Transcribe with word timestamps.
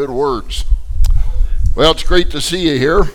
Good 0.00 0.08
words. 0.08 0.64
Well, 1.76 1.90
it's 1.90 2.04
great 2.04 2.30
to 2.30 2.40
see 2.40 2.70
you 2.70 2.78
here. 2.78 3.10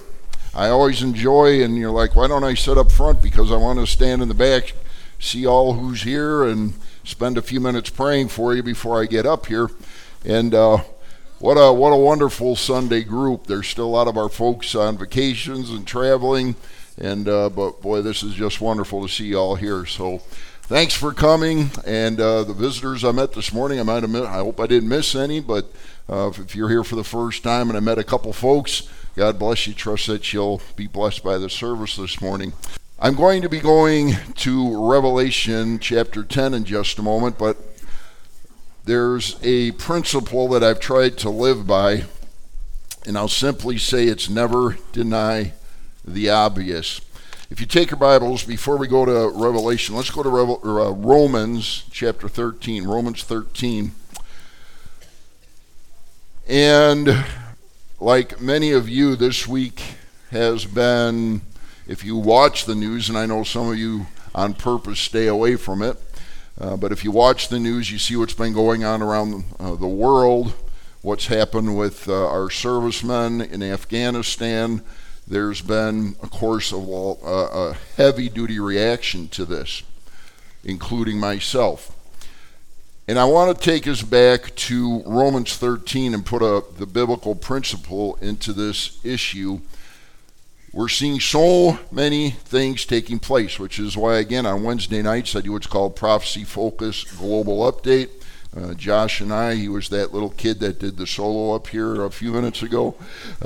I 0.53 0.67
always 0.67 1.01
enjoy, 1.01 1.63
and 1.63 1.75
you're 1.75 1.89
like, 1.89 2.15
why 2.15 2.27
don't 2.27 2.43
I 2.43 2.53
sit 2.53 2.77
up 2.77 2.91
front? 2.91 3.23
Because 3.23 3.51
I 3.51 3.55
want 3.55 3.79
to 3.79 3.87
stand 3.87 4.21
in 4.21 4.27
the 4.27 4.35
back, 4.35 4.73
see 5.17 5.47
all 5.47 5.73
who's 5.73 6.03
here, 6.03 6.43
and 6.43 6.75
spend 7.03 7.39
a 7.39 7.41
few 7.41 7.59
minutes 7.59 7.89
praying 7.89 8.27
for 8.27 8.53
you 8.53 8.61
before 8.61 9.01
I 9.01 9.07
get 9.07 9.25
up 9.25 9.47
here. 9.47 9.71
And 10.23 10.53
uh, 10.53 10.83
what 11.39 11.55
a 11.55 11.73
what 11.73 11.89
a 11.89 11.97
wonderful 11.97 12.55
Sunday 12.55 13.03
group. 13.03 13.47
There's 13.47 13.67
still 13.67 13.87
a 13.87 13.87
lot 13.87 14.07
of 14.07 14.15
our 14.15 14.29
folks 14.29 14.75
on 14.75 14.99
vacations 14.99 15.71
and 15.71 15.87
traveling, 15.87 16.53
and 16.99 17.27
uh, 17.27 17.49
but 17.49 17.81
boy, 17.81 18.03
this 18.03 18.21
is 18.21 18.35
just 18.35 18.61
wonderful 18.61 19.01
to 19.01 19.11
see 19.11 19.25
you 19.25 19.39
all 19.39 19.55
here. 19.55 19.87
So 19.87 20.19
thanks 20.61 20.93
for 20.93 21.13
coming, 21.13 21.71
and 21.83 22.21
uh, 22.21 22.43
the 22.43 22.53
visitors 22.53 23.03
I 23.03 23.11
met 23.11 23.33
this 23.33 23.51
morning. 23.51 23.79
I 23.79 23.83
might 23.83 24.03
have 24.03 24.11
met, 24.11 24.25
I 24.25 24.35
hope 24.35 24.59
I 24.59 24.67
didn't 24.67 24.89
miss 24.89 25.15
any, 25.15 25.39
but 25.39 25.71
uh, 26.07 26.31
if 26.37 26.55
you're 26.55 26.69
here 26.69 26.83
for 26.83 26.95
the 26.95 27.03
first 27.03 27.43
time 27.43 27.69
and 27.69 27.77
I 27.77 27.79
met 27.79 27.97
a 27.97 28.03
couple 28.03 28.31
folks, 28.33 28.89
God 29.15 29.39
bless 29.39 29.65
you. 29.65 29.73
Trust 29.73 30.07
that 30.07 30.33
you'll 30.33 30.61
be 30.75 30.87
blessed 30.87 31.23
by 31.23 31.37
the 31.37 31.49
service 31.49 31.95
this 31.95 32.21
morning. 32.21 32.53
I'm 32.99 33.15
going 33.15 33.41
to 33.41 33.49
be 33.49 33.59
going 33.59 34.13
to 34.35 34.89
Revelation 34.91 35.79
chapter 35.79 36.23
10 36.23 36.53
in 36.53 36.63
just 36.63 36.99
a 36.99 37.01
moment, 37.01 37.37
but 37.37 37.57
there's 38.85 39.37
a 39.41 39.71
principle 39.71 40.47
that 40.49 40.63
I've 40.63 40.79
tried 40.79 41.17
to 41.19 41.29
live 41.29 41.65
by, 41.65 42.03
and 43.05 43.17
I'll 43.17 43.27
simply 43.27 43.77
say 43.77 44.05
it's 44.05 44.29
never 44.29 44.77
deny 44.91 45.53
the 46.05 46.29
obvious. 46.29 47.01
If 47.49 47.59
you 47.59 47.65
take 47.65 47.91
your 47.91 47.99
Bibles, 47.99 48.43
before 48.43 48.77
we 48.77 48.87
go 48.87 49.05
to 49.05 49.37
Revelation, 49.37 49.95
let's 49.95 50.11
go 50.11 50.23
to 50.23 50.29
Revel- 50.29 50.61
uh, 50.63 50.91
Romans 50.91 51.85
chapter 51.91 52.27
13. 52.27 52.85
Romans 52.85 53.23
13. 53.23 53.91
And 56.47 57.25
like 57.99 58.39
many 58.39 58.71
of 58.71 58.87
you, 58.87 59.15
this 59.15 59.47
week 59.47 59.81
has 60.29 60.65
been, 60.65 61.41
if 61.87 62.03
you 62.03 62.17
watch 62.17 62.65
the 62.65 62.75
news, 62.75 63.09
and 63.09 63.17
I 63.17 63.25
know 63.25 63.43
some 63.43 63.69
of 63.69 63.79
you 63.79 64.05
on 64.35 64.53
purpose 64.53 64.99
stay 64.99 65.25
away 65.25 65.55
from 65.55 65.81
it, 65.81 65.97
uh, 66.61 66.77
but 66.77 66.91
if 66.91 67.03
you 67.03 67.09
watch 67.09 67.49
the 67.49 67.59
news, 67.59 67.91
you 67.91 67.97
see 67.97 68.15
what's 68.15 68.35
been 68.35 68.53
going 68.53 68.83
on 68.83 69.01
around 69.01 69.45
uh, 69.59 69.73
the 69.73 69.87
world, 69.87 70.53
what's 71.01 71.27
happened 71.27 71.75
with 71.77 72.07
uh, 72.07 72.27
our 72.27 72.51
servicemen 72.51 73.41
in 73.41 73.63
Afghanistan. 73.63 74.83
There's 75.27 75.61
been, 75.63 76.15
of 76.21 76.29
course, 76.29 76.71
a, 76.71 76.77
a 76.77 77.75
heavy 77.97 78.29
duty 78.29 78.59
reaction 78.59 79.29
to 79.29 79.45
this, 79.45 79.81
including 80.63 81.19
myself. 81.19 81.94
And 83.07 83.19
I 83.19 83.25
want 83.25 83.55
to 83.55 83.63
take 83.63 83.87
us 83.87 84.01
back 84.01 84.55
to 84.55 85.03
Romans 85.05 85.55
13 85.57 86.15
and 86.15 86.25
put 86.25 86.41
a, 86.41 86.63
the 86.79 86.87
biblical 86.87 87.35
principle 87.35 88.15
into 88.19 88.51
this 88.51 88.99
issue. 89.05 89.59
We're 90.73 90.89
seeing 90.89 91.19
so 91.19 91.77
many 91.91 92.31
things 92.31 92.83
taking 92.83 93.19
place, 93.19 93.59
which 93.59 93.77
is 93.77 93.95
why, 93.95 94.17
again, 94.17 94.47
on 94.47 94.63
Wednesday 94.63 95.03
nights, 95.03 95.35
I 95.35 95.41
do 95.41 95.51
what's 95.51 95.67
called 95.67 95.95
Prophecy 95.95 96.43
Focus 96.43 97.03
Global 97.03 97.71
Update. 97.71 98.09
Uh, 98.57 98.73
Josh 98.73 99.21
and 99.21 99.31
I, 99.31 99.53
he 99.53 99.69
was 99.69 99.89
that 99.89 100.11
little 100.11 100.31
kid 100.31 100.59
that 100.61 100.79
did 100.79 100.97
the 100.97 101.05
solo 101.05 101.53
up 101.53 101.67
here 101.67 102.03
a 102.03 102.09
few 102.09 102.31
minutes 102.31 102.63
ago 102.63 102.95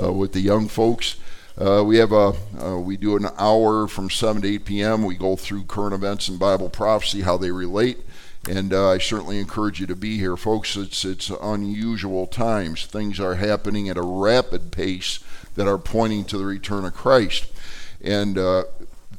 uh, 0.02 0.10
with 0.10 0.32
the 0.32 0.40
young 0.40 0.68
folks. 0.68 1.16
Uh, 1.58 1.84
we 1.84 1.98
have 1.98 2.12
a 2.12 2.32
uh, 2.58 2.78
we 2.78 2.96
do 2.96 3.16
an 3.16 3.26
hour 3.36 3.86
from 3.86 4.08
7 4.08 4.40
to 4.40 4.48
8 4.48 4.64
p.m. 4.64 5.04
We 5.04 5.16
go 5.16 5.36
through 5.36 5.64
current 5.64 5.92
events 5.92 6.28
and 6.28 6.38
Bible 6.38 6.70
prophecy, 6.70 7.20
how 7.20 7.36
they 7.36 7.50
relate. 7.50 7.98
And 8.48 8.72
uh, 8.72 8.90
I 8.90 8.98
certainly 8.98 9.38
encourage 9.38 9.80
you 9.80 9.86
to 9.86 9.96
be 9.96 10.16
here, 10.16 10.36
folks. 10.36 10.74
It's 10.76 11.04
it's 11.04 11.30
unusual 11.30 12.26
times. 12.26 12.86
Things 12.86 13.20
are 13.20 13.34
happening 13.34 13.88
at 13.88 13.98
a 13.98 14.02
rapid 14.02 14.72
pace 14.72 15.20
that 15.56 15.68
are 15.68 15.78
pointing 15.78 16.24
to 16.24 16.38
the 16.38 16.46
return 16.46 16.86
of 16.86 16.94
Christ, 16.94 17.46
and 18.02 18.38
uh, 18.38 18.64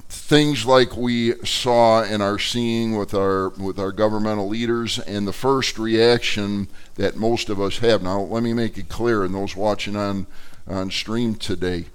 things 0.09 0.65
like 0.65 0.97
we 0.97 1.33
saw 1.45 2.01
and 2.01 2.23
are 2.23 2.39
seeing 2.39 2.97
with 2.97 3.13
our 3.13 3.49
with 3.49 3.77
our 3.77 3.91
governmental 3.91 4.47
leaders, 4.47 4.97
and 4.97 5.27
the 5.27 5.33
first 5.33 5.77
reaction 5.77 6.67
that 6.95 7.15
most 7.15 7.49
of 7.49 7.61
us 7.61 7.77
have. 7.77 8.01
Now, 8.01 8.21
let 8.21 8.41
me 8.41 8.53
make 8.53 8.75
it 8.75 8.89
clear, 8.89 9.23
and 9.23 9.35
those 9.35 9.55
watching 9.55 9.95
on 9.95 10.25
on 10.67 10.89
stream 10.89 11.35
today. 11.35 11.85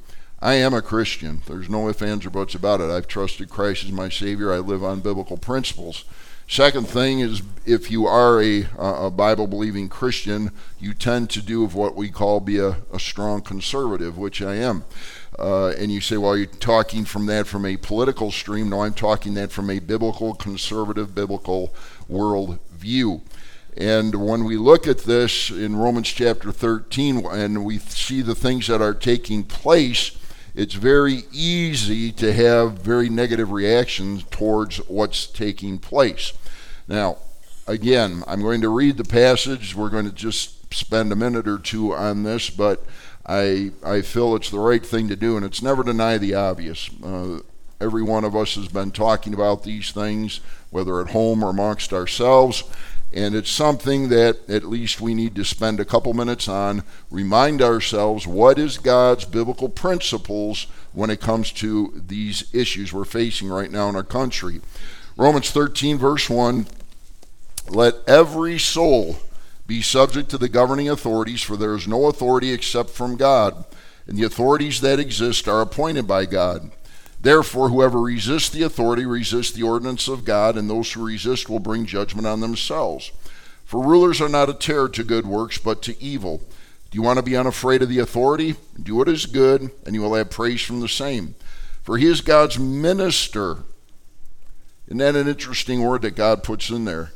I 0.40 0.54
am 0.54 0.74
a 0.74 0.82
Christian. 0.82 1.42
There's 1.46 1.68
no 1.68 1.88
ifs, 1.88 2.02
ands, 2.02 2.24
or 2.24 2.30
buts 2.30 2.54
about 2.54 2.80
it. 2.80 2.90
I've 2.90 3.08
trusted 3.08 3.48
Christ 3.48 3.84
as 3.84 3.90
my 3.90 4.08
Savior. 4.08 4.52
I 4.52 4.58
live 4.58 4.84
on 4.84 5.00
biblical 5.00 5.38
principles. 5.38 6.04
Second 6.48 6.88
thing 6.88 7.20
is 7.20 7.42
if 7.64 7.90
you 7.90 8.06
are 8.06 8.40
a, 8.40 8.68
a 8.78 9.10
Bible 9.10 9.48
believing 9.48 9.88
Christian, 9.88 10.52
you 10.78 10.94
tend 10.94 11.28
to 11.30 11.42
do 11.42 11.66
what 11.66 11.96
we 11.96 12.08
call 12.08 12.38
be 12.38 12.58
a, 12.58 12.76
a 12.92 13.00
strong 13.00 13.42
conservative, 13.42 14.16
which 14.16 14.40
I 14.40 14.54
am. 14.54 14.84
Uh, 15.36 15.70
and 15.70 15.90
you 15.90 16.00
say, 16.00 16.16
well, 16.16 16.36
you're 16.36 16.46
talking 16.46 17.04
from 17.04 17.26
that 17.26 17.48
from 17.48 17.66
a 17.66 17.76
political 17.76 18.30
stream. 18.30 18.70
No, 18.70 18.82
I'm 18.82 18.94
talking 18.94 19.34
that 19.34 19.50
from 19.50 19.68
a 19.68 19.80
biblical, 19.80 20.34
conservative, 20.34 21.14
biblical 21.14 21.74
world 22.08 22.60
view. 22.70 23.22
And 23.76 24.14
when 24.14 24.44
we 24.44 24.56
look 24.56 24.86
at 24.86 24.98
this 24.98 25.50
in 25.50 25.76
Romans 25.76 26.08
chapter 26.08 26.52
13 26.52 27.26
and 27.26 27.64
we 27.64 27.78
see 27.78 28.22
the 28.22 28.34
things 28.36 28.68
that 28.68 28.80
are 28.80 28.94
taking 28.94 29.42
place, 29.42 30.16
it's 30.56 30.74
very 30.74 31.24
easy 31.32 32.10
to 32.12 32.32
have 32.32 32.78
very 32.78 33.10
negative 33.10 33.52
reactions 33.52 34.24
towards 34.30 34.78
what's 34.88 35.26
taking 35.26 35.78
place. 35.78 36.32
Now, 36.88 37.18
again, 37.66 38.24
I'm 38.26 38.40
going 38.40 38.62
to 38.62 38.70
read 38.70 38.96
the 38.96 39.04
passage. 39.04 39.74
We're 39.74 39.90
going 39.90 40.06
to 40.06 40.12
just 40.12 40.74
spend 40.74 41.12
a 41.12 41.16
minute 41.16 41.46
or 41.46 41.58
two 41.58 41.94
on 41.94 42.22
this, 42.22 42.48
but 42.48 42.84
I, 43.26 43.72
I 43.84 44.00
feel 44.00 44.34
it's 44.34 44.48
the 44.48 44.58
right 44.58 44.84
thing 44.84 45.08
to 45.08 45.16
do, 45.16 45.36
and 45.36 45.44
it's 45.44 45.60
never 45.60 45.82
deny 45.82 46.16
the 46.16 46.34
obvious. 46.34 46.88
Uh, 47.04 47.40
every 47.78 48.02
one 48.02 48.24
of 48.24 48.34
us 48.34 48.54
has 48.54 48.68
been 48.68 48.92
talking 48.92 49.34
about 49.34 49.62
these 49.62 49.92
things, 49.92 50.40
whether 50.70 51.02
at 51.02 51.10
home 51.10 51.44
or 51.44 51.50
amongst 51.50 51.92
ourselves. 51.92 52.64
And 53.12 53.34
it's 53.34 53.50
something 53.50 54.08
that 54.08 54.48
at 54.48 54.64
least 54.64 55.00
we 55.00 55.14
need 55.14 55.34
to 55.36 55.44
spend 55.44 55.80
a 55.80 55.84
couple 55.84 56.12
minutes 56.12 56.48
on, 56.48 56.82
remind 57.10 57.62
ourselves 57.62 58.26
what 58.26 58.58
is 58.58 58.78
God's 58.78 59.24
biblical 59.24 59.68
principles 59.68 60.66
when 60.92 61.10
it 61.10 61.20
comes 61.20 61.52
to 61.52 62.02
these 62.06 62.52
issues 62.54 62.92
we're 62.92 63.04
facing 63.04 63.48
right 63.48 63.70
now 63.70 63.88
in 63.88 63.96
our 63.96 64.02
country. 64.02 64.60
Romans 65.16 65.50
13, 65.50 65.98
verse 65.98 66.28
1 66.28 66.66
Let 67.70 67.94
every 68.06 68.58
soul 68.58 69.16
be 69.66 69.82
subject 69.82 70.28
to 70.30 70.38
the 70.38 70.48
governing 70.48 70.88
authorities, 70.88 71.42
for 71.42 71.56
there 71.56 71.74
is 71.74 71.88
no 71.88 72.06
authority 72.06 72.52
except 72.52 72.90
from 72.90 73.16
God, 73.16 73.64
and 74.06 74.16
the 74.16 74.24
authorities 74.24 74.80
that 74.80 75.00
exist 75.00 75.48
are 75.48 75.60
appointed 75.60 76.06
by 76.06 76.26
God. 76.26 76.70
Therefore, 77.20 77.70
whoever 77.70 78.00
resists 78.00 78.50
the 78.50 78.62
authority 78.62 79.04
resists 79.04 79.52
the 79.52 79.62
ordinance 79.62 80.08
of 80.08 80.24
God, 80.24 80.56
and 80.56 80.68
those 80.68 80.92
who 80.92 81.04
resist 81.04 81.48
will 81.48 81.58
bring 81.58 81.86
judgment 81.86 82.26
on 82.26 82.40
themselves. 82.40 83.10
For 83.64 83.82
rulers 83.82 84.20
are 84.20 84.28
not 84.28 84.48
a 84.48 84.54
terror 84.54 84.88
to 84.90 85.02
good 85.02 85.26
works, 85.26 85.58
but 85.58 85.82
to 85.82 86.00
evil. 86.02 86.38
Do 86.90 86.96
you 86.96 87.02
want 87.02 87.18
to 87.18 87.24
be 87.24 87.36
unafraid 87.36 87.82
of 87.82 87.88
the 87.88 87.98
authority? 87.98 88.54
Do 88.80 88.94
what 88.94 89.08
is 89.08 89.26
good, 89.26 89.70
and 89.84 89.94
you 89.94 90.02
will 90.02 90.14
have 90.14 90.30
praise 90.30 90.62
from 90.62 90.80
the 90.80 90.88
same. 90.88 91.34
For 91.82 91.98
he 91.98 92.06
is 92.06 92.20
God's 92.20 92.58
minister. 92.58 93.58
Isn't 94.86 94.98
that 94.98 95.16
an 95.16 95.26
interesting 95.26 95.82
word 95.82 96.02
that 96.02 96.14
God 96.14 96.44
puts 96.44 96.70
in 96.70 96.84
there? 96.84 97.12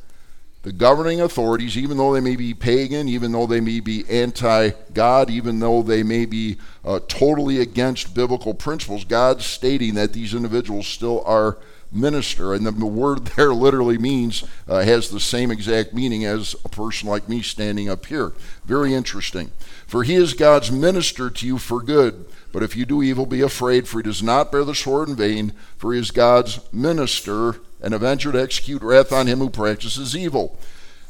The 0.62 0.72
governing 0.72 1.20
authorities, 1.20 1.76
even 1.78 1.96
though 1.96 2.12
they 2.12 2.20
may 2.20 2.36
be 2.36 2.52
pagan, 2.52 3.08
even 3.08 3.32
though 3.32 3.46
they 3.46 3.60
may 3.60 3.80
be 3.80 4.04
anti 4.10 4.70
God, 4.92 5.30
even 5.30 5.58
though 5.58 5.82
they 5.82 6.02
may 6.02 6.26
be 6.26 6.58
uh, 6.84 7.00
totally 7.08 7.60
against 7.60 8.14
biblical 8.14 8.52
principles, 8.52 9.04
God's 9.04 9.46
stating 9.46 9.94
that 9.94 10.12
these 10.12 10.34
individuals 10.34 10.86
still 10.86 11.22
are 11.24 11.56
minister. 11.90 12.52
And 12.52 12.66
the, 12.66 12.86
word 12.86 13.26
there 13.36 13.54
literally 13.54 13.96
means, 13.96 14.44
uh, 14.68 14.82
has 14.82 15.08
the 15.08 15.20
same 15.20 15.50
exact 15.50 15.94
meaning 15.94 16.24
as 16.26 16.54
a 16.64 16.68
person 16.68 17.08
like 17.08 17.28
me 17.28 17.40
standing 17.40 17.88
up 17.88 18.06
here. 18.06 18.32
Very 18.66 18.94
interesting. 18.94 19.50
For 19.86 20.04
he 20.04 20.14
is 20.14 20.34
God's 20.34 20.70
minister 20.70 21.30
to 21.30 21.46
you 21.46 21.56
for 21.58 21.80
good. 21.80 22.26
But 22.52 22.62
if 22.62 22.76
you 22.76 22.84
do 22.84 23.02
evil, 23.02 23.26
be 23.26 23.40
afraid, 23.40 23.88
for 23.88 23.98
he 23.98 24.02
does 24.02 24.22
not 24.22 24.52
bear 24.52 24.64
the 24.64 24.74
sword 24.74 25.08
in 25.08 25.16
vain, 25.16 25.52
for 25.78 25.94
he 25.94 26.00
is 26.00 26.10
God's 26.10 26.60
minister 26.72 27.56
and 27.82 27.94
avenger 27.94 28.32
to 28.32 28.40
execute 28.40 28.82
wrath 28.82 29.12
on 29.12 29.26
him 29.26 29.38
who 29.38 29.50
practices 29.50 30.16
evil. 30.16 30.58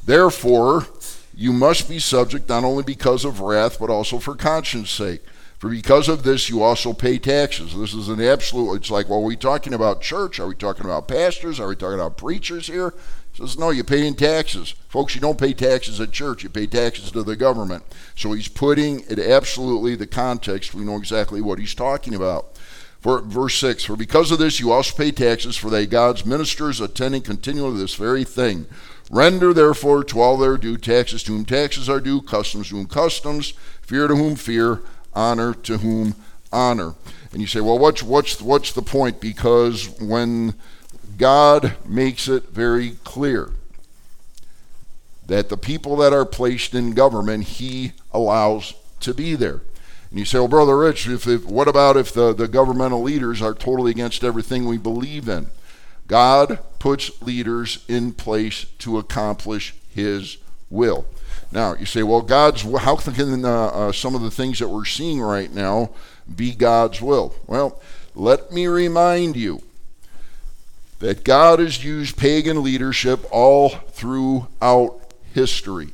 Therefore, 0.05 0.87
you 1.35 1.53
must 1.53 1.89
be 1.89 1.99
subject 1.99 2.49
not 2.49 2.65
only 2.65 2.83
because 2.83 3.25
of 3.25 3.41
wrath, 3.41 3.79
but 3.79 3.91
also 3.91 4.19
for 4.19 4.35
conscience 4.35 4.91
sake. 4.91 5.23
For 5.59 5.69
because 5.69 6.09
of 6.09 6.23
this, 6.23 6.49
you 6.49 6.63
also 6.63 6.95
pay 6.95 7.19
taxes. 7.19 7.77
This 7.77 7.93
is 7.93 8.09
an 8.09 8.21
absolute, 8.21 8.77
it's 8.77 8.91
like, 8.91 9.11
well, 9.11 9.19
are 9.21 9.25
we 9.25 9.37
talking 9.37 9.75
about 9.75 10.01
church? 10.01 10.41
Are 10.41 10.47
we 10.47 10.55
talking 10.55 10.87
about 10.87 11.07
pastors? 11.07 11.61
Are 11.61 11.69
we 11.69 11.77
talking 11.77 12.01
about 12.01 12.17
preachers 12.17 12.67
here? 12.67 12.95
He 13.33 13.47
says, 13.47 13.59
no, 13.59 13.69
you're 13.69 13.85
paying 13.85 14.15
taxes. 14.15 14.75
Folks, 14.89 15.15
you 15.15 15.21
don't 15.21 15.39
pay 15.39 15.53
taxes 15.53 16.01
at 16.01 16.13
church, 16.13 16.43
you 16.43 16.49
pay 16.49 16.67
taxes 16.67 17.13
to 17.13 17.23
the 17.23 17.37
government. 17.37 17.85
So 18.17 18.33
he's 18.33 18.49
putting 18.49 19.01
it 19.01 19.19
absolutely 19.19 19.97
the 19.97 20.07
context. 20.07 20.75
We 20.75 20.85
know 20.85 20.97
exactly 20.97 21.43
what 21.43 21.59
he's 21.59 21.75
talking 21.75 22.15
about. 22.15 22.50
For 23.01 23.21
verse 23.21 23.57
6 23.57 23.85
For 23.85 23.97
because 23.97 24.31
of 24.31 24.39
this 24.39 24.61
you 24.61 24.73
also 24.73 24.97
pay 24.97 25.11
taxes, 25.11 25.57
for 25.57 25.71
they 25.71 25.87
God's 25.87 26.27
ministers 26.27 26.81
attending 26.81 27.23
continually 27.23 27.79
this 27.79 27.95
very 27.95 28.25
thing. 28.25 28.67
Render 29.11 29.53
therefore 29.53 30.05
to 30.05 30.21
all 30.21 30.37
their 30.37 30.57
due 30.57 30.77
taxes 30.77 31.23
to 31.25 31.33
whom 31.33 31.45
taxes 31.45 31.89
are 31.89 32.01
due, 32.01 32.23
customs 32.23 32.69
to 32.69 32.77
whom 32.77 32.87
customs, 32.87 33.55
fear 33.83 34.07
to 34.07 34.15
whom 34.15 34.37
fear, 34.37 34.83
honor 35.15 35.53
to 35.53 35.79
whom 35.79 36.15
honor. 36.53 36.95
And 37.33 37.41
you 37.41 37.49
say, 37.49 37.61
well, 37.61 37.79
what's 37.79 38.03
what's 38.03 38.41
what's 38.41 38.73
the 38.73 38.83
point? 38.83 39.21
Because 39.21 39.89
when 40.01 40.55
God 41.17 41.77
makes 41.87 42.29
it 42.29 42.51
very 42.51 42.93
clear 43.03 43.51
that 45.27 45.49
the 45.49 45.57
people 45.57 45.97
that 45.97 46.13
are 46.13 46.25
placed 46.25 46.75
in 46.75 46.93
government, 46.93 47.45
He 47.45 47.93
allows 48.13 48.75
to 49.01 49.15
be 49.15 49.35
there. 49.35 49.63
And 50.11 50.19
you 50.19 50.25
say, 50.25 50.39
well, 50.39 50.49
Brother 50.49 50.77
Rich, 50.77 51.09
if, 51.09 51.27
if, 51.27 51.45
what 51.45 51.69
about 51.69 51.97
if 51.97 52.13
the, 52.13 52.33
the 52.33 52.49
governmental 52.49 53.03
leaders 53.03 53.41
are 53.41 53.55
totally 53.55 53.93
against 53.93 54.25
everything 54.25 54.67
we 54.67 54.79
believe 54.79 55.29
in? 55.29 55.47
God 56.09 56.59
puts 56.81 57.23
leaders 57.23 57.85
in 57.87 58.13
place 58.13 58.65
to 58.81 58.99
accomplish 58.99 59.75
His 59.95 60.39
will. 60.69 61.07
Now, 61.53 61.75
you 61.75 61.87
say, 61.87 62.03
well, 62.03 62.23
God's, 62.23 62.63
how 62.63 62.97
can 62.97 63.45
uh, 63.45 63.67
uh, 63.67 63.93
some 63.93 64.15
of 64.15 64.23
the 64.23 64.31
things 64.31 64.59
that 64.59 64.69
we're 64.69 64.85
seeing 64.85 65.21
right 65.21 65.53
now 65.53 65.91
be 66.35 66.53
God's 66.53 67.01
will? 67.01 67.35
Well, 67.47 67.81
let 68.15 68.51
me 68.51 68.67
remind 68.67 69.37
you 69.37 69.63
that 70.99 71.25
God 71.25 71.61
has 71.61 71.85
used 71.85 72.17
pagan 72.17 72.63
leadership 72.63 73.25
all 73.31 73.71
throughout 73.71 75.01
history. 75.33 75.91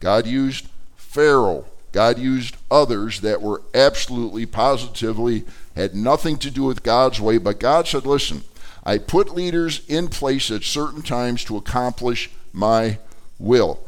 God 0.00 0.26
used 0.26 0.68
Pharaoh. 0.96 1.66
God 1.92 2.18
used 2.18 2.56
others 2.70 3.20
that 3.20 3.42
were 3.42 3.62
absolutely, 3.74 4.46
positively, 4.46 5.44
had 5.76 5.94
nothing 5.94 6.38
to 6.38 6.50
do 6.50 6.64
with 6.64 6.82
God's 6.82 7.20
way, 7.20 7.38
but 7.38 7.60
God 7.60 7.86
said, 7.86 8.06
listen, 8.06 8.42
I 8.84 8.98
put 8.98 9.34
leaders 9.34 9.82
in 9.88 10.08
place 10.08 10.50
at 10.50 10.64
certain 10.64 11.02
times 11.02 11.44
to 11.44 11.56
accomplish 11.56 12.30
my 12.52 12.98
will. 13.38 13.80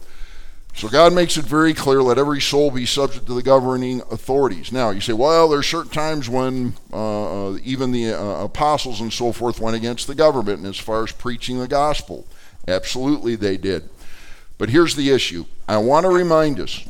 So 0.74 0.88
God 0.88 1.12
makes 1.12 1.36
it 1.36 1.44
very 1.44 1.72
clear 1.72 2.02
let 2.02 2.18
every 2.18 2.40
soul 2.40 2.70
be 2.70 2.84
subject 2.84 3.26
to 3.26 3.34
the 3.34 3.42
governing 3.42 4.00
authorities. 4.10 4.72
Now, 4.72 4.90
you 4.90 5.00
say, 5.00 5.12
well, 5.12 5.48
there's 5.48 5.68
certain 5.68 5.92
times 5.92 6.28
when 6.28 6.74
uh, 6.92 7.50
uh, 7.52 7.58
even 7.62 7.92
the 7.92 8.12
uh, 8.12 8.44
apostles 8.44 9.00
and 9.00 9.12
so 9.12 9.30
forth 9.30 9.60
went 9.60 9.76
against 9.76 10.08
the 10.08 10.16
government 10.16 10.58
and 10.58 10.66
as 10.66 10.76
far 10.76 11.04
as 11.04 11.12
preaching 11.12 11.60
the 11.60 11.68
gospel. 11.68 12.26
Absolutely, 12.66 13.36
they 13.36 13.56
did. 13.56 13.88
But 14.58 14.70
here's 14.70 14.96
the 14.96 15.10
issue 15.10 15.44
I 15.68 15.76
want 15.76 16.04
to 16.04 16.10
remind 16.10 16.58
us, 16.58 16.84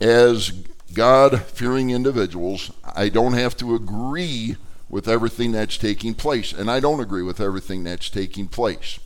as 0.00 0.50
God 0.92 1.42
fearing 1.42 1.90
individuals, 1.90 2.70
I 2.94 3.08
don't 3.08 3.32
have 3.34 3.56
to 3.58 3.74
agree 3.74 4.56
with 4.88 5.08
everything 5.08 5.52
that's 5.52 5.76
taking 5.76 6.14
place. 6.14 6.52
And 6.52 6.70
I 6.70 6.80
don't 6.80 7.00
agree 7.00 7.22
with 7.22 7.40
everything 7.40 7.84
that's 7.84 8.10
taking 8.10 8.46
place. 8.46 8.98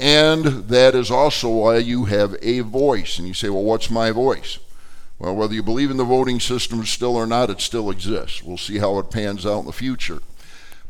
And 0.00 0.44
that 0.68 0.94
is 0.94 1.10
also 1.10 1.48
why 1.48 1.76
you 1.78 2.06
have 2.06 2.34
a 2.42 2.60
voice. 2.60 3.18
And 3.18 3.28
you 3.28 3.34
say, 3.34 3.48
well, 3.48 3.62
what's 3.62 3.90
my 3.90 4.10
voice? 4.10 4.58
Well, 5.18 5.36
whether 5.36 5.54
you 5.54 5.62
believe 5.62 5.92
in 5.92 5.96
the 5.96 6.04
voting 6.04 6.40
system 6.40 6.84
still 6.84 7.14
or 7.14 7.26
not, 7.26 7.50
it 7.50 7.60
still 7.60 7.90
exists. 7.90 8.42
We'll 8.42 8.56
see 8.56 8.78
how 8.78 8.98
it 8.98 9.10
pans 9.12 9.46
out 9.46 9.60
in 9.60 9.66
the 9.66 9.72
future. 9.72 10.18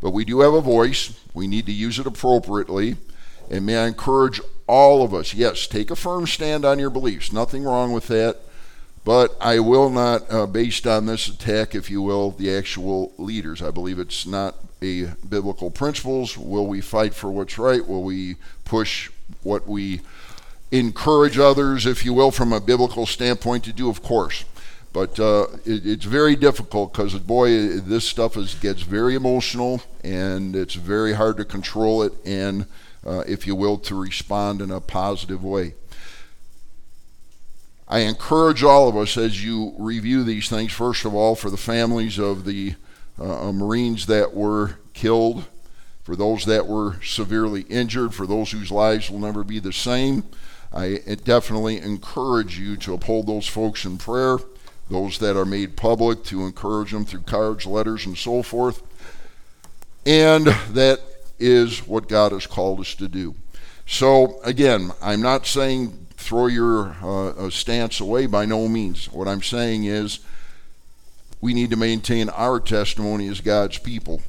But 0.01 0.13
we 0.13 0.25
do 0.25 0.41
have 0.41 0.55
a 0.55 0.63
voice. 0.63 1.21
We 1.35 1.47
need 1.47 1.67
to 1.67 1.73
use 1.73 1.99
it 1.99 2.07
appropriately. 2.07 2.97
And 3.51 3.67
may 3.67 3.77
I 3.77 3.89
encourage 3.89 4.41
all 4.67 5.03
of 5.03 5.13
us, 5.13 5.35
yes, 5.35 5.67
take 5.67 5.91
a 5.91 5.97
firm 5.97 6.27
stand 6.27 6.65
on 6.65 6.79
your 6.79 6.89
beliefs. 6.89 7.33
Nothing 7.33 7.65
wrong 7.65 7.93
with 7.93 8.07
that. 8.09 8.39
But 9.05 9.37
I 9.41 9.59
will 9.59 9.91
not, 9.91 10.33
uh, 10.33 10.47
based 10.47 10.87
on 10.87 11.07
this 11.07 11.29
attack, 11.29 11.75
if 11.75 11.91
you 11.91 12.01
will, 12.03 12.31
the 12.31 12.55
actual 12.55 13.13
leaders. 13.19 13.61
I 13.61 13.71
believe 13.71 13.99
it's 13.99 14.27
not 14.27 14.55
a 14.81 15.07
biblical 15.29 15.71
principles. 15.71 16.39
Will 16.39 16.67
we 16.67 16.81
fight 16.81 17.13
for 17.15 17.31
what's 17.31 17.59
right? 17.59 17.87
Will 17.87 18.03
we 18.05 18.37
push 18.65 19.11
what 19.43 19.67
we 19.67 20.01
encourage 20.71 21.39
others, 21.39 21.85
if 21.85 22.05
you 22.05 22.15
will, 22.15 22.31
from 22.31 22.53
a 22.53 22.61
biblical 22.61 23.07
standpoint 23.07 23.65
to 23.65 23.73
do? 23.73 23.89
Of 23.89 24.03
course. 24.03 24.45
But 24.93 25.19
uh, 25.19 25.47
it, 25.65 25.87
it's 25.87 26.05
very 26.05 26.37
difficult 26.37 26.93
because, 26.93 27.15
boy, 27.15 27.79
this 27.79 28.05
stuff 28.05 28.37
is, 28.37 28.55
gets 28.55 28.83
very 28.83 29.15
emotional 29.15 29.83
and 30.05 30.55
it's 30.55 30.75
very 30.75 31.15
hard 31.15 31.39
to 31.39 31.45
control 31.45 32.03
it 32.03 32.13
and, 32.25 32.67
uh, 33.05 33.21
if 33.27 33.47
you 33.47 33.57
will, 33.57 33.79
to 33.79 34.01
respond 34.01 34.61
in 34.61 34.71
a 34.71 34.81
positive 34.81 35.43
way. 35.43 35.75
I 37.93 37.99
encourage 37.99 38.63
all 38.63 38.89
of 38.89 38.97
us 38.97 39.19
as 39.19 39.45
you 39.45 39.75
review 39.77 40.25
these 40.25 40.49
things, 40.49 40.73
first 40.73 41.05
of 41.05 41.15
all, 41.15 41.35
for 41.35 41.51
the 41.51 41.59
families 41.59 42.19
of 42.19 42.47
the 42.47 42.75
uh, 43.19 43.49
uh, 43.49 43.53
Marines 43.53 44.07
that 44.07 44.33
were 44.33 44.79
killed, 44.95 45.45
for 46.03 46.17
those 46.17 46.47
that 46.47 46.67
were 46.67 46.97
severely 47.03 47.67
injured, 47.69 48.15
for 48.15 48.27
those 48.27 48.51
whose 48.51 48.71
lives 48.71 49.11
will 49.11 49.19
never 49.19 49.45
be 49.45 49.59
the 49.59 49.75
same. 49.75 50.25
I 50.73 51.01
definitely 51.23 51.83
encourage 51.83 52.59
you 52.59 52.79
to 52.79 52.95
uphold 52.95 53.27
those 53.27 53.47
folks 53.47 53.85
in 53.85 53.99
prayer, 53.99 54.39
those 54.89 55.19
that 55.19 55.37
are 55.37 55.45
made 55.45 55.77
public, 55.77 56.25
to 56.25 56.47
encourage 56.47 56.93
them 56.93 57.05
through 57.05 57.25
cards, 57.25 57.67
letters, 57.67 58.07
and 58.07 58.17
so 58.17 58.43
forth. 58.43 58.83
And 60.07 60.47
that 60.47 61.01
is 61.39 61.87
what 61.87 62.09
God 62.09 62.33
has 62.33 62.47
called 62.47 62.81
us 62.81 62.95
to 62.95 63.07
do. 63.07 63.35
So, 63.85 64.41
again, 64.45 64.93
I'm 65.03 65.21
not 65.21 65.47
saying 65.47 66.07
throw 66.23 66.47
your 66.47 66.97
uh, 67.03 67.51
stance 67.51 68.01
away 68.01 68.27
by 68.27 68.47
no 68.47 68.69
means. 68.69 69.11
What 69.13 69.29
I'm 69.29 69.43
saying 69.43 69.85
is 69.85 70.21
we 71.41 71.53
need 71.53 71.71
to 71.71 71.77
maintain 71.77 72.29
our 72.31 72.61
testimony 72.61 73.29
as 73.29 73.41
God's 73.41 73.79
people. 73.79 74.23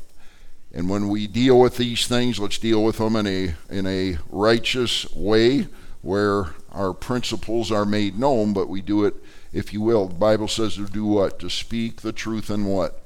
And 0.74 0.90
when 0.90 1.08
we 1.08 1.28
deal 1.28 1.60
with 1.60 1.78
these 1.78 2.08
things, 2.08 2.40
let's 2.40 2.58
deal 2.58 2.84
with 2.84 2.98
them 2.98 3.16
in 3.16 3.28
a 3.28 3.56
in 3.70 3.86
a 3.86 4.18
righteous 4.30 5.14
way 5.14 5.68
where 6.02 6.48
our 6.72 6.94
principles 6.94 7.72
are 7.72 7.86
made 7.86 8.18
known, 8.18 8.54
but 8.54 8.68
we 8.68 8.82
do 8.82 9.06
it, 9.06 9.14
if 9.54 9.72
you 9.72 9.82
will. 9.82 10.08
The 10.08 10.16
Bible 10.16 10.48
says 10.48 10.76
to 10.76 10.88
do 10.88 11.06
what? 11.06 11.40
To 11.40 11.50
speak 11.50 12.02
the 12.02 12.12
truth 12.12 12.50
and 12.50 12.68
what? 12.68 13.00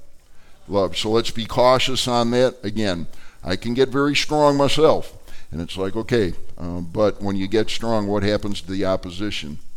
Love. 0.69 0.98
So 0.98 1.12
let's 1.12 1.31
be 1.31 1.45
cautious 1.45 2.07
on 2.07 2.31
that. 2.31 2.56
Again, 2.63 3.07
I 3.44 3.57
can 3.57 3.74
get 3.74 3.90
very 3.90 4.16
strong 4.16 4.56
myself. 4.56 5.17
And 5.52 5.62
it's 5.62 5.78
like, 5.78 5.96
okay, 5.96 6.34
um, 6.58 6.90
but 6.92 7.22
when 7.22 7.36
you 7.36 7.48
get 7.48 7.70
strong, 7.70 8.08
what 8.08 8.24
happens 8.24 8.62
to 8.62 8.72
the 8.72 8.86
opposition? 8.86 9.60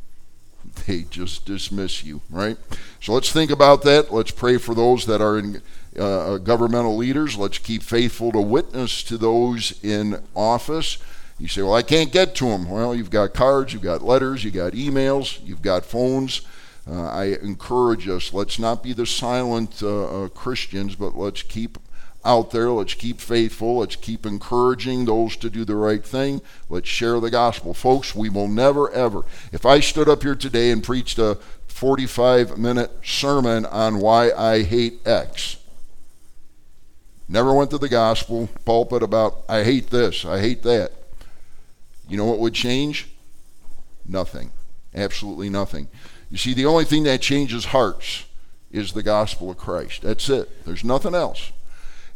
They 0.87 1.03
just 1.03 1.47
dismiss 1.47 2.05
you, 2.05 2.21
right? 2.31 2.57
So 3.01 3.13
let's 3.13 3.33
think 3.33 3.51
about 3.51 3.83
that. 3.83 4.13
Let's 4.13 4.31
pray 4.31 4.57
for 4.57 4.75
those 4.75 5.07
that 5.07 5.21
are 5.21 5.39
in 5.39 5.63
uh, 5.99 6.35
uh, 6.35 6.39
governmental 6.39 6.97
leaders. 6.97 7.37
Let's 7.37 7.59
keep 7.59 7.83
faithful 7.83 8.31
to 8.33 8.41
witness 8.41 9.03
to 9.05 9.19
those 9.19 9.83
in 9.83 10.23
office. 10.37 10.99
You 11.41 11.49
say, 11.49 11.63
well, 11.63 11.75
I 11.75 11.83
can't 11.83 12.13
get 12.13 12.35
to 12.37 12.47
them. 12.47 12.69
Well, 12.69 12.95
you've 12.95 13.11
got 13.11 13.35
cards, 13.35 13.73
you've 13.73 13.83
got 13.83 14.03
letters, 14.03 14.45
you've 14.45 14.55
got 14.55 14.75
emails, 14.75 15.45
you've 15.45 15.63
got 15.63 15.85
phones. 15.85 16.43
Uh, 16.89 17.09
I 17.09 17.25
encourage 17.43 18.09
us, 18.09 18.33
let's 18.33 18.59
not 18.59 18.83
be 18.83 18.93
the 18.93 19.07
silent 19.07 19.83
uh, 19.83 20.25
uh 20.25 20.29
Christians, 20.29 20.95
but 20.95 21.17
let's 21.17 21.43
keep 21.43 21.79
out 22.25 22.51
there. 22.51 22.71
Let's 22.71 22.95
keep 22.95 23.21
faithful. 23.21 23.79
Let's 23.79 23.97
keep 23.97 24.27
encouraging 24.27 25.05
those 25.05 25.37
to 25.37 25.51
do 25.51 25.65
the 25.65 25.77
right 25.77 26.05
thing. 26.05 26.43
Let's 26.69 26.89
share 26.89 27.21
the 27.21 27.31
gospel. 27.31 27.75
Folks, 27.75 28.15
we 28.15 28.29
will 28.29 28.49
never, 28.49 28.91
ever. 28.91 29.23
If 29.53 29.65
I 29.65 29.81
stood 29.81 30.09
up 30.09 30.23
here 30.23 30.35
today 30.35 30.71
and 30.71 30.83
preached 30.83 31.19
a 31.19 31.39
45 31.69 32.59
minute 32.59 32.91
sermon 33.03 33.65
on 33.67 34.01
why 34.01 34.33
I 34.33 34.63
hate 34.63 35.07
X, 35.07 35.57
never 37.29 37.55
went 37.55 37.71
to 37.71 37.79
the 37.79 37.89
gospel 37.89 38.49
pulpit 38.65 39.03
about, 39.03 39.43
I 39.49 39.63
hate 39.63 39.91
this, 39.91 40.25
I 40.25 40.41
hate 40.41 40.63
that. 40.63 40.93
You 42.09 42.17
know 42.17 42.27
what 42.27 42.41
would 42.41 42.55
change? 42.55 43.09
Nothing. 44.05 44.51
Absolutely 44.95 45.49
nothing. 45.49 45.89
You 46.31 46.37
see, 46.37 46.55
the 46.55 46.67
only 46.67 46.85
thing 46.85 47.05
that 47.05 47.21
changes 47.21 47.67
hearts 47.67 48.25
is 48.71 48.93
the 48.93 49.03
gospel 49.03 49.51
of 49.51 49.59
Christ. 49.59 50.03
That's 50.03 50.29
it. 50.29 50.65
There's 50.65 50.85
nothing 50.85 51.15
else. 51.15 51.53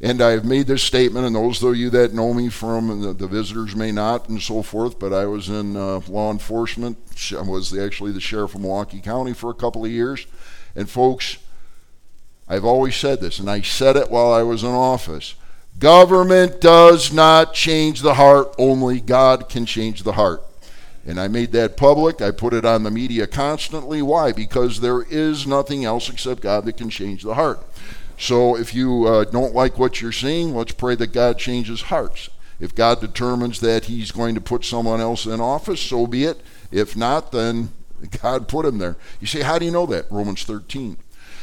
And 0.05 0.21
I've 0.21 0.45
made 0.45 0.67
this 0.67 0.83
statement, 0.83 1.25
and 1.25 1.35
those 1.35 1.63
of 1.63 1.77
you 1.77 1.89
that 1.89 2.13
know 2.13 2.35
me 2.35 2.51
from 2.51 3.01
the, 3.01 3.15
the 3.15 3.27
visitors 3.27 3.75
may 3.75 3.91
not, 3.91 4.29
and 4.29 4.39
so 4.39 4.63
forth. 4.63 4.99
But 4.99 5.15
I 5.15 5.25
was 5.25 5.49
in 5.49 5.79
uh, 5.79 6.01
law 6.09 6.31
enforcement. 6.31 6.99
I 7.33 7.41
was 7.41 7.71
the, 7.71 7.83
actually 7.83 8.13
the 8.13 8.21
sheriff 8.21 8.55
of 8.55 8.61
Milwaukee 8.61 9.01
County 9.01 9.33
for 9.33 9.49
a 9.49 9.55
couple 9.55 9.83
of 9.83 9.91
years. 9.91 10.27
And 10.77 10.91
folks, 10.91 11.39
I've 12.47 12.67
always 12.67 12.95
said 12.95 13.23
this, 13.23 13.39
and 13.39 13.49
I 13.49 13.63
said 13.63 13.97
it 13.97 14.11
while 14.11 14.31
I 14.31 14.43
was 14.43 14.63
in 14.63 14.69
office. 14.69 15.37
Government 15.79 16.61
does 16.61 17.11
not 17.11 17.55
change 17.55 18.03
the 18.03 18.13
heart, 18.13 18.55
only 18.59 19.01
God 19.01 19.49
can 19.49 19.65
change 19.65 20.03
the 20.03 20.13
heart. 20.13 20.43
And 21.07 21.19
I 21.19 21.29
made 21.29 21.53
that 21.53 21.79
public. 21.79 22.21
I 22.21 22.31
put 22.31 22.53
it 22.53 22.67
on 22.67 22.83
the 22.83 22.91
media 22.91 23.27
constantly. 23.27 24.03
Why? 24.03 24.33
Because 24.33 24.83
there 24.83 25.01
is 25.01 25.47
nothing 25.47 25.87
else 25.87 26.11
except 26.11 26.43
God 26.43 26.67
that 26.67 26.77
can 26.77 26.91
change 26.91 27.23
the 27.23 27.35
heart. 27.35 27.61
So 28.19 28.57
if 28.57 28.75
you 28.75 29.07
uh, 29.07 29.25
don't 29.25 29.55
like 29.55 29.79
what 29.79 30.01
you're 30.01 30.13
seeing, 30.13 30.55
let's 30.55 30.73
pray 30.73 30.95
that 30.97 31.13
God 31.13 31.39
changes 31.39 31.83
hearts. 31.83 32.31
If 32.61 32.75
God 32.75 33.01
determines 33.01 33.61
that 33.61 33.87
He's 33.87 34.13
going 34.13 34.35
to 34.35 34.41
put 34.41 34.65
someone 34.65 35.01
else 35.01 35.27
in 35.27 35.41
office, 35.41 35.81
so 35.81 36.07
be 36.07 36.25
it. 36.25 36.41
If 36.71 36.97
not, 36.97 37.33
then 37.33 37.71
God 38.23 38.49
put 38.49 38.67
him 38.67 38.79
there. 38.79 38.97
You 39.21 39.27
say, 39.27 39.43
how 39.43 39.59
do 39.59 39.65
you 39.65 39.71
know 39.71 39.87
that? 39.87 40.11
Romans 40.11 40.45
13. 40.45 40.97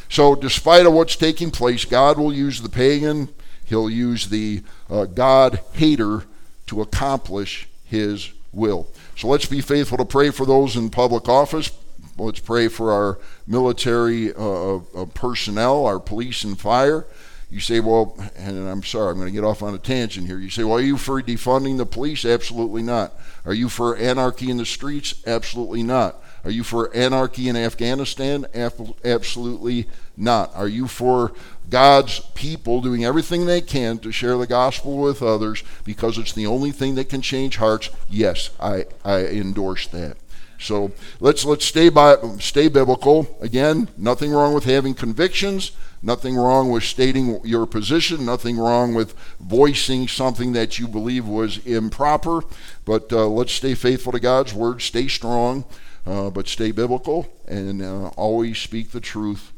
So, 0.10 0.36
despite 0.36 0.86
of 0.86 0.94
what's 0.94 1.16
taking 1.16 1.52
place, 1.52 1.86
God 1.86 2.18
will 2.18 2.34
use 2.34 2.62
the 2.62 2.70
pagan, 2.70 3.30
He'll 3.66 3.90
use 3.90 4.28
the 4.28 4.64
uh, 4.90 5.06
God 5.06 5.62
hater 5.74 6.26
to 6.68 6.82
accomplish 6.82 7.70
His 7.86 8.32
will. 8.52 8.88
So 9.16 9.28
let's 9.28 9.46
be 9.46 9.62
faithful 9.62 9.98
to 9.98 10.06
pray 10.06 10.32
for 10.32 10.46
those 10.46 10.76
in 10.76 10.90
public 10.90 11.30
office. 11.30 11.72
Let's 12.18 12.40
pray 12.40 12.68
for 12.68 12.92
our 12.92 13.20
military 13.48 14.34
uh, 14.34 14.76
uh, 14.76 15.06
personnel, 15.14 15.86
our 15.86 16.00
police 16.00 16.44
and 16.44 16.60
fire. 16.60 17.06
You 17.50 17.60
say, 17.60 17.82
well, 17.82 18.18
and 18.38 18.70
I'm 18.70 18.82
sorry, 18.82 19.12
I'm 19.12 19.18
going 19.18 19.28
to 19.28 19.34
get 19.34 19.44
off 19.44 19.62
on 19.62 19.76
a 19.76 19.78
tangent 19.78 20.26
here. 20.28 20.40
You 20.40 20.50
say, 20.50 20.64
well, 20.64 20.78
are 20.78 20.82
you 20.82 20.98
for 20.98 21.22
defunding 21.22 21.78
the 21.78 21.86
police? 21.86 22.24
Absolutely 22.24 22.82
not. 22.82 23.14
Are 23.46 23.54
you 23.54 23.68
for 23.68 23.98
anarchy 23.98 24.50
in 24.50 24.58
the 24.58 24.66
streets? 24.66 25.16
Absolutely 25.28 25.84
not. 25.84 26.24
Are 26.46 26.52
you 26.52 26.64
for 26.64 26.96
anarchy 26.96 27.50
in 27.50 27.58
Afghanistan? 27.58 28.46
Absolutely 28.54 29.88
not. 30.16 30.56
Are 30.56 30.68
you 30.68 30.88
for 30.88 31.34
God's 31.70 32.20
people 32.36 32.82
doing 32.82 33.04
everything 33.04 33.46
they 33.46 33.62
can 33.62 33.98
to 34.00 34.12
share 34.12 34.38
the 34.38 34.48
gospel 34.48 34.98
with 34.98 35.22
others 35.22 35.64
because 35.84 36.18
it's 36.18 36.34
the 36.34 36.48
only 36.48 36.72
thing 36.72 36.96
that 36.96 37.10
can 37.10 37.22
change 37.22 37.58
hearts? 37.58 37.90
Yes, 38.10 38.50
I, 38.60 38.86
I 39.04 39.26
endorse 39.26 39.88
that. 39.88 40.18
So 40.62 40.92
let's 41.20 41.44
let's 41.44 41.66
stay 41.66 41.90
by 41.90 42.18
stay 42.40 42.68
biblical. 42.68 43.38
Again, 43.42 43.90
nothing 43.98 44.32
wrong 44.32 44.54
with 44.54 44.66
having 44.66 44.94
convictions. 44.94 45.72
Nothing 46.04 46.36
wrong 46.36 46.72
with 46.72 46.84
stating 46.84 47.40
your 47.46 47.66
position. 47.66 48.26
Nothing 48.26 48.58
wrong 48.58 48.94
with 48.94 49.14
voicing 49.40 50.08
something 50.08 50.54
that 50.54 50.80
you 50.80 50.88
believe 50.88 51.28
was 51.28 51.58
improper. 51.66 52.42
But 52.86 53.12
uh, 53.12 53.28
let's 53.28 53.54
stay 53.54 53.76
faithful 53.76 54.12
to 54.12 54.20
God's 54.20 54.54
word. 54.54 54.82
Stay 54.82 55.08
strong, 55.08 55.66
uh, 56.06 56.30
but 56.32 56.48
stay 56.48 56.72
biblical, 56.72 57.32
and 57.48 57.82
uh, 57.82 58.08
always 58.10 58.58
speak 58.58 58.92
the 58.92 59.02
truth 59.02 59.52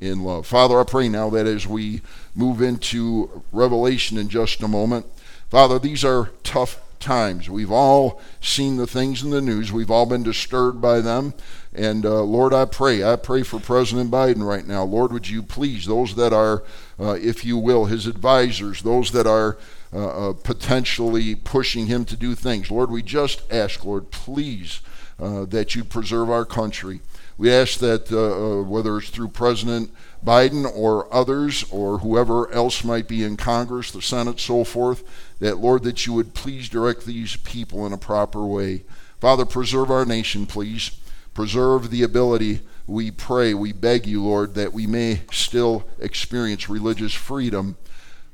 in 0.00 0.22
love. 0.22 0.46
Father, 0.46 0.78
I 0.78 0.84
pray 0.84 1.08
now 1.08 1.30
that 1.30 1.46
as 1.46 1.66
we 1.66 2.02
move 2.34 2.60
into 2.60 3.42
Revelation 3.52 4.18
in 4.18 4.28
just 4.28 4.62
a 4.62 4.68
moment, 4.68 5.06
Father, 5.48 5.78
these 5.78 6.04
are 6.04 6.30
tough 6.42 6.80
times. 7.00 7.48
We've 7.48 7.70
all 7.70 8.20
seen 8.40 8.76
the 8.76 8.86
things 8.86 9.22
in 9.22 9.30
the 9.30 9.40
news. 9.40 9.72
We've 9.72 9.90
all 9.90 10.06
been 10.06 10.22
disturbed 10.22 10.80
by 10.80 11.00
them. 11.00 11.34
And 11.74 12.06
uh, 12.06 12.22
Lord, 12.22 12.54
I 12.54 12.64
pray. 12.64 13.04
I 13.04 13.16
pray 13.16 13.42
for 13.42 13.60
President 13.60 14.10
Biden 14.10 14.46
right 14.46 14.66
now. 14.66 14.84
Lord, 14.84 15.12
would 15.12 15.28
you 15.28 15.42
please, 15.42 15.86
those 15.86 16.14
that 16.16 16.32
are, 16.32 16.64
uh, 16.98 17.18
if 17.20 17.44
you 17.44 17.58
will, 17.58 17.84
his 17.84 18.06
advisors, 18.06 18.82
those 18.82 19.10
that 19.12 19.26
are 19.26 19.58
uh, 19.92 20.30
uh 20.30 20.32
potentially 20.32 21.34
pushing 21.34 21.86
him 21.86 22.04
to 22.06 22.16
do 22.16 22.34
things, 22.34 22.70
Lord, 22.70 22.90
we 22.90 23.02
just 23.02 23.42
ask, 23.52 23.84
Lord, 23.84 24.10
please, 24.10 24.80
uh, 25.20 25.44
that 25.46 25.74
you 25.74 25.84
preserve 25.84 26.30
our 26.30 26.44
country. 26.44 27.00
We 27.38 27.52
ask 27.52 27.78
that 27.80 28.10
uh, 28.10 28.66
whether 28.66 28.96
it's 28.96 29.10
through 29.10 29.28
President 29.28 29.90
Biden 30.24 30.64
or 30.64 31.12
others 31.12 31.64
or 31.70 31.98
whoever 31.98 32.50
else 32.52 32.84
might 32.84 33.08
be 33.08 33.22
in 33.22 33.36
Congress, 33.36 33.90
the 33.90 34.02
Senate, 34.02 34.40
so 34.40 34.64
forth, 34.64 35.02
that, 35.38 35.58
Lord, 35.58 35.82
that 35.84 36.06
you 36.06 36.12
would 36.12 36.34
please 36.34 36.68
direct 36.68 37.04
these 37.04 37.36
people 37.36 37.86
in 37.86 37.92
a 37.92 37.98
proper 37.98 38.44
way. 38.44 38.84
Father, 39.20 39.44
preserve 39.44 39.90
our 39.90 40.04
nation, 40.04 40.46
please. 40.46 40.90
Preserve 41.34 41.90
the 41.90 42.02
ability, 42.02 42.60
we 42.86 43.10
pray, 43.10 43.52
we 43.52 43.72
beg 43.72 44.06
you, 44.06 44.22
Lord, 44.22 44.54
that 44.54 44.72
we 44.72 44.86
may 44.86 45.22
still 45.30 45.86
experience 45.98 46.68
religious 46.68 47.12
freedom. 47.12 47.76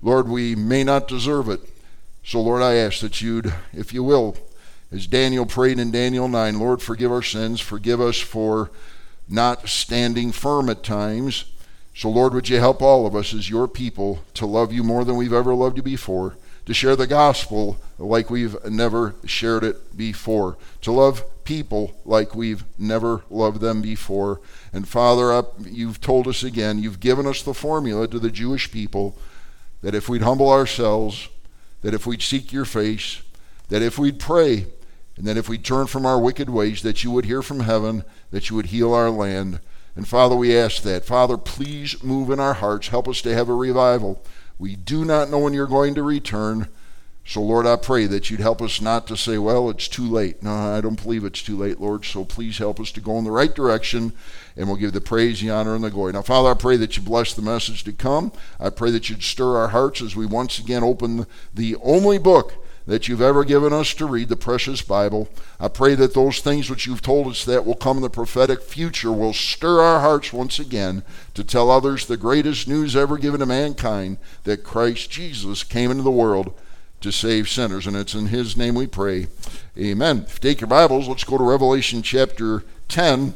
Lord, 0.02 0.28
we 0.28 0.54
may 0.54 0.84
not 0.84 1.08
deserve 1.08 1.48
it. 1.48 1.60
So, 2.24 2.40
Lord, 2.40 2.62
I 2.62 2.74
ask 2.74 3.00
that 3.00 3.20
you'd, 3.20 3.52
if 3.72 3.92
you 3.92 4.04
will, 4.04 4.36
as 4.92 5.06
Daniel 5.06 5.46
prayed 5.46 5.78
in 5.78 5.90
Daniel 5.90 6.28
9, 6.28 6.58
Lord, 6.58 6.82
forgive 6.82 7.10
our 7.10 7.22
sins, 7.22 7.60
forgive 7.60 8.00
us 8.00 8.18
for 8.18 8.70
not 9.28 9.68
standing 9.68 10.30
firm 10.30 10.68
at 10.68 10.82
times. 10.82 11.46
So, 11.94 12.08
Lord, 12.08 12.34
would 12.34 12.49
you 12.49 12.58
help 12.58 12.80
all 12.80 13.06
of 13.06 13.14
us 13.14 13.34
as 13.34 13.50
your 13.50 13.68
people 13.68 14.25
to 14.34 14.46
love 14.46 14.72
you 14.72 14.82
more 14.82 15.04
than 15.04 15.16
we've 15.16 15.32
ever 15.32 15.54
loved 15.54 15.76
you 15.76 15.82
before? 15.82 16.37
to 16.66 16.75
share 16.75 16.96
the 16.96 17.06
gospel 17.06 17.78
like 17.99 18.30
we've 18.30 18.56
never 18.64 19.14
shared 19.25 19.64
it 19.64 19.96
before, 19.96 20.56
to 20.80 20.92
love 20.92 21.25
people 21.44 21.94
like 22.04 22.34
we've 22.34 22.64
never 22.78 23.22
loved 23.30 23.61
them 23.61 23.82
before. 23.82 24.40
And 24.72 24.87
Father, 24.87 25.32
up 25.32 25.54
you've 25.61 26.00
told 26.00 26.28
us 26.28 26.42
again, 26.42 26.78
you've 26.78 27.00
given 27.00 27.26
us 27.26 27.42
the 27.42 27.54
formula 27.54 28.06
to 28.08 28.18
the 28.18 28.30
Jewish 28.30 28.70
people 28.70 29.16
that 29.82 29.94
if 29.94 30.08
we'd 30.08 30.22
humble 30.22 30.50
ourselves, 30.50 31.28
that 31.82 31.94
if 31.94 32.06
we'd 32.06 32.22
seek 32.22 32.52
your 32.52 32.64
face, 32.64 33.22
that 33.68 33.82
if 33.82 33.99
we'd 33.99 34.20
pray, 34.20 34.66
and 35.16 35.26
that 35.26 35.37
if 35.37 35.49
we'd 35.49 35.64
turn 35.64 35.88
from 35.88 36.06
our 36.06 36.18
wicked 36.18 36.49
ways, 36.49 36.82
that 36.82 37.02
you 37.02 37.11
would 37.11 37.25
hear 37.25 37.42
from 37.42 37.61
heaven, 37.61 38.04
that 38.30 38.49
you 38.49 38.56
would 38.56 38.66
heal 38.66 38.94
our 38.94 39.11
land. 39.11 39.58
And 39.94 40.08
Father, 40.08 40.34
we 40.34 40.56
ask 40.56 40.82
that. 40.82 41.04
Father, 41.04 41.37
please 41.37 42.02
move 42.02 42.30
in 42.30 42.40
our 42.40 42.54
hearts. 42.54 42.88
Help 42.88 43.08
us 43.08 43.20
to 43.22 43.34
have 43.34 43.49
a 43.49 43.54
revival. 43.54 44.22
We 44.58 44.76
do 44.76 45.04
not 45.04 45.28
know 45.28 45.38
when 45.38 45.52
you're 45.52 45.66
going 45.66 45.94
to 45.96 46.02
return. 46.02 46.68
So, 47.25 47.40
Lord, 47.40 47.66
I 47.66 47.76
pray 47.76 48.06
that 48.06 48.30
you'd 48.30 48.40
help 48.40 48.61
us 48.61 48.80
not 48.80 49.06
to 49.06 49.16
say, 49.16 49.38
well, 49.38 49.70
it's 49.70 49.87
too 49.87 50.08
late. 50.08 50.42
No, 50.42 50.50
I 50.52 50.80
don't 50.80 51.00
believe 51.00 51.25
it's 51.25 51.42
too 51.42 51.56
late, 51.56 51.78
Lord. 51.78 52.04
So 52.04 52.25
please 52.25 52.58
help 52.58 52.80
us 52.80 52.90
to 52.92 53.00
go 53.00 53.16
in 53.16 53.25
the 53.25 53.30
right 53.30 53.54
direction, 53.54 54.12
and 54.56 54.66
we'll 54.66 54.76
give 54.76 54.92
the 54.92 55.00
praise, 55.00 55.40
the 55.40 55.50
honor, 55.50 55.76
and 55.76 55.84
the 55.84 55.90
glory. 55.90 56.12
Now, 56.12 56.22
Father, 56.22 56.50
I 56.50 56.54
pray 56.54 56.76
that 56.78 56.96
you 56.96 57.02
bless 57.02 57.32
the 57.32 57.42
message 57.42 57.84
to 57.84 57.92
come. 57.92 58.32
I 58.58 58.70
pray 58.70 58.90
that 58.90 59.08
you'd 59.08 59.22
stir 59.22 59.56
our 59.56 59.68
hearts 59.68 60.02
as 60.02 60.16
we 60.16 60.26
once 60.26 60.58
again 60.58 60.82
open 60.82 61.26
the 61.54 61.76
only 61.76 62.18
book 62.18 62.54
that 62.86 63.06
you've 63.06 63.22
ever 63.22 63.44
given 63.44 63.72
us 63.72 63.94
to 63.94 64.06
read, 64.06 64.28
the 64.28 64.36
precious 64.36 64.82
Bible. 64.82 65.28
I 65.60 65.68
pray 65.68 65.94
that 65.94 66.14
those 66.14 66.40
things 66.40 66.68
which 66.68 66.86
you've 66.86 67.02
told 67.02 67.28
us 67.28 67.44
that 67.44 67.64
will 67.64 67.74
come 67.74 67.96
in 67.96 68.02
the 68.02 68.10
prophetic 68.10 68.62
future 68.62 69.12
will 69.12 69.32
stir 69.32 69.80
our 69.80 70.00
hearts 70.00 70.32
once 70.32 70.58
again 70.58 71.02
to 71.34 71.44
tell 71.44 71.70
others 71.70 72.06
the 72.06 72.16
greatest 72.16 72.66
news 72.66 72.96
ever 72.96 73.18
given 73.18 73.40
to 73.40 73.46
mankind 73.46 74.18
that 74.44 74.64
Christ 74.64 75.10
Jesus 75.10 75.62
came 75.62 75.90
into 75.90 76.02
the 76.02 76.10
world 76.10 76.52
to 77.00 77.12
save 77.12 77.48
sinners. 77.48 77.86
And 77.86 77.96
it's 77.96 78.14
in 78.14 78.26
his 78.26 78.56
name 78.56 78.74
we 78.74 78.86
pray. 78.86 79.28
Amen. 79.78 80.26
You 80.28 80.38
take 80.40 80.60
your 80.60 80.68
Bibles, 80.68 81.08
let's 81.08 81.24
go 81.24 81.38
to 81.38 81.44
Revelation 81.44 82.02
chapter 82.02 82.64
10. 82.88 83.34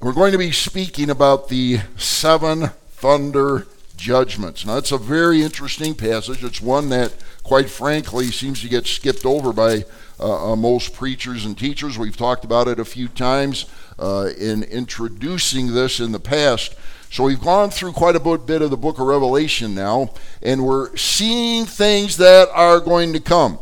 We're 0.00 0.12
going 0.12 0.32
to 0.32 0.38
be 0.38 0.52
speaking 0.52 1.10
about 1.10 1.48
the 1.48 1.80
seven 1.96 2.68
thunder 2.90 3.66
judgments. 3.96 4.66
Now, 4.66 4.76
it's 4.76 4.92
a 4.92 4.98
very 4.98 5.42
interesting 5.42 5.94
passage. 5.94 6.44
It's 6.44 6.60
one 6.60 6.90
that 6.90 7.14
quite 7.46 7.70
frankly, 7.70 8.26
seems 8.32 8.60
to 8.60 8.68
get 8.68 8.88
skipped 8.88 9.24
over 9.24 9.52
by 9.52 9.84
uh, 10.18 10.52
uh, 10.52 10.56
most 10.56 10.92
preachers 10.92 11.44
and 11.44 11.56
teachers. 11.56 11.96
We've 11.96 12.16
talked 12.16 12.44
about 12.44 12.66
it 12.66 12.80
a 12.80 12.84
few 12.84 13.06
times 13.06 13.66
uh, 14.00 14.30
in 14.36 14.64
introducing 14.64 15.72
this 15.72 16.00
in 16.00 16.10
the 16.10 16.18
past. 16.18 16.74
So 17.08 17.22
we've 17.22 17.40
gone 17.40 17.70
through 17.70 17.92
quite 17.92 18.16
a 18.16 18.36
bit 18.38 18.62
of 18.62 18.70
the 18.70 18.76
book 18.76 18.98
of 18.98 19.06
Revelation 19.06 19.76
now, 19.76 20.10
and 20.42 20.64
we're 20.64 20.96
seeing 20.96 21.66
things 21.66 22.16
that 22.16 22.48
are 22.52 22.80
going 22.80 23.12
to 23.12 23.20
come. 23.20 23.60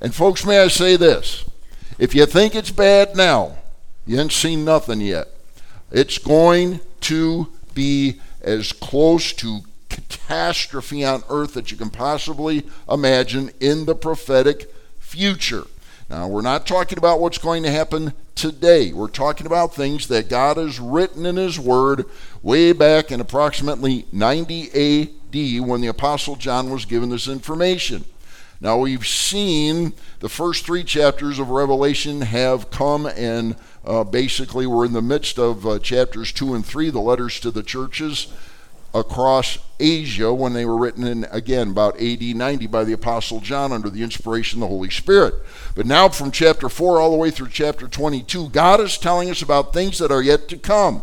And 0.00 0.12
folks, 0.12 0.44
may 0.44 0.58
I 0.58 0.66
say 0.66 0.96
this? 0.96 1.44
If 2.00 2.16
you 2.16 2.26
think 2.26 2.56
it's 2.56 2.72
bad 2.72 3.14
now, 3.14 3.58
you 4.06 4.18
ain't 4.18 4.32
seen 4.32 4.64
nothing 4.64 5.00
yet. 5.00 5.28
It's 5.92 6.18
going 6.18 6.80
to 7.02 7.46
be 7.74 8.20
as 8.42 8.72
close 8.72 9.32
to 9.34 9.60
catastrophe 9.90 11.04
on 11.04 11.22
earth 11.28 11.54
that 11.54 11.70
you 11.70 11.76
can 11.76 11.90
possibly 11.90 12.64
imagine 12.88 13.50
in 13.60 13.84
the 13.84 13.94
prophetic 13.94 14.72
future. 14.98 15.64
Now, 16.08 16.26
we're 16.26 16.40
not 16.40 16.66
talking 16.66 16.98
about 16.98 17.20
what's 17.20 17.38
going 17.38 17.62
to 17.64 17.70
happen 17.70 18.14
today. 18.34 18.92
We're 18.92 19.08
talking 19.08 19.46
about 19.46 19.74
things 19.74 20.08
that 20.08 20.28
God 20.28 20.56
has 20.56 20.80
written 20.80 21.26
in 21.26 21.36
His 21.36 21.58
Word 21.58 22.04
way 22.42 22.72
back 22.72 23.12
in 23.12 23.20
approximately 23.20 24.06
90 24.12 24.70
AD 24.70 25.68
when 25.68 25.80
the 25.80 25.88
Apostle 25.88 26.36
John 26.36 26.70
was 26.70 26.84
given 26.84 27.10
this 27.10 27.28
information. 27.28 28.04
Now, 28.60 28.78
we've 28.78 29.06
seen 29.06 29.92
the 30.18 30.28
first 30.28 30.66
three 30.66 30.84
chapters 30.84 31.38
of 31.38 31.48
Revelation 31.48 32.22
have 32.22 32.70
come 32.70 33.06
and 33.06 33.56
uh, 33.84 34.04
basically 34.04 34.66
we're 34.66 34.84
in 34.84 34.92
the 34.92 35.00
midst 35.00 35.38
of 35.38 35.66
uh, 35.66 35.78
chapters 35.78 36.32
2 36.32 36.54
and 36.54 36.66
3, 36.66 36.90
the 36.90 37.00
letters 37.00 37.40
to 37.40 37.50
the 37.50 37.62
churches 37.62 38.26
across 38.92 39.58
Asia 39.78 40.32
when 40.34 40.52
they 40.52 40.64
were 40.64 40.76
written 40.76 41.06
in, 41.06 41.24
again, 41.30 41.70
about 41.70 42.00
AD 42.00 42.22
90 42.22 42.66
by 42.66 42.84
the 42.84 42.92
Apostle 42.92 43.40
John 43.40 43.72
under 43.72 43.88
the 43.88 44.02
inspiration 44.02 44.58
of 44.58 44.68
the 44.68 44.74
Holy 44.74 44.90
Spirit. 44.90 45.34
But 45.74 45.86
now, 45.86 46.08
from 46.08 46.30
chapter 46.30 46.68
4 46.68 47.00
all 47.00 47.10
the 47.10 47.16
way 47.16 47.30
through 47.30 47.48
chapter 47.48 47.86
22, 47.88 48.50
God 48.50 48.80
is 48.80 48.98
telling 48.98 49.30
us 49.30 49.42
about 49.42 49.72
things 49.72 49.98
that 49.98 50.10
are 50.10 50.22
yet 50.22 50.48
to 50.48 50.58
come. 50.58 51.02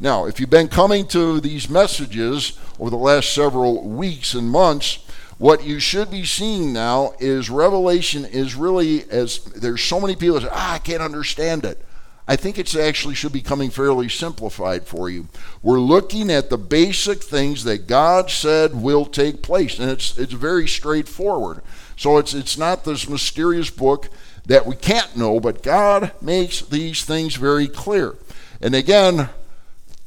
Now, 0.00 0.26
if 0.26 0.40
you've 0.40 0.50
been 0.50 0.68
coming 0.68 1.06
to 1.08 1.40
these 1.40 1.68
messages 1.68 2.58
over 2.78 2.90
the 2.90 2.96
last 2.96 3.32
several 3.32 3.88
weeks 3.88 4.34
and 4.34 4.50
months, 4.50 4.98
what 5.38 5.64
you 5.64 5.80
should 5.80 6.10
be 6.10 6.24
seeing 6.24 6.72
now 6.72 7.14
is 7.18 7.50
Revelation 7.50 8.24
is 8.24 8.54
really 8.54 9.08
as 9.10 9.38
there's 9.38 9.82
so 9.82 10.00
many 10.00 10.14
people 10.14 10.34
that 10.36 10.42
say, 10.42 10.52
ah, 10.52 10.74
I 10.74 10.78
can't 10.78 11.02
understand 11.02 11.64
it. 11.64 11.84
I 12.26 12.36
think 12.36 12.58
it's 12.58 12.74
actually 12.74 13.14
should 13.14 13.32
be 13.32 13.42
coming 13.42 13.68
fairly 13.68 14.08
simplified 14.08 14.86
for 14.86 15.10
you. 15.10 15.28
We're 15.62 15.80
looking 15.80 16.30
at 16.30 16.48
the 16.48 16.56
basic 16.56 17.22
things 17.22 17.64
that 17.64 17.86
God 17.86 18.30
said 18.30 18.74
will 18.74 19.04
take 19.04 19.42
place, 19.42 19.78
and 19.78 19.90
it's 19.90 20.16
it's 20.16 20.32
very 20.32 20.66
straightforward. 20.66 21.60
So 21.96 22.16
it's 22.16 22.32
it's 22.32 22.56
not 22.56 22.84
this 22.84 23.08
mysterious 23.08 23.68
book 23.68 24.08
that 24.46 24.64
we 24.64 24.74
can't 24.74 25.16
know, 25.16 25.38
but 25.38 25.62
God 25.62 26.12
makes 26.22 26.62
these 26.62 27.04
things 27.04 27.34
very 27.34 27.68
clear. 27.68 28.16
And 28.60 28.74
again, 28.74 29.28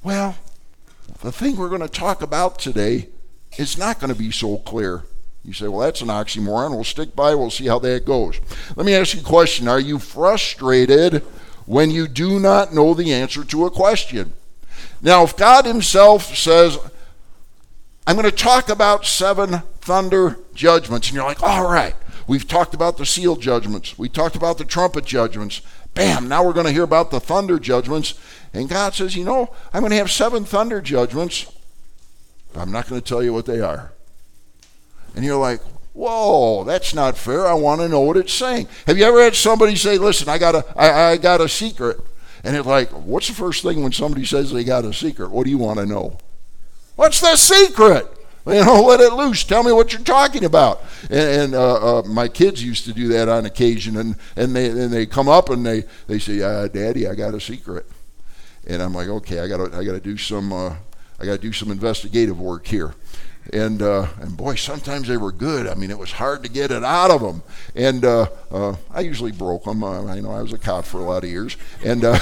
well, 0.04 0.38
the 1.22 1.32
thing 1.32 1.56
we're 1.56 1.70
going 1.70 1.82
to 1.82 1.88
talk 1.88 2.22
about 2.22 2.58
today 2.58 3.10
is 3.58 3.78
not 3.78 4.00
going 4.00 4.14
to 4.14 4.18
be 4.20 4.32
so 4.32 4.58
clear. 4.58 5.04
You 5.44 5.54
say, 5.54 5.68
well, 5.68 5.80
that's 5.80 6.02
an 6.02 6.10
oxymoron. 6.10 6.72
We'll 6.72 6.84
stick 6.84 7.16
by, 7.16 7.34
we'll 7.34 7.50
see 7.50 7.68
how 7.68 7.80
that 7.80 8.06
goes. 8.06 8.40
Let 8.76 8.86
me 8.86 8.94
ask 8.94 9.16
you 9.16 9.22
a 9.22 9.24
question 9.24 9.68
Are 9.68 9.80
you 9.80 9.98
frustrated 9.98 11.24
when 11.68 11.92
you 11.92 12.08
do 12.08 12.40
not 12.40 12.74
know 12.74 12.96
the 12.96 13.14
answer 13.14 13.44
to 13.44 13.66
a 13.66 13.70
question? 13.70 14.34
Now, 15.02 15.24
if 15.24 15.38
God 15.38 15.66
Himself 15.66 16.36
says, 16.36 16.80
I'm 18.08 18.16
going 18.16 18.30
to 18.30 18.36
talk 18.36 18.70
about 18.70 19.06
seven 19.06 19.62
thunder 19.82 20.40
judgments, 20.56 21.10
and 21.10 21.16
you're 21.16 21.26
like, 21.26 21.44
all 21.44 21.70
right, 21.70 21.94
we've 22.26 22.48
talked 22.48 22.74
about 22.74 22.98
the 22.98 23.06
seal 23.06 23.36
judgments, 23.36 24.00
we 24.00 24.10
talked 24.10 24.36
about 24.36 24.58
the 24.58 24.66
trumpet 24.66 25.06
judgments. 25.06 25.62
Bam, 25.94 26.28
now 26.28 26.44
we're 26.44 26.54
going 26.54 26.66
to 26.66 26.72
hear 26.72 26.84
about 26.84 27.12
the 27.12 27.20
thunder 27.20 27.60
judgments. 27.60 28.14
And 28.54 28.70
God 28.70 28.94
says, 28.94 29.16
you 29.16 29.26
know, 29.26 29.54
I'm 29.74 29.82
going 29.82 29.92
to 29.92 29.98
have 29.98 30.12
seven 30.12 30.46
thunder 30.46 30.80
judgments. 30.80 31.52
I'm 32.56 32.72
not 32.72 32.88
going 32.88 33.02
to 33.02 33.08
tell 33.08 33.22
you 33.22 33.34
what 33.34 33.46
they 33.46 33.60
are. 33.60 33.92
And 35.16 35.26
you're 35.26 35.40
like, 35.40 35.60
whoa, 35.98 36.64
that's 36.64 36.94
not 36.94 37.18
fair. 37.18 37.48
I 37.48 37.54
want 37.54 37.82
to 37.82 37.90
know 37.90 38.02
what 38.02 38.18
it's 38.18 38.34
saying. 38.34 38.68
Have 38.86 38.98
you 38.98 39.06
ever 39.06 39.22
had 39.22 39.36
somebody 39.36 39.76
say, 39.76 39.98
listen, 39.98 40.30
I 40.30 40.38
got 40.38 40.54
a, 40.54 40.66
I, 40.78 41.12
I 41.12 41.18
got 41.18 41.42
a 41.42 41.50
secret? 41.50 42.00
And 42.44 42.56
it's 42.56 42.68
like, 42.68 42.90
what's 42.90 43.28
the 43.28 43.34
first 43.34 43.64
thing 43.64 43.82
when 43.82 43.92
somebody 43.92 44.24
says 44.24 44.54
they 44.54 44.64
got 44.64 44.86
a 44.86 44.94
secret? 44.94 45.32
What 45.32 45.46
do 45.46 45.50
you 45.50 45.58
want 45.58 45.80
to 45.80 45.86
know? 45.86 46.18
What's 46.96 47.20
the 47.20 47.36
secret? 47.36 48.14
You 48.48 48.64
know, 48.64 48.82
let 48.82 49.02
it 49.02 49.12
loose. 49.12 49.44
Tell 49.44 49.62
me 49.62 49.74
what 49.74 49.92
you're 49.92 50.02
talking 50.02 50.46
about. 50.46 50.82
And, 51.10 51.14
and 51.42 51.54
uh, 51.54 52.00
uh, 52.00 52.04
my 52.04 52.30
kids 52.30 52.64
used 52.64 52.86
to 52.86 52.94
do 52.94 53.10
that 53.10 53.28
on 53.28 53.46
occasion, 53.46 53.98
and, 53.98 54.16
and 54.38 54.56
they 54.56 54.70
and 54.70 54.90
they 54.90 55.06
come 55.06 55.28
up 55.28 55.50
and 55.50 55.66
they 55.66 55.84
they 56.08 56.18
say, 56.18 56.42
uh, 56.42 56.70
"Daddy, 56.70 57.10
I 57.10 57.16
got 57.16 57.34
a 57.34 57.42
secret," 57.42 57.86
and 58.66 58.82
I'm 58.82 58.94
like, 58.94 59.10
"Okay, 59.10 59.42
I 59.42 59.50
got 59.50 59.74
I 59.74 59.84
got 59.84 59.92
to 59.92 60.00
do 60.00 60.16
some 60.16 60.54
uh, 60.54 60.78
I 61.20 61.26
got 61.26 61.34
to 61.34 61.38
do 61.40 61.52
some 61.52 61.72
investigative 61.72 62.40
work 62.40 62.66
here." 62.66 62.96
And 63.54 63.82
uh, 63.82 64.08
and 64.20 64.36
boy, 64.36 64.56
sometimes 64.56 65.08
they 65.08 65.18
were 65.18 65.32
good. 65.32 65.68
I 65.68 65.76
mean, 65.76 65.92
it 65.92 65.98
was 65.98 66.12
hard 66.12 66.44
to 66.44 66.50
get 66.50 66.72
it 66.72 66.84
out 66.84 67.12
of 67.12 67.22
them, 67.22 67.44
and 67.76 68.04
uh, 68.04 68.28
uh, 68.52 68.76
I 68.92 69.02
usually 69.02 69.32
broke 69.32 69.64
them. 69.64 69.84
Uh, 69.84 70.06
I 70.06 70.20
know 70.20 70.32
I 70.32 70.42
was 70.42 70.54
a 70.54 70.58
cop 70.58 70.86
for 70.86 71.00
a 71.00 71.04
lot 71.04 71.24
of 71.24 71.30
years, 71.30 71.58
and 71.84 72.04
uh, 72.04 72.20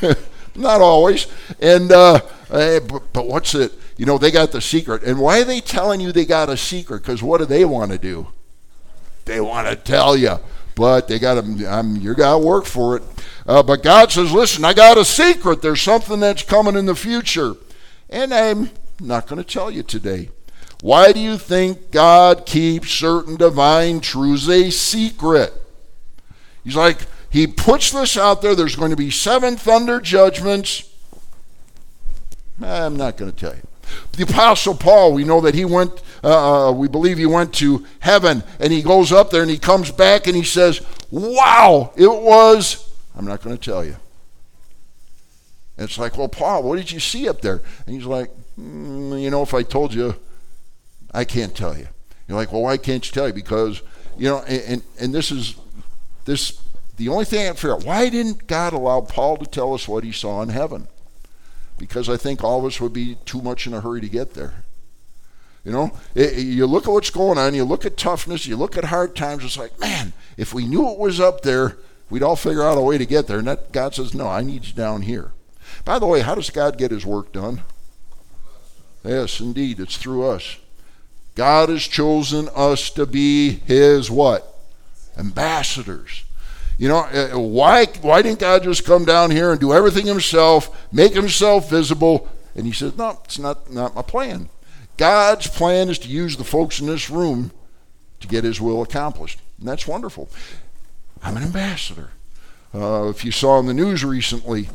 not 0.54 0.80
always. 0.80 1.26
And 1.60 1.92
uh, 1.92 2.20
eh, 2.50 2.80
but, 2.80 3.12
but 3.12 3.26
what's 3.26 3.54
it? 3.54 3.72
You 3.96 4.06
know, 4.06 4.18
they 4.18 4.30
got 4.30 4.52
the 4.52 4.60
secret, 4.60 5.02
and 5.02 5.18
why 5.18 5.40
are 5.40 5.44
they 5.44 5.60
telling 5.60 6.00
you 6.00 6.12
they 6.12 6.24
got 6.24 6.48
a 6.48 6.56
secret? 6.56 7.02
Because 7.02 7.22
what 7.22 7.38
do 7.38 7.46
they 7.46 7.64
want 7.64 7.92
to 7.92 7.98
do? 7.98 8.28
They 9.24 9.40
want 9.40 9.68
to 9.68 9.76
tell 9.76 10.16
you, 10.16 10.38
but 10.74 11.08
they 11.08 11.18
got 11.18 11.42
to. 11.42 11.64
Um, 11.66 11.96
you 11.96 12.14
got 12.14 12.38
to 12.38 12.46
work 12.46 12.64
for 12.64 12.96
it. 12.96 13.02
but 13.44 13.82
God 13.82 14.12
says, 14.12 14.32
"Listen, 14.32 14.64
I 14.64 14.74
got 14.74 14.96
a 14.96 15.04
secret. 15.04 15.62
There's 15.62 15.82
something 15.82 16.20
that's 16.20 16.42
coming 16.42 16.76
in 16.76 16.86
the 16.86 16.94
future, 16.94 17.56
and 18.08 18.32
I'm 18.32 18.70
not 19.00 19.26
going 19.26 19.42
to 19.42 19.48
tell 19.48 19.70
you 19.70 19.82
today." 19.82 20.30
Why 20.80 21.12
do 21.12 21.18
you 21.20 21.38
think 21.38 21.90
God 21.90 22.46
keeps 22.46 22.90
certain 22.90 23.36
divine 23.36 24.00
truths 24.00 24.48
a 24.48 24.70
secret? 24.70 25.52
He's 26.62 26.76
like, 26.76 26.98
He 27.30 27.46
puts 27.46 27.90
this 27.90 28.16
out 28.16 28.42
there. 28.42 28.54
There's 28.54 28.76
going 28.76 28.90
to 28.90 28.96
be 28.96 29.10
seven 29.10 29.56
thunder 29.56 30.00
judgments. 30.00 30.88
I'm 32.62 32.96
not 32.96 33.16
going 33.16 33.30
to 33.30 33.36
tell 33.36 33.54
you. 33.54 33.62
The 34.12 34.24
Apostle 34.24 34.74
Paul, 34.74 35.14
we 35.14 35.24
know 35.24 35.40
that 35.40 35.54
he 35.54 35.64
went, 35.64 36.02
uh, 36.22 36.68
uh, 36.68 36.72
we 36.72 36.88
believe 36.88 37.18
he 37.18 37.26
went 37.26 37.54
to 37.54 37.86
heaven, 38.00 38.42
and 38.60 38.72
he 38.72 38.82
goes 38.82 39.12
up 39.12 39.30
there 39.30 39.42
and 39.42 39.50
he 39.50 39.58
comes 39.58 39.90
back 39.90 40.26
and 40.26 40.36
he 40.36 40.42
says, 40.44 40.80
Wow, 41.10 41.92
it 41.96 42.08
was, 42.08 42.92
I'm 43.16 43.24
not 43.24 43.42
going 43.42 43.56
to 43.56 43.62
tell 43.62 43.84
you. 43.84 43.96
And 45.76 45.88
it's 45.88 45.98
like, 45.98 46.18
Well, 46.18 46.28
Paul, 46.28 46.62
what 46.64 46.76
did 46.76 46.92
you 46.92 47.00
see 47.00 47.28
up 47.28 47.40
there? 47.40 47.62
And 47.86 47.94
he's 47.94 48.04
like, 48.04 48.30
mm, 48.60 49.20
You 49.20 49.30
know, 49.30 49.42
if 49.42 49.54
I 49.54 49.62
told 49.62 49.94
you, 49.94 50.14
I 51.12 51.24
can't 51.24 51.56
tell 51.56 51.76
you. 51.76 51.88
You're 52.26 52.36
like, 52.36 52.52
well, 52.52 52.62
why 52.62 52.76
can't 52.76 53.06
you 53.06 53.12
tell 53.12 53.26
you? 53.26 53.32
Because, 53.32 53.82
you 54.18 54.28
know, 54.28 54.38
and, 54.40 54.82
and 55.00 55.14
this 55.14 55.30
is, 55.30 55.56
this, 56.24 56.60
the 56.96 57.08
only 57.08 57.24
thing 57.24 57.48
I 57.48 57.52
figure 57.52 57.72
out, 57.72 57.84
why 57.84 58.08
didn't 58.10 58.46
God 58.46 58.72
allow 58.72 59.00
Paul 59.00 59.38
to 59.38 59.46
tell 59.46 59.72
us 59.72 59.88
what 59.88 60.04
he 60.04 60.12
saw 60.12 60.42
in 60.42 60.50
heaven? 60.50 60.88
Because 61.78 62.08
I 62.08 62.16
think 62.16 62.42
all 62.42 62.58
of 62.58 62.64
us 62.66 62.80
would 62.80 62.92
be 62.92 63.16
too 63.24 63.40
much 63.40 63.66
in 63.66 63.72
a 63.72 63.80
hurry 63.80 64.00
to 64.00 64.08
get 64.08 64.34
there. 64.34 64.64
You 65.64 65.72
know, 65.72 65.90
it, 66.14 66.38
you 66.38 66.66
look 66.66 66.86
at 66.86 66.92
what's 66.92 67.10
going 67.10 67.38
on, 67.38 67.54
you 67.54 67.64
look 67.64 67.84
at 67.84 67.96
toughness, 67.96 68.46
you 68.46 68.56
look 68.56 68.76
at 68.76 68.84
hard 68.84 69.14
times, 69.14 69.44
it's 69.44 69.58
like, 69.58 69.78
man, 69.78 70.12
if 70.36 70.54
we 70.54 70.66
knew 70.66 70.90
it 70.90 70.98
was 70.98 71.20
up 71.20 71.42
there, 71.42 71.78
we'd 72.10 72.22
all 72.22 72.36
figure 72.36 72.62
out 72.62 72.78
a 72.78 72.82
way 72.82 72.98
to 72.98 73.06
get 73.06 73.26
there. 73.26 73.38
And 73.38 73.48
that 73.48 73.72
God 73.72 73.94
says, 73.94 74.14
no, 74.14 74.28
I 74.28 74.42
need 74.42 74.66
you 74.66 74.74
down 74.74 75.02
here. 75.02 75.32
By 75.84 75.98
the 75.98 76.06
way, 76.06 76.20
how 76.20 76.34
does 76.34 76.50
God 76.50 76.78
get 76.78 76.90
his 76.90 77.06
work 77.06 77.32
done? 77.32 77.62
Yes, 79.04 79.40
indeed, 79.40 79.78
it's 79.80 79.96
through 79.96 80.26
us. 80.26 80.58
God 81.38 81.68
has 81.68 81.84
chosen 81.84 82.48
us 82.52 82.90
to 82.90 83.06
be 83.06 83.60
his 83.64 84.10
what? 84.10 84.58
Ambassadors. 85.16 86.24
You 86.78 86.88
know, 86.88 86.98
uh, 86.98 87.38
why, 87.38 87.86
why 88.02 88.22
didn't 88.22 88.40
God 88.40 88.64
just 88.64 88.84
come 88.84 89.04
down 89.04 89.30
here 89.30 89.52
and 89.52 89.60
do 89.60 89.72
everything 89.72 90.04
himself, 90.04 90.92
make 90.92 91.14
himself 91.14 91.70
visible? 91.70 92.28
And 92.56 92.66
he 92.66 92.72
says, 92.72 92.98
no, 92.98 93.20
it's 93.24 93.38
not, 93.38 93.72
not 93.72 93.94
my 93.94 94.02
plan. 94.02 94.48
God's 94.96 95.46
plan 95.46 95.88
is 95.88 96.00
to 96.00 96.08
use 96.08 96.36
the 96.36 96.42
folks 96.42 96.80
in 96.80 96.88
this 96.88 97.08
room 97.08 97.52
to 98.18 98.26
get 98.26 98.42
his 98.42 98.60
will 98.60 98.82
accomplished. 98.82 99.38
And 99.60 99.68
that's 99.68 99.86
wonderful. 99.86 100.28
I'm 101.22 101.36
an 101.36 101.44
ambassador. 101.44 102.10
Uh, 102.74 103.10
if 103.10 103.24
you 103.24 103.30
saw 103.30 103.60
in 103.60 103.66
the 103.66 103.74
news 103.74 104.04
recently, 104.04 104.70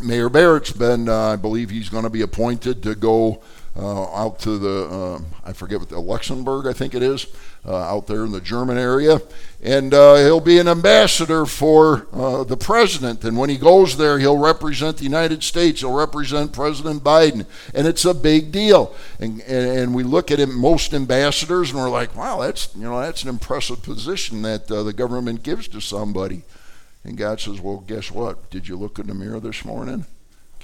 Mayor 0.00 0.28
Barrett's 0.28 0.70
been, 0.70 1.08
uh, 1.08 1.32
I 1.32 1.36
believe 1.36 1.70
he's 1.70 1.88
going 1.88 2.04
to 2.04 2.10
be 2.10 2.22
appointed 2.22 2.80
to 2.84 2.94
go 2.94 3.34
uh, 3.34 3.40
out 3.82 4.38
to 4.40 4.58
the, 4.58 4.88
uh, 4.88 5.20
I 5.44 5.52
forget 5.52 5.80
what 5.80 5.88
the 5.88 5.98
Luxembourg, 5.98 6.66
I 6.66 6.72
think 6.72 6.94
it 6.94 7.02
is, 7.02 7.26
uh, 7.66 7.76
out 7.76 8.06
there 8.06 8.24
in 8.24 8.32
the 8.32 8.40
German 8.40 8.78
area. 8.78 9.20
And 9.62 9.92
uh, 9.92 10.16
he'll 10.16 10.40
be 10.40 10.58
an 10.58 10.68
ambassador 10.68 11.46
for 11.46 12.06
uh, 12.12 12.44
the 12.44 12.56
president. 12.56 13.24
And 13.24 13.36
when 13.36 13.50
he 13.50 13.56
goes 13.56 13.96
there, 13.96 14.18
he'll 14.18 14.38
represent 14.38 14.98
the 14.98 15.04
United 15.04 15.42
States, 15.42 15.80
he'll 15.80 15.92
represent 15.92 16.52
President 16.52 17.02
Biden. 17.02 17.46
And 17.74 17.86
it's 17.86 18.04
a 18.04 18.14
big 18.14 18.52
deal. 18.52 18.94
And, 19.18 19.40
and, 19.42 19.78
and 19.78 19.94
we 19.94 20.04
look 20.04 20.30
at 20.30 20.46
most 20.48 20.94
ambassadors, 20.94 21.70
and 21.70 21.80
we're 21.80 21.90
like, 21.90 22.14
wow, 22.14 22.40
that's, 22.40 22.74
you 22.76 22.82
know, 22.82 23.00
that's 23.00 23.22
an 23.22 23.28
impressive 23.28 23.82
position 23.82 24.42
that 24.42 24.70
uh, 24.70 24.82
the 24.82 24.92
government 24.92 25.42
gives 25.42 25.66
to 25.68 25.80
somebody. 25.80 26.42
And 27.02 27.16
God 27.18 27.40
says, 27.40 27.60
well, 27.60 27.78
guess 27.78 28.10
what? 28.10 28.50
Did 28.50 28.68
you 28.68 28.76
look 28.76 28.98
in 28.98 29.08
the 29.08 29.14
mirror 29.14 29.40
this 29.40 29.64
morning? 29.64 30.06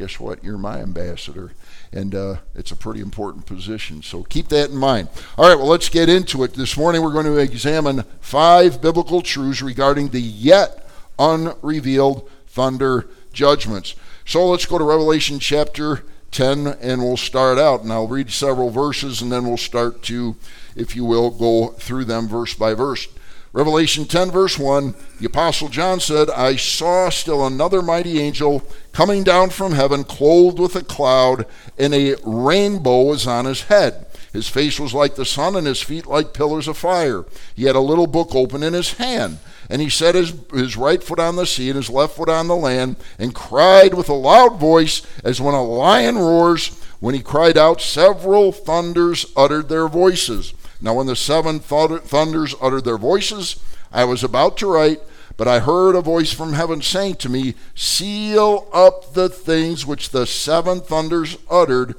Guess 0.01 0.19
what? 0.19 0.43
You're 0.43 0.57
my 0.57 0.79
ambassador. 0.79 1.53
And 1.93 2.15
uh, 2.15 2.37
it's 2.55 2.71
a 2.71 2.77
pretty 2.77 3.01
important 3.01 3.45
position. 3.45 4.01
So 4.03 4.23
keep 4.23 4.49
that 4.49 4.71
in 4.71 4.77
mind. 4.77 5.11
All 5.37 5.47
right, 5.47 5.59
well, 5.59 5.67
let's 5.67 5.91
get 5.91 6.09
into 6.09 6.43
it. 6.43 6.55
This 6.55 6.75
morning 6.79 7.03
we're 7.03 7.13
going 7.13 7.27
to 7.27 7.37
examine 7.37 8.05
five 8.19 8.81
biblical 8.81 9.21
truths 9.21 9.61
regarding 9.61 10.09
the 10.09 10.21
yet 10.23 10.89
unrevealed 11.19 12.31
thunder 12.47 13.09
judgments. 13.35 13.95
So 14.25 14.47
let's 14.47 14.65
go 14.65 14.79
to 14.79 14.85
Revelation 14.85 15.39
chapter 15.39 16.03
10 16.31 16.67
and 16.81 17.03
we'll 17.03 17.19
start 17.19 17.59
out. 17.59 17.83
And 17.83 17.93
I'll 17.93 18.09
read 18.09 18.31
several 18.31 18.71
verses 18.71 19.21
and 19.21 19.31
then 19.31 19.47
we'll 19.47 19.59
start 19.59 20.03
to, 20.05 20.35
if 20.75 20.97
you 20.97 21.05
will, 21.05 21.29
go 21.29 21.73
through 21.73 22.07
them 22.07 22.27
verse 22.27 22.55
by 22.55 22.73
verse. 22.73 23.07
Revelation 23.53 24.05
10, 24.05 24.31
verse 24.31 24.59
1, 24.61 24.95
the 25.19 25.27
Apostle 25.27 25.69
John 25.69 25.99
said, 25.99 26.31
I 26.31 26.55
saw 26.55 27.09
still 27.11 27.45
another 27.45 27.83
mighty 27.83 28.21
angel 28.21 28.63
coming 28.93 29.25
down 29.25 29.51
from 29.51 29.73
heaven, 29.73 30.05
clothed 30.05 30.61
with 30.61 30.77
a 30.77 30.85
cloud, 30.85 31.47
and 31.77 31.93
a 31.93 32.15
rainbow 32.25 33.03
was 33.03 33.27
on 33.27 33.47
his 33.47 33.63
head. 33.63 34.07
His 34.33 34.49
face 34.49 34.79
was 34.79 34.95
like 34.95 35.17
the 35.17 35.25
sun, 35.25 35.57
and 35.57 35.67
his 35.67 35.83
feet 35.83 36.07
like 36.07 36.33
pillars 36.33 36.69
of 36.69 36.79
fire. 36.79 37.25
He 37.57 37.65
had 37.65 37.75
a 37.75 37.81
little 37.81 38.07
book 38.07 38.37
open 38.37 38.63
in 38.63 38.73
his 38.73 38.93
hand. 38.95 39.39
And 39.69 39.83
he 39.83 39.89
set 39.89 40.15
his, 40.15 40.33
his 40.53 40.77
right 40.77 41.03
foot 41.03 41.19
on 41.19 41.35
the 41.35 41.47
sea 41.47 41.71
and 41.71 41.77
his 41.77 41.91
left 41.91 42.17
foot 42.17 42.29
on 42.29 42.47
the 42.47 42.55
land, 42.55 42.97
and 43.19 43.35
cried 43.35 43.95
with 43.95 44.09
a 44.09 44.15
loud 44.15 44.61
voice, 44.61 45.03
as 45.25 45.41
when 45.41 45.55
a 45.55 45.65
lion 45.65 46.19
roars. 46.19 46.69
When 47.01 47.17
he 47.17 47.23
cried 47.23 47.59
out, 47.59 47.81
several 47.81 48.53
thunders 48.53 49.27
uttered 49.37 49.69
their 49.69 49.89
voices. 49.89 50.55
Now, 50.81 50.95
when 50.95 51.07
the 51.07 51.17
seven 51.17 51.61
thunders 51.61 52.55
uttered 52.61 52.85
their 52.85 52.99
voices, 52.99 53.63
I 53.93 54.05
was 54.05 54.25
about 54.25 54.57
to 54.59 54.67
write, 54.67 55.01
but 55.37 55.49
I 55.49 55.61
heard 55.61 55.95
a 55.95 56.01
voice 56.01 56.33
from 56.33 56.55
heaven 56.55 56.81
saying 56.81 57.17
to 57.17 57.29
me, 57.29 57.55
Seal 57.75 58.69
up 58.73 59.15
the 59.15 59.29
things 59.29 59.85
which 59.85 60.11
the 60.11 60.27
seven 60.27 60.81
thunders 60.81 61.37
uttered, 61.51 61.95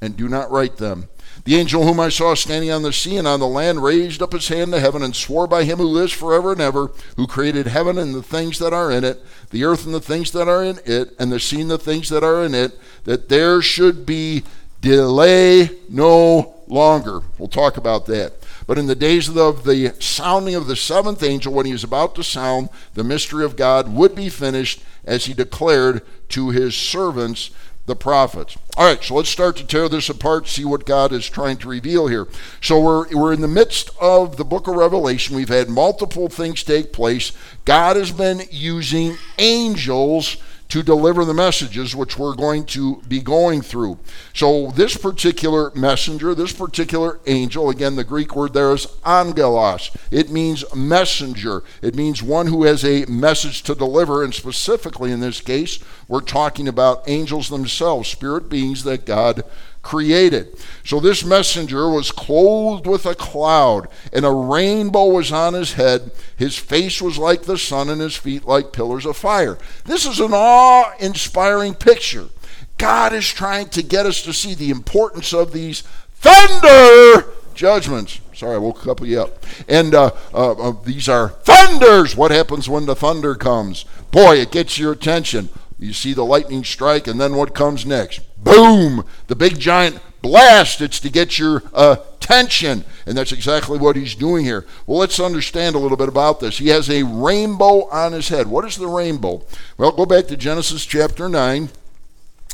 and 0.00 0.16
do 0.16 0.28
not 0.28 0.50
write 0.50 0.76
them. 0.78 1.08
The 1.44 1.56
angel 1.56 1.84
whom 1.84 2.00
I 2.00 2.08
saw 2.08 2.34
standing 2.34 2.70
on 2.70 2.82
the 2.82 2.92
sea 2.92 3.16
and 3.16 3.26
on 3.26 3.40
the 3.40 3.46
land 3.46 3.82
raised 3.82 4.20
up 4.20 4.32
his 4.32 4.48
hand 4.48 4.72
to 4.72 4.80
heaven 4.80 5.02
and 5.02 5.14
swore 5.14 5.46
by 5.46 5.64
him 5.64 5.78
who 5.78 5.84
lives 5.84 6.12
forever 6.12 6.52
and 6.52 6.60
ever, 6.60 6.90
who 7.16 7.26
created 7.26 7.68
heaven 7.68 7.96
and 7.96 8.14
the 8.14 8.22
things 8.22 8.58
that 8.58 8.72
are 8.72 8.90
in 8.90 9.04
it, 9.04 9.22
the 9.50 9.64
earth 9.64 9.86
and 9.86 9.94
the 9.94 10.00
things 10.00 10.30
that 10.32 10.48
are 10.48 10.62
in 10.62 10.78
it, 10.84 11.14
and 11.18 11.32
the 11.32 11.40
sea 11.40 11.60
and 11.60 11.70
the 11.70 11.78
things 11.78 12.08
that 12.10 12.22
are 12.24 12.44
in 12.44 12.54
it, 12.54 12.78
that 13.04 13.28
there 13.28 13.62
should 13.62 14.04
be 14.04 14.42
delay 14.80 15.70
no 15.88 16.54
longer. 16.66 17.20
We'll 17.38 17.48
talk 17.48 17.76
about 17.76 18.06
that. 18.06 18.34
But 18.66 18.78
in 18.78 18.86
the 18.86 18.94
days 18.94 19.28
of 19.34 19.64
the, 19.64 19.94
sounding 19.98 20.54
of 20.54 20.66
the 20.66 20.76
seventh 20.76 21.22
angel, 21.22 21.54
when 21.54 21.66
he 21.66 21.72
was 21.72 21.84
about 21.84 22.14
to 22.16 22.22
sound, 22.22 22.68
the 22.94 23.04
mystery 23.04 23.44
of 23.44 23.56
God 23.56 23.88
would 23.88 24.14
be 24.14 24.28
finished 24.28 24.82
as 25.04 25.24
he 25.24 25.32
declared 25.32 26.02
to 26.30 26.50
his 26.50 26.76
servants 26.76 27.50
the 27.86 27.96
prophets. 27.96 28.58
All 28.76 28.86
right, 28.86 29.02
so 29.02 29.14
let's 29.14 29.30
start 29.30 29.56
to 29.56 29.66
tear 29.66 29.88
this 29.88 30.10
apart, 30.10 30.46
see 30.46 30.64
what 30.64 30.84
God 30.84 31.10
is 31.10 31.28
trying 31.28 31.56
to 31.58 31.68
reveal 31.68 32.06
here. 32.06 32.28
So 32.60 32.78
we're, 32.78 33.08
we're 33.16 33.32
in 33.32 33.40
the 33.40 33.48
midst 33.48 33.90
of 33.98 34.36
the 34.36 34.44
book 34.44 34.68
of 34.68 34.76
Revelation. 34.76 35.34
We've 35.34 35.48
had 35.48 35.70
multiple 35.70 36.28
things 36.28 36.62
take 36.62 36.92
place. 36.92 37.32
God 37.64 37.96
has 37.96 38.12
been 38.12 38.42
using 38.50 39.16
angels 39.38 40.36
to 40.68 40.82
deliver 40.82 41.24
the 41.24 41.34
messages 41.34 41.96
which 41.96 42.18
we're 42.18 42.34
going 42.34 42.64
to 42.66 43.00
be 43.08 43.20
going 43.20 43.62
through. 43.62 43.98
So, 44.34 44.70
this 44.70 44.96
particular 44.96 45.72
messenger, 45.74 46.34
this 46.34 46.52
particular 46.52 47.20
angel, 47.26 47.70
again, 47.70 47.96
the 47.96 48.04
Greek 48.04 48.36
word 48.36 48.52
there 48.52 48.72
is 48.72 48.86
angelos. 49.04 49.90
It 50.10 50.30
means 50.30 50.64
messenger, 50.74 51.62
it 51.80 51.94
means 51.94 52.22
one 52.22 52.48
who 52.48 52.64
has 52.64 52.84
a 52.84 53.06
message 53.06 53.62
to 53.64 53.74
deliver. 53.74 54.22
And 54.22 54.34
specifically 54.34 55.10
in 55.10 55.20
this 55.20 55.40
case, 55.40 55.78
we're 56.06 56.20
talking 56.20 56.68
about 56.68 57.08
angels 57.08 57.48
themselves, 57.48 58.08
spirit 58.08 58.48
beings 58.48 58.84
that 58.84 59.06
God 59.06 59.44
created. 59.88 60.54
So 60.84 61.00
this 61.00 61.24
messenger 61.24 61.88
was 61.88 62.12
clothed 62.12 62.86
with 62.86 63.06
a 63.06 63.14
cloud, 63.14 63.88
and 64.12 64.26
a 64.26 64.30
rainbow 64.30 65.06
was 65.06 65.32
on 65.32 65.54
his 65.54 65.72
head. 65.72 66.10
His 66.36 66.58
face 66.58 67.00
was 67.00 67.16
like 67.16 67.44
the 67.44 67.56
sun, 67.56 67.88
and 67.88 68.02
his 68.02 68.14
feet 68.14 68.44
like 68.44 68.70
pillars 68.70 69.06
of 69.06 69.16
fire. 69.16 69.56
This 69.86 70.04
is 70.04 70.20
an 70.20 70.32
awe 70.34 70.92
inspiring 71.00 71.74
picture. 71.74 72.28
God 72.76 73.14
is 73.14 73.26
trying 73.26 73.70
to 73.70 73.82
get 73.82 74.04
us 74.04 74.20
to 74.22 74.34
see 74.34 74.54
the 74.54 74.70
importance 74.70 75.32
of 75.32 75.52
these 75.52 75.82
thunder 76.16 77.32
judgments. 77.54 78.20
Sorry, 78.34 78.56
I 78.56 78.58
woke 78.58 78.82
a 78.82 78.84
couple 78.84 79.06
of 79.06 79.10
you 79.10 79.22
up. 79.22 79.42
And 79.68 79.94
uh, 79.94 80.10
uh, 80.34 80.52
uh, 80.52 80.72
these 80.84 81.08
are 81.08 81.30
thunders. 81.30 82.14
What 82.14 82.30
happens 82.30 82.68
when 82.68 82.84
the 82.84 82.94
thunder 82.94 83.34
comes? 83.34 83.86
Boy, 84.10 84.36
it 84.36 84.52
gets 84.52 84.78
your 84.78 84.92
attention. 84.92 85.48
You 85.78 85.94
see 85.94 86.12
the 86.12 86.26
lightning 86.26 86.62
strike, 86.62 87.06
and 87.06 87.18
then 87.18 87.36
what 87.36 87.54
comes 87.54 87.86
next? 87.86 88.20
Boom! 88.42 89.04
The 89.26 89.36
big 89.36 89.58
giant 89.58 90.00
blast. 90.22 90.80
It's 90.80 91.00
to 91.00 91.10
get 91.10 91.38
your 91.38 91.62
uh, 91.72 91.96
attention. 92.28 92.84
And 93.06 93.16
that's 93.16 93.32
exactly 93.32 93.78
what 93.78 93.96
he's 93.96 94.14
doing 94.14 94.44
here. 94.44 94.66
Well, 94.86 94.98
let's 94.98 95.18
understand 95.18 95.74
a 95.74 95.78
little 95.78 95.96
bit 95.96 96.08
about 96.08 96.40
this. 96.40 96.58
He 96.58 96.68
has 96.68 96.90
a 96.90 97.02
rainbow 97.02 97.88
on 97.88 98.12
his 98.12 98.28
head. 98.28 98.48
What 98.48 98.64
is 98.64 98.76
the 98.76 98.86
rainbow? 98.86 99.42
Well, 99.76 99.92
go 99.92 100.06
back 100.06 100.26
to 100.26 100.36
Genesis 100.36 100.84
chapter 100.84 101.28
9 101.28 101.70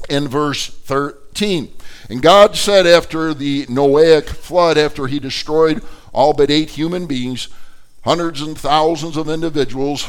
and 0.09 0.29
verse 0.29 0.69
13. 0.69 1.73
And 2.09 2.23
God 2.23 2.57
said 2.57 2.87
after 2.87 3.35
the 3.35 3.67
Noahic 3.67 4.27
flood, 4.27 4.79
after 4.79 5.07
he 5.07 5.19
destroyed 5.19 5.83
all 6.13 6.33
but 6.33 6.51
eight 6.51 6.71
human 6.71 7.07
beings, 7.07 7.49
hundreds 8.03 8.43
and 8.43 8.57
thousands 8.57 9.17
of 9.17 9.29
individuals, 9.29 10.07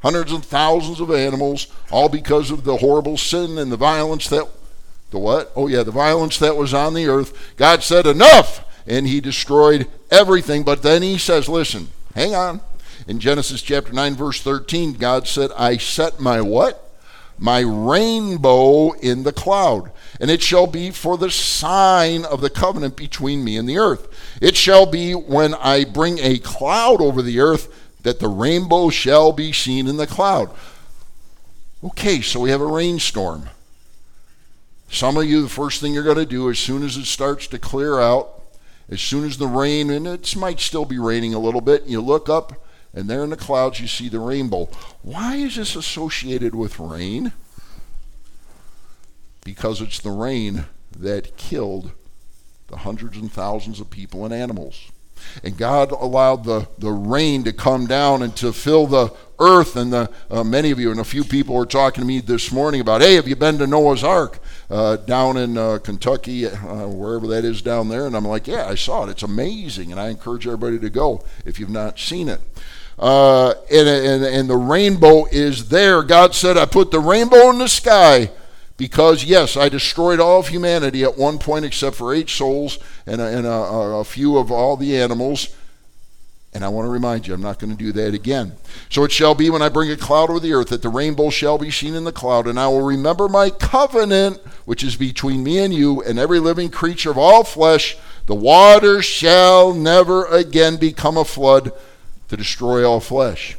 hundreds 0.00 0.32
and 0.32 0.44
thousands 0.44 0.98
of 0.98 1.12
animals, 1.12 1.68
all 1.92 2.08
because 2.08 2.50
of 2.50 2.64
the 2.64 2.78
horrible 2.78 3.16
sin 3.16 3.58
and 3.58 3.70
the 3.70 3.76
violence 3.76 4.28
that 4.28 4.48
the 5.10 5.18
what? 5.18 5.52
Oh 5.56 5.66
yeah, 5.66 5.82
the 5.82 5.90
violence 5.90 6.38
that 6.38 6.56
was 6.56 6.74
on 6.74 6.94
the 6.94 7.06
earth. 7.06 7.56
God 7.56 7.82
said 7.82 8.06
enough 8.06 8.64
and 8.86 9.06
he 9.06 9.20
destroyed 9.20 9.88
everything, 10.10 10.62
but 10.62 10.82
then 10.82 11.02
he 11.02 11.18
says, 11.18 11.48
listen, 11.48 11.88
hang 12.14 12.34
on. 12.34 12.60
In 13.08 13.20
Genesis 13.20 13.62
chapter 13.62 13.92
9 13.92 14.14
verse 14.14 14.40
13, 14.40 14.94
God 14.94 15.28
said, 15.28 15.50
"I 15.56 15.76
set 15.76 16.18
my 16.18 16.40
what? 16.40 16.82
My 17.38 17.60
rainbow 17.60 18.92
in 18.92 19.22
the 19.22 19.32
cloud." 19.32 19.92
and 20.20 20.30
it 20.30 20.42
shall 20.42 20.66
be 20.66 20.90
for 20.90 21.16
the 21.16 21.30
sign 21.30 22.24
of 22.24 22.40
the 22.40 22.50
covenant 22.50 22.96
between 22.96 23.44
me 23.44 23.56
and 23.56 23.68
the 23.68 23.78
earth. 23.78 24.08
It 24.40 24.56
shall 24.56 24.86
be 24.86 25.12
when 25.14 25.54
I 25.54 25.84
bring 25.84 26.18
a 26.18 26.38
cloud 26.38 27.00
over 27.00 27.22
the 27.22 27.40
earth 27.40 27.72
that 28.02 28.20
the 28.20 28.28
rainbow 28.28 28.90
shall 28.90 29.32
be 29.32 29.52
seen 29.52 29.86
in 29.86 29.96
the 29.96 30.06
cloud. 30.06 30.50
Okay, 31.84 32.20
so 32.20 32.40
we 32.40 32.50
have 32.50 32.60
a 32.60 32.66
rainstorm. 32.66 33.50
Some 34.88 35.16
of 35.16 35.24
you, 35.24 35.42
the 35.42 35.48
first 35.48 35.80
thing 35.80 35.92
you're 35.92 36.02
going 36.02 36.16
to 36.16 36.26
do 36.26 36.48
as 36.48 36.58
soon 36.58 36.82
as 36.82 36.96
it 36.96 37.06
starts 37.06 37.46
to 37.48 37.58
clear 37.58 38.00
out, 38.00 38.42
as 38.88 39.00
soon 39.00 39.24
as 39.24 39.36
the 39.36 39.46
rain, 39.46 39.90
and 39.90 40.06
it 40.06 40.36
might 40.36 40.60
still 40.60 40.84
be 40.84 40.98
raining 40.98 41.34
a 41.34 41.38
little 41.38 41.60
bit, 41.60 41.86
you 41.86 42.00
look 42.00 42.28
up, 42.28 42.64
and 42.94 43.10
there 43.10 43.24
in 43.24 43.30
the 43.30 43.36
clouds 43.36 43.80
you 43.80 43.88
see 43.88 44.08
the 44.08 44.20
rainbow. 44.20 44.68
Why 45.02 45.36
is 45.36 45.56
this 45.56 45.76
associated 45.76 46.54
with 46.54 46.78
rain? 46.78 47.32
Because 49.44 49.80
it's 49.80 50.00
the 50.00 50.10
rain 50.10 50.66
that 50.96 51.36
killed 51.36 51.92
the 52.68 52.78
hundreds 52.78 53.16
and 53.16 53.30
thousands 53.30 53.80
of 53.80 53.90
people 53.90 54.24
and 54.24 54.32
animals. 54.32 54.90
And 55.42 55.56
God 55.56 55.92
allowed 55.92 56.44
the, 56.44 56.68
the 56.78 56.90
rain 56.90 57.44
to 57.44 57.52
come 57.52 57.86
down 57.86 58.22
and 58.22 58.34
to 58.36 58.52
fill 58.52 58.86
the 58.86 59.14
earth. 59.38 59.76
And 59.76 59.92
the, 59.92 60.10
uh, 60.30 60.44
many 60.44 60.70
of 60.70 60.78
you 60.78 60.90
and 60.90 61.00
a 61.00 61.04
few 61.04 61.24
people 61.24 61.54
were 61.54 61.66
talking 61.66 62.02
to 62.02 62.06
me 62.06 62.20
this 62.20 62.50
morning 62.52 62.80
about, 62.80 63.00
hey, 63.00 63.14
have 63.14 63.28
you 63.28 63.36
been 63.36 63.58
to 63.58 63.66
Noah's 63.66 64.04
Ark 64.04 64.38
uh, 64.70 64.96
down 64.96 65.36
in 65.36 65.58
uh, 65.58 65.78
Kentucky, 65.78 66.46
uh, 66.46 66.86
wherever 66.88 67.26
that 67.28 67.44
is 67.44 67.62
down 67.62 67.88
there? 67.88 68.06
And 68.06 68.16
I'm 68.16 68.26
like, 68.26 68.46
yeah, 68.46 68.66
I 68.66 68.74
saw 68.74 69.04
it. 69.04 69.10
It's 69.10 69.22
amazing. 69.22 69.92
And 69.92 70.00
I 70.00 70.08
encourage 70.08 70.46
everybody 70.46 70.78
to 70.78 70.90
go 70.90 71.24
if 71.44 71.60
you've 71.60 71.70
not 71.70 71.98
seen 71.98 72.28
it. 72.28 72.40
Uh, 72.98 73.50
and, 73.70 73.88
and, 73.88 74.24
and 74.24 74.48
the 74.48 74.56
rainbow 74.56 75.26
is 75.26 75.68
there. 75.68 76.02
God 76.02 76.34
said, 76.34 76.56
I 76.56 76.64
put 76.64 76.90
the 76.90 77.00
rainbow 77.00 77.50
in 77.50 77.58
the 77.58 77.68
sky 77.68 78.30
because, 78.76 79.24
yes, 79.24 79.56
I 79.56 79.68
destroyed 79.68 80.20
all 80.20 80.40
of 80.40 80.48
humanity 80.48 81.02
at 81.02 81.16
one 81.16 81.38
point 81.38 81.64
except 81.64 81.96
for 81.96 82.14
eight 82.14 82.28
souls 82.28 82.78
and 83.06 83.20
a, 83.20 83.24
and 83.26 83.46
a, 83.46 83.50
a 83.50 84.04
few 84.04 84.36
of 84.36 84.52
all 84.52 84.76
the 84.76 84.96
animals. 84.96 85.54
And 86.52 86.64
I 86.64 86.68
want 86.68 86.86
to 86.86 86.90
remind 86.90 87.26
you, 87.26 87.34
I'm 87.34 87.42
not 87.42 87.58
going 87.58 87.76
to 87.76 87.76
do 87.76 87.92
that 87.92 88.14
again. 88.14 88.52
So 88.88 89.04
it 89.04 89.12
shall 89.12 89.34
be 89.34 89.50
when 89.50 89.60
I 89.60 89.68
bring 89.68 89.90
a 89.90 89.96
cloud 89.96 90.30
over 90.30 90.40
the 90.40 90.54
earth 90.54 90.68
that 90.68 90.80
the 90.80 90.88
rainbow 90.88 91.28
shall 91.28 91.58
be 91.58 91.70
seen 91.70 91.94
in 91.94 92.04
the 92.04 92.12
cloud, 92.12 92.46
and 92.46 92.58
I 92.58 92.68
will 92.68 92.82
remember 92.82 93.28
my 93.28 93.50
covenant, 93.50 94.38
which 94.64 94.82
is 94.82 94.96
between 94.96 95.44
me 95.44 95.58
and 95.58 95.74
you 95.74 96.02
and 96.02 96.18
every 96.18 96.38
living 96.38 96.70
creature 96.70 97.10
of 97.10 97.18
all 97.18 97.44
flesh. 97.44 97.98
The 98.24 98.34
waters 98.34 99.04
shall 99.04 99.74
never 99.74 100.24
again 100.26 100.76
become 100.76 101.18
a 101.18 101.24
flood 101.24 101.72
to 102.28 102.36
destroy 102.36 102.88
all 102.88 103.00
flesh. 103.00 103.56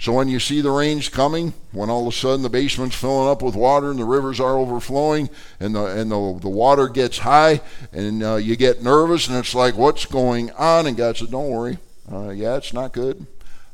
So 0.00 0.12
when 0.12 0.28
you 0.28 0.40
see 0.40 0.60
the 0.60 0.72
rains 0.72 1.08
coming, 1.08 1.54
when 1.70 1.88
all 1.88 2.08
of 2.08 2.12
a 2.12 2.16
sudden 2.16 2.42
the 2.42 2.48
basement's 2.48 2.96
filling 2.96 3.28
up 3.28 3.42
with 3.42 3.54
water 3.54 3.90
and 3.90 3.98
the 3.98 4.04
rivers 4.04 4.40
are 4.40 4.58
overflowing 4.58 5.30
and 5.60 5.74
the 5.74 5.84
and 5.86 6.10
the, 6.10 6.38
the 6.40 6.48
water 6.48 6.88
gets 6.88 7.18
high 7.18 7.60
and 7.92 8.22
uh, 8.22 8.34
you 8.34 8.56
get 8.56 8.82
nervous 8.82 9.28
and 9.28 9.36
it's 9.36 9.54
like 9.54 9.76
what's 9.76 10.04
going 10.04 10.50
on? 10.52 10.86
And 10.86 10.96
God 10.96 11.16
said, 11.16 11.30
"Don't 11.30 11.48
worry. 11.48 11.78
Uh, 12.10 12.30
yeah, 12.30 12.56
it's 12.56 12.72
not 12.72 12.92
good. 12.92 13.26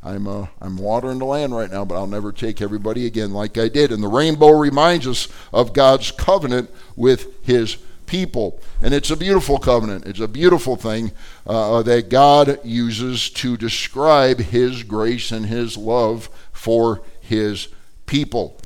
I'm 0.03 0.27
uh, 0.29 0.47
I'm 0.61 0.77
watering 0.77 1.19
the 1.19 1.25
land 1.25 1.57
right 1.57 1.71
now, 1.71 1.87
but 1.87 1.95
I'll 1.95 2.07
never 2.07 2.33
take 2.33 2.61
everybody 2.61 3.07
again 3.07 3.33
like 3.33 3.57
I 3.57 3.69
did." 3.69 3.91
And 3.91 4.03
the 4.03 4.09
rainbow 4.09 4.51
reminds 4.51 5.07
us 5.07 5.27
of 5.55 5.73
God's 5.73 6.11
covenant 6.11 6.71
with 6.97 7.45
His 7.45 7.79
people. 8.11 8.61
And 8.83 8.92
it's 8.92 9.11
a 9.11 9.16
beautiful 9.16 9.59
covenant. 9.59 10.05
It's 10.05 10.18
a 10.18 10.27
beautiful 10.27 10.75
thing 10.75 11.12
uh, 11.46 11.83
that 11.83 12.11
God 12.11 12.59
uses 12.64 13.31
to 13.31 13.57
describe 13.57 14.40
His 14.40 14.83
grace 14.83 15.31
and 15.31 15.46
His 15.46 15.77
love 15.77 16.29
for 16.53 17.03
His 17.20 17.68
people. 18.07 18.59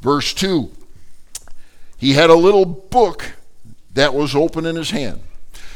Verse 0.00 0.32
2 0.32 0.70
He 1.98 2.12
had 2.12 2.30
a 2.30 2.36
little 2.36 2.64
book 2.64 3.32
that 3.92 4.14
was 4.14 4.36
open 4.36 4.64
in 4.64 4.76
His 4.76 4.90
hand. 4.90 5.20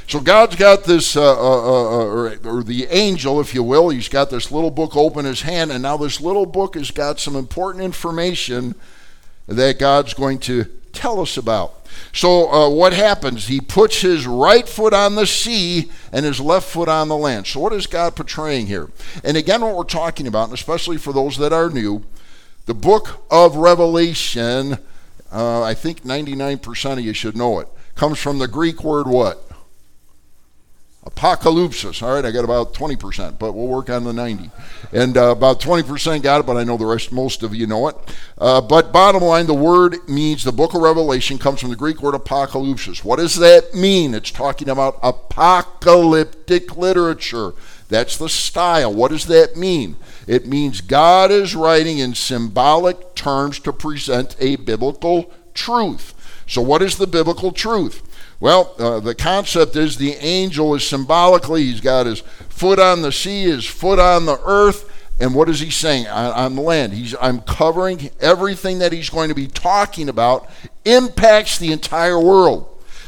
So 0.07 0.21
God's 0.21 0.57
got 0.57 0.85
this, 0.85 1.17
uh, 1.17 1.23
uh, 1.23 1.35
uh, 1.35 2.05
or, 2.05 2.39
or, 2.43 2.63
the 2.63 2.87
angel, 2.87 3.41
if 3.41 3.53
you 3.53 3.63
will, 3.63 3.91
he's 3.91 4.09
got 4.09 4.31
this 4.31 4.51
little 4.51 4.71
book 4.71 4.97
open 4.97 5.27
in 5.27 5.33
his 5.33 5.43
hand, 5.43 5.71
and 5.71 5.83
now 5.83 5.99
this 5.99 6.19
little 6.19 6.47
book 6.47 6.77
has 6.77 6.91
got 6.91 7.21
some 7.21 7.37
important 7.37 7.85
information 7.85 8.75
that 9.47 9.79
God's 9.79 10.15
going 10.15 10.39
to 10.39 10.65
tell 10.93 11.21
us 11.21 11.37
about. 11.37 11.87
So, 12.13 12.51
uh, 12.51 12.69
what 12.71 12.93
happens? 12.93 13.47
He 13.47 13.61
puts 13.61 14.01
his 14.01 14.27
right 14.27 14.69
foot 14.69 14.93
on 14.93 15.15
the 15.15 15.27
sea 15.27 15.91
and 16.13 16.25
his 16.25 16.41
left 16.41 16.69
foot 16.69 16.89
on 16.89 17.09
the 17.09 17.17
land. 17.17 17.47
So, 17.47 17.61
what 17.61 17.73
is 17.73 17.87
God 17.87 18.17
portraying 18.17 18.67
here? 18.67 18.91
And 19.25 19.37
again, 19.37 19.61
what 19.61 19.77
we're 19.77 19.85
talking 19.85 20.27
about, 20.27 20.45
and 20.45 20.55
especially 20.55 20.97
for 20.97 21.13
those 21.13 21.37
that 21.39 21.53
are 21.53 21.71
new, 21.71 22.05
the 22.67 22.75
book 22.75 23.25
of 23.31 23.57
Revelation, 23.57 24.79
uh, 25.33 25.63
I 25.63 25.75
think 25.75 26.03
99% 26.03 26.93
of 26.93 27.01
you 27.01 27.13
should 27.13 27.37
know 27.37 27.61
it, 27.61 27.69
comes 27.95 28.19
from 28.19 28.39
the 28.39 28.49
Greek 28.49 28.85
word 28.85 29.07
what? 29.07 29.48
Apocalypsis. 31.09 32.03
All 32.03 32.15
right, 32.15 32.25
I 32.25 32.31
got 32.31 32.45
about 32.45 32.75
20%, 32.75 33.39
but 33.39 33.53
we'll 33.53 33.67
work 33.67 33.89
on 33.89 34.05
the 34.05 34.13
90. 34.13 34.51
And 34.93 35.17
uh, 35.17 35.31
about 35.31 35.61
20% 35.61 36.23
got 36.23 36.41
it, 36.41 36.47
but 36.47 36.57
I 36.57 36.65
know 36.65 36.77
the 36.77 36.87
rest, 36.87 37.13
most 37.13 37.43
of 37.43 37.55
you 37.55 37.67
know 37.67 37.89
it. 37.89 37.97
Uh, 38.37 38.61
but 38.61 38.93
bottom 38.93 39.23
line, 39.23 39.47
the 39.47 39.55
word 39.55 39.97
means 40.09 40.45
the 40.45 40.53
book 40.53 40.75
of 40.75 40.83
Revelation 40.83 41.39
comes 41.39 41.61
from 41.61 41.71
the 41.71 41.77
Greek 41.77 42.03
word 42.03 42.15
apocalypsis. 42.15 43.03
What 43.03 43.17
does 43.17 43.37
that 43.37 43.75
mean? 43.75 44.15
It's 44.15 44.31
talking 44.31 44.69
about 44.69 44.99
apocalyptic 45.03 46.77
literature. 46.77 47.55
That's 47.89 48.19
the 48.19 48.29
style. 48.29 48.93
What 48.93 49.11
does 49.11 49.27
that 49.27 49.57
mean? 49.57 49.97
It 50.27 50.47
means 50.47 50.83
God 50.83 51.31
is 51.31 51.57
writing 51.57 51.99
in 51.99 52.15
symbolic 52.15 53.15
terms 53.15 53.59
to 53.61 53.73
present 53.73 54.37
a 54.39 54.57
biblical 54.57 55.33
truth. 55.55 56.15
So, 56.47 56.61
what 56.63 56.83
is 56.83 56.99
the 56.99 57.07
biblical 57.07 57.53
truth? 57.53 58.03
Well, 58.41 58.75
uh, 58.79 59.01
the 59.01 59.17
concept 59.17 59.75
is 59.75 59.97
the 59.97 60.15
angel 60.15 60.75
is 60.75 60.87
symbolically, 60.87 61.65
he's 61.65 61.81
got 61.81 62.07
his 62.07 62.21
foot 62.21 62.79
on 62.79 63.03
the 63.03 63.11
sea, 63.11 63.45
his 63.45 63.67
foot 63.67 63.99
on 63.99 64.27
the 64.27 64.41
earth, 64.45 64.89
And 65.21 65.35
what 65.35 65.49
is 65.49 65.59
he 65.59 65.71
saying 65.71 66.07
on 66.07 66.55
the 66.55 66.63
land? 66.63 66.93
He's, 66.93 67.15
I'm 67.21 67.41
covering 67.41 68.11
everything 68.21 68.79
that 68.79 68.93
he's 68.93 69.11
going 69.11 69.29
to 69.31 69.35
be 69.35 69.49
talking 69.49 70.09
about 70.09 70.49
impacts 70.85 71.59
the 71.59 71.73
entire 71.73 72.21
world. 72.21 72.67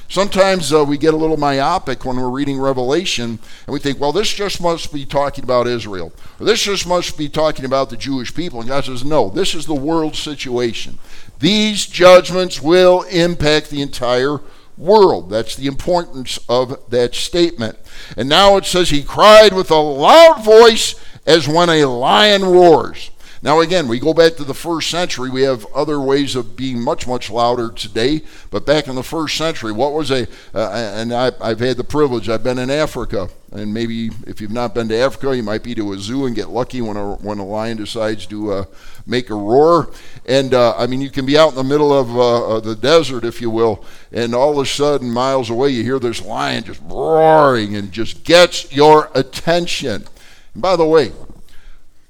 Sometimes 0.08 0.72
uh, 0.72 0.84
we 0.84 0.98
get 0.98 1.14
a 1.14 1.16
little 1.16 1.36
myopic 1.36 2.04
when 2.04 2.16
we're 2.16 2.30
reading 2.30 2.58
Revelation 2.58 3.38
and 3.66 3.72
we 3.72 3.78
think, 3.78 4.00
well, 4.00 4.10
this 4.10 4.28
just 4.28 4.60
must 4.60 4.92
be 4.92 5.06
talking 5.06 5.44
about 5.44 5.68
Israel, 5.68 6.12
or 6.40 6.46
this 6.46 6.60
just 6.64 6.84
must 6.84 7.16
be 7.16 7.28
talking 7.28 7.64
about 7.64 7.90
the 7.90 7.96
Jewish 7.96 8.34
people. 8.34 8.58
And 8.58 8.68
God 8.68 8.84
says, 8.84 9.04
no, 9.04 9.30
this 9.30 9.54
is 9.54 9.66
the 9.66 9.74
world 9.74 10.16
situation. 10.16 10.98
These 11.38 11.86
judgments 11.86 12.60
will 12.60 13.02
impact 13.02 13.70
the 13.70 13.82
entire 13.82 14.40
world. 14.80 15.30
That's 15.30 15.54
the 15.54 15.66
importance 15.66 16.38
of 16.48 16.90
that 16.90 17.14
statement. 17.14 17.78
And 18.16 18.28
now 18.28 18.56
it 18.56 18.64
says, 18.64 18.90
He 18.90 19.02
cried 19.02 19.52
with 19.52 19.70
a 19.70 19.76
loud 19.76 20.42
voice 20.44 20.94
as 21.26 21.46
when 21.46 21.68
a 21.68 21.84
lion 21.84 22.42
roars. 22.42 23.09
Now, 23.42 23.60
again, 23.60 23.88
we 23.88 23.98
go 23.98 24.12
back 24.12 24.36
to 24.36 24.44
the 24.44 24.52
first 24.52 24.90
century. 24.90 25.30
We 25.30 25.42
have 25.42 25.64
other 25.74 25.98
ways 25.98 26.36
of 26.36 26.56
being 26.56 26.78
much, 26.78 27.06
much 27.06 27.30
louder 27.30 27.70
today. 27.70 28.20
But 28.50 28.66
back 28.66 28.86
in 28.86 28.96
the 28.96 29.02
first 29.02 29.38
century, 29.38 29.72
what 29.72 29.94
was 29.94 30.10
a, 30.10 30.28
uh, 30.54 30.70
and 30.70 31.10
I, 31.14 31.32
have 31.48 31.60
had 31.60 31.78
the 31.78 31.84
privilege, 31.84 32.28
I've 32.28 32.44
been 32.44 32.58
in 32.58 32.68
Africa. 32.68 33.30
And 33.50 33.72
maybe 33.72 34.10
if 34.26 34.42
you've 34.42 34.50
not 34.50 34.74
been 34.74 34.88
to 34.90 34.96
Africa, 34.96 35.34
you 35.34 35.42
might 35.42 35.62
be 35.62 35.74
to 35.74 35.94
a 35.94 35.98
zoo 35.98 36.26
and 36.26 36.36
get 36.36 36.50
lucky 36.50 36.82
when 36.82 36.98
a, 36.98 37.14
when 37.14 37.38
a 37.38 37.44
lion 37.44 37.78
decides 37.78 38.26
to 38.26 38.52
uh, 38.52 38.64
make 39.06 39.30
a 39.30 39.34
roar. 39.34 39.90
And 40.26 40.52
uh, 40.52 40.76
I 40.76 40.86
mean, 40.86 41.00
you 41.00 41.10
can 41.10 41.24
be 41.24 41.38
out 41.38 41.48
in 41.48 41.54
the 41.54 41.64
middle 41.64 41.98
of 41.98 42.16
uh, 42.16 42.60
the 42.60 42.76
desert, 42.76 43.24
if 43.24 43.40
you 43.40 43.48
will, 43.48 43.82
and 44.12 44.34
all 44.34 44.52
of 44.52 44.58
a 44.58 44.66
sudden, 44.66 45.10
miles 45.10 45.48
away, 45.48 45.70
you 45.70 45.82
hear 45.82 45.98
this 45.98 46.22
lion 46.22 46.64
just 46.64 46.82
roaring 46.84 47.74
and 47.74 47.90
just 47.90 48.22
gets 48.22 48.70
your 48.70 49.10
attention. 49.14 50.04
And 50.52 50.62
by 50.62 50.76
the 50.76 50.86
way, 50.86 51.12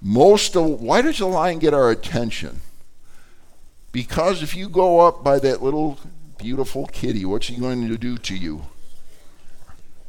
most 0.03 0.57
of 0.57 0.81
why 0.81 1.03
does 1.03 1.19
the 1.19 1.27
lion 1.27 1.59
get 1.59 1.75
our 1.75 1.91
attention? 1.91 2.61
Because 3.93 4.43
if 4.43 4.57
you 4.57 4.69
go 4.69 5.01
up 5.01 5.23
by 5.23 5.39
that 5.41 5.63
little 5.63 5.99
beautiful 6.39 6.87
kitty, 6.87 7.25
what's 7.25 7.49
he 7.49 7.57
going 7.57 7.87
to 7.89 7.99
do 7.99 8.17
to 8.17 8.37
you? 8.37 8.63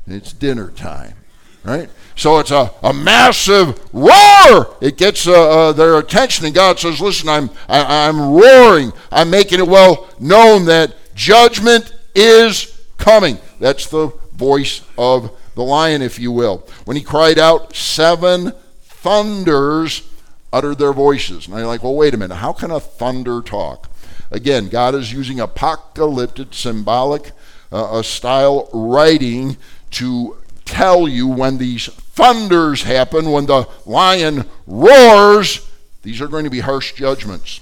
It's 0.08 0.34
dinner 0.34 0.72
time, 0.72 1.16
right? 1.64 1.90
So 2.16 2.40
it's 2.40 2.52
a, 2.52 2.72
a 2.84 2.94
massive 2.94 3.80
roar. 3.94 4.76
It 4.82 4.98
gets 4.98 5.28
uh, 5.28 5.32
uh, 5.70 5.72
their 5.74 5.98
attention, 5.98 6.46
and 6.46 6.56
God 6.56 6.80
says, 6.80 7.00
"Listen, 7.00 7.30
I'm 7.30 7.50
I, 7.68 8.08
I'm 8.08 8.20
roaring. 8.20 8.94
I'm 9.12 9.30
making 9.30 9.60
it 9.60 9.68
well 9.68 10.10
known 10.20 10.66
that 10.66 10.96
judgment 11.16 11.94
is 12.16 12.84
coming." 12.98 13.38
That's 13.60 13.88
the 13.88 14.08
voice 14.34 14.82
of 14.98 15.32
the 15.56 15.64
lion, 15.64 16.02
if 16.02 16.18
you 16.18 16.32
will. 16.32 16.68
When 16.86 16.98
he 16.98 17.04
cried 17.04 17.38
out, 17.38 17.76
seven 17.76 18.54
thunders 19.02 20.08
uttered 20.54 20.78
their 20.78 20.94
voices. 20.94 21.48
And 21.48 21.56
you're 21.58 21.66
like, 21.66 21.84
well, 21.84 21.96
wait 21.96 22.14
a 22.14 22.18
minute. 22.18 22.36
How 22.36 22.54
can 22.54 22.72
a 22.72 22.80
thunder 22.80 23.42
talk? 23.42 23.90
Again, 24.30 24.70
God 24.70 24.96
is 24.96 25.12
using 25.12 25.40
apocalyptic, 25.40 26.54
symbolic 26.54 27.32
uh, 27.72 28.02
style 28.02 28.70
writing 28.74 29.58
to 29.92 30.38
tell 30.66 31.08
you 31.08 31.28
when 31.28 31.58
these 31.58 31.88
thunders 31.88 32.84
happen, 32.84 33.32
when 33.32 33.46
the 33.46 33.68
lion 33.86 34.46
roars, 34.68 35.68
these 36.04 36.22
are 36.22 36.28
going 36.28 36.44
to 36.44 36.50
be 36.50 36.60
harsh 36.60 36.94
judgments. 36.94 37.62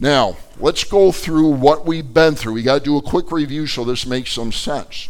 Now, 0.00 0.36
let's 0.58 0.84
go 0.84 1.12
through 1.12 1.48
what 1.50 1.84
we've 1.84 2.14
been 2.14 2.34
through. 2.34 2.54
We 2.54 2.62
got 2.62 2.78
to 2.78 2.84
do 2.84 2.96
a 2.96 3.02
quick 3.02 3.30
review 3.30 3.66
so 3.66 3.84
this 3.84 4.06
makes 4.06 4.32
some 4.32 4.52
sense. 4.52 5.08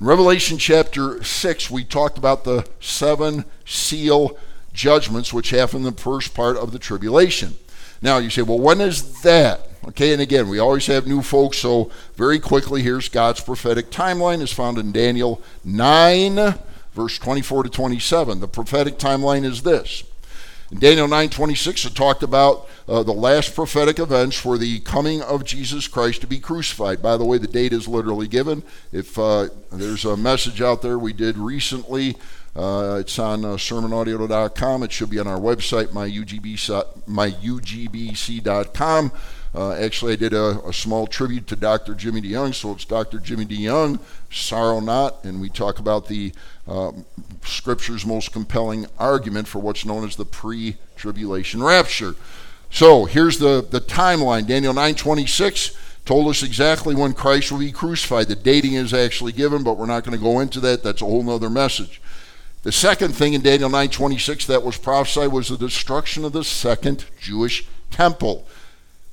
In 0.00 0.06
Revelation 0.06 0.56
chapter 0.56 1.22
6, 1.22 1.70
we 1.70 1.84
talked 1.84 2.16
about 2.16 2.44
the 2.44 2.66
seven 2.80 3.44
seal 3.66 4.38
judgments 4.72 5.30
which 5.30 5.50
happen 5.50 5.84
in 5.84 5.94
the 5.94 6.00
first 6.00 6.32
part 6.32 6.56
of 6.56 6.72
the 6.72 6.78
tribulation. 6.78 7.56
Now, 8.00 8.16
you 8.16 8.30
say, 8.30 8.40
well, 8.40 8.58
when 8.58 8.80
is 8.80 9.20
that? 9.20 9.60
Okay, 9.88 10.14
and 10.14 10.22
again, 10.22 10.48
we 10.48 10.58
always 10.58 10.86
have 10.86 11.06
new 11.06 11.20
folks, 11.20 11.58
so 11.58 11.90
very 12.16 12.38
quickly, 12.38 12.80
here's 12.80 13.10
God's 13.10 13.42
prophetic 13.42 13.90
timeline 13.90 14.40
is 14.40 14.50
found 14.50 14.78
in 14.78 14.90
Daniel 14.90 15.42
9, 15.64 16.54
verse 16.94 17.18
24 17.18 17.64
to 17.64 17.68
27. 17.68 18.40
The 18.40 18.48
prophetic 18.48 18.96
timeline 18.96 19.44
is 19.44 19.64
this. 19.64 20.04
In 20.70 20.78
Daniel 20.78 21.08
9:26 21.08 21.84
it 21.84 21.96
talked 21.96 22.22
about 22.22 22.68
uh, 22.88 23.02
the 23.02 23.12
last 23.12 23.56
prophetic 23.56 23.98
events 23.98 24.36
for 24.36 24.56
the 24.56 24.78
coming 24.80 25.20
of 25.20 25.44
Jesus 25.44 25.88
Christ 25.88 26.20
to 26.20 26.28
be 26.28 26.38
crucified. 26.38 27.02
By 27.02 27.16
the 27.16 27.24
way, 27.24 27.38
the 27.38 27.48
date 27.48 27.72
is 27.72 27.88
literally 27.88 28.28
given. 28.28 28.62
If 28.92 29.18
uh, 29.18 29.48
there's 29.72 30.04
a 30.04 30.16
message 30.16 30.62
out 30.62 30.82
there 30.82 30.98
we 30.98 31.12
did 31.12 31.36
recently, 31.36 32.16
uh, 32.54 32.98
it's 33.00 33.18
on 33.18 33.44
uh, 33.44 33.54
sermonaudio.com. 33.54 34.84
It 34.84 34.92
should 34.92 35.10
be 35.10 35.18
on 35.18 35.26
our 35.26 35.40
website, 35.40 35.88
myugbc, 35.88 36.86
myugbc.com. 37.08 39.12
Uh, 39.52 39.72
actually, 39.72 40.12
I 40.12 40.16
did 40.16 40.32
a, 40.32 40.64
a, 40.64 40.72
small 40.72 41.08
tribute 41.08 41.48
to 41.48 41.56
Dr. 41.56 41.94
Jimmy 41.94 42.20
DeYoung, 42.20 42.54
so 42.54 42.70
it's 42.70 42.84
Dr. 42.84 43.18
Jimmy 43.18 43.44
DeYoung, 43.44 43.98
Sorrow 44.30 44.78
Not, 44.78 45.24
and 45.24 45.40
we 45.40 45.48
talk 45.48 45.80
about 45.80 46.06
the 46.06 46.32
uh, 46.68 46.92
Scripture's 47.44 48.06
most 48.06 48.32
compelling 48.32 48.86
argument 48.96 49.48
for 49.48 49.58
what's 49.58 49.84
known 49.84 50.04
as 50.04 50.14
the 50.14 50.24
pre-tribulation 50.24 51.64
rapture. 51.64 52.14
So 52.70 53.06
here's 53.06 53.38
the, 53.38 53.66
the 53.68 53.80
timeline. 53.80 54.46
Daniel 54.46 54.72
9:26 54.72 55.76
told 56.04 56.28
us 56.28 56.44
exactly 56.44 56.94
when 56.94 57.12
Christ 57.12 57.50
will 57.50 57.58
be 57.58 57.72
crucified. 57.72 58.28
The 58.28 58.36
dating 58.36 58.74
is 58.74 58.94
actually 58.94 59.32
given, 59.32 59.64
but 59.64 59.76
we're 59.76 59.86
not 59.86 60.04
going 60.04 60.16
to 60.16 60.22
go 60.22 60.38
into 60.38 60.60
that. 60.60 60.84
That's 60.84 61.02
a 61.02 61.06
whole 61.06 61.28
other 61.28 61.50
message. 61.50 62.00
The 62.62 62.70
second 62.70 63.14
thing 63.14 63.34
in 63.34 63.42
Daniel 63.42 63.68
9:26 63.68 64.46
that 64.46 64.62
was 64.62 64.78
prophesied 64.78 65.32
was 65.32 65.48
the 65.48 65.58
destruction 65.58 66.24
of 66.24 66.32
the 66.32 66.44
second 66.44 67.06
Jewish 67.20 67.66
temple. 67.90 68.46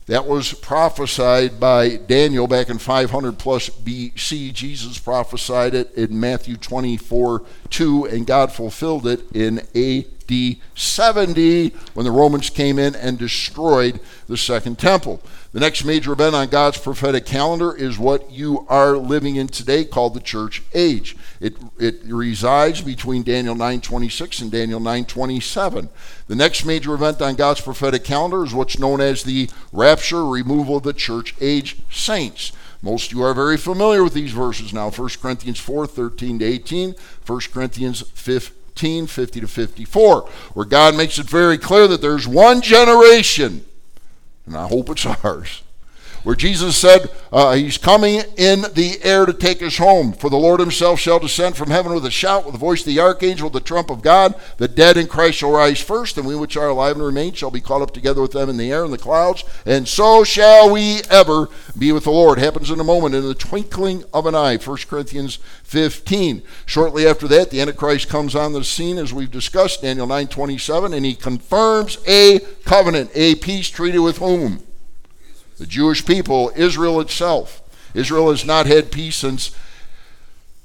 That 0.08 0.26
was 0.26 0.54
prophesied 0.54 1.60
by 1.60 1.98
Daniel 1.98 2.48
back 2.48 2.70
in 2.70 2.78
500 2.78 3.38
plus 3.38 3.70
BC. 3.70 4.54
Jesus 4.54 4.98
prophesied 4.98 5.76
it 5.76 5.94
in 5.96 6.18
Matthew 6.18 6.56
24 6.56 7.44
2, 7.70 8.06
and 8.06 8.26
God 8.26 8.54
fulfilled 8.54 9.06
it 9.06 9.30
in 9.34 9.60
AD 9.76 10.58
70 10.76 11.70
when 11.94 12.06
the 12.06 12.12
Romans 12.12 12.50
came 12.50 12.80
in 12.80 12.96
and 12.96 13.18
destroyed 13.18 14.00
the 14.28 14.38
Second 14.38 14.80
Temple. 14.80 15.22
The 15.52 15.60
next 15.60 15.84
major 15.84 16.14
event 16.14 16.36
on 16.36 16.48
God's 16.48 16.78
prophetic 16.78 17.26
calendar 17.26 17.76
is 17.76 18.00
what 18.00 18.32
you 18.32 18.66
are 18.70 18.98
living 18.98 19.36
in 19.36 19.48
today 19.48 19.84
called 19.84 20.14
the 20.14 20.22
church 20.22 20.64
age. 20.74 21.18
It, 21.40 21.56
it 21.80 22.02
resides 22.06 22.82
between 22.82 23.24
Daniel 23.24 23.56
9:26 23.56 24.42
and 24.42 24.52
Daniel 24.52 24.80
9:27. 24.80 25.90
The 26.28 26.36
next 26.36 26.66
major 26.66 26.94
event 26.94 27.22
on 27.22 27.36
God's 27.36 27.62
prophetic 27.62 28.04
calendar 28.04 28.44
is 28.44 28.54
what's 28.54 28.80
known 28.80 29.02
as 29.02 29.24
the 29.24 29.50
rapture, 29.72 30.26
removal 30.26 30.78
of 30.78 30.84
the 30.84 30.94
church 30.94 31.36
age 31.40 31.78
saints. 31.92 32.52
Most 32.82 33.12
of 33.12 33.18
you 33.18 33.24
are 33.24 33.34
very 33.34 33.58
familiar 33.58 34.04
with 34.04 34.14
these 34.14 34.32
verses 34.32 34.74
now 34.74 34.90
1 34.90 35.10
Corinthians 35.22 35.60
4 35.60 35.88
13 35.88 36.40
to 36.40 36.46
18, 36.46 36.96
1 37.26 37.40
Corinthians 37.52 38.02
15 38.02 39.08
50 39.08 39.40
to 39.42 39.48
54, 39.48 40.22
where 40.54 40.66
God 40.66 40.96
makes 40.96 41.18
it 41.18 41.28
very 41.28 41.58
clear 41.58 41.88
that 41.88 42.02
there's 42.02 42.28
one 42.28 42.62
generation, 42.62 43.66
and 44.46 44.56
I 44.56 44.68
hope 44.68 44.90
it's 44.90 45.06
ours, 45.06 45.64
where 46.28 46.36
Jesus 46.36 46.76
said 46.76 47.10
uh, 47.32 47.54
he's 47.54 47.78
coming 47.78 48.22
in 48.36 48.64
the 48.74 49.00
air 49.02 49.26
to 49.26 49.32
take 49.32 49.64
us 49.64 49.78
home. 49.78 50.12
For 50.12 50.30
the 50.30 50.36
Lord 50.36 50.60
himself 50.60 51.00
shall 51.00 51.20
descend 51.20 51.56
from 51.56 51.70
heaven 51.70 51.94
with 51.94 52.06
a 52.06 52.12
shout, 52.12 52.44
with 52.44 52.52
the 52.52 52.60
voice 52.60 52.82
of 52.82 52.88
the 52.88 53.00
archangel, 53.00 53.50
the 53.50 53.62
trump 53.62 53.90
of 53.90 54.02
God. 54.02 54.36
The 54.58 54.68
dead 54.68 54.98
in 54.98 55.08
Christ 55.08 55.38
shall 55.38 55.52
rise 55.52 55.80
first, 55.80 56.18
and 56.18 56.28
we 56.28 56.36
which 56.36 56.58
are 56.58 56.68
alive 56.68 56.98
and 56.98 57.06
remain 57.06 57.32
shall 57.32 57.50
be 57.50 57.62
caught 57.62 57.82
up 57.82 57.94
together 57.94 58.22
with 58.22 58.34
them 58.34 58.50
in 58.50 58.58
the 58.58 58.74
air 58.74 58.84
in 58.84 58.92
the 58.92 58.98
clouds. 58.98 59.46
And 59.66 59.88
so 59.88 60.26
shall 60.26 60.70
we 60.70 61.00
ever 61.10 61.48
be 61.80 61.94
with 61.94 62.04
the 62.04 62.12
Lord. 62.12 62.40
Happens 62.40 62.72
in 62.72 62.82
a 62.82 62.84
moment, 62.84 63.16
in 63.16 63.26
the 63.26 63.34
twinkling 63.34 64.04
of 64.14 64.26
an 64.26 64.36
eye. 64.36 64.58
1 64.58 64.78
Corinthians 64.90 65.38
15. 65.64 66.44
Shortly 66.66 67.08
after 67.08 67.30
that, 67.30 67.52
the 67.52 67.62
Antichrist 67.62 68.10
comes 68.10 68.36
on 68.36 68.52
the 68.52 68.66
scene, 68.66 68.98
as 68.98 69.14
we've 69.14 69.32
discussed, 69.32 69.82
Daniel 69.82 70.08
9:27, 70.08 70.94
and 70.94 71.06
he 71.06 71.16
confirms 71.16 72.00
a 72.06 72.40
covenant, 72.66 73.12
a 73.16 73.36
peace 73.36 73.70
treaty 73.70 74.00
with 74.00 74.18
whom? 74.18 74.67
The 75.58 75.66
Jewish 75.66 76.06
people, 76.06 76.52
Israel 76.56 77.00
itself. 77.00 77.62
Israel 77.94 78.30
has 78.30 78.46
not 78.46 78.66
had 78.66 78.92
peace 78.92 79.18
since 79.18 79.56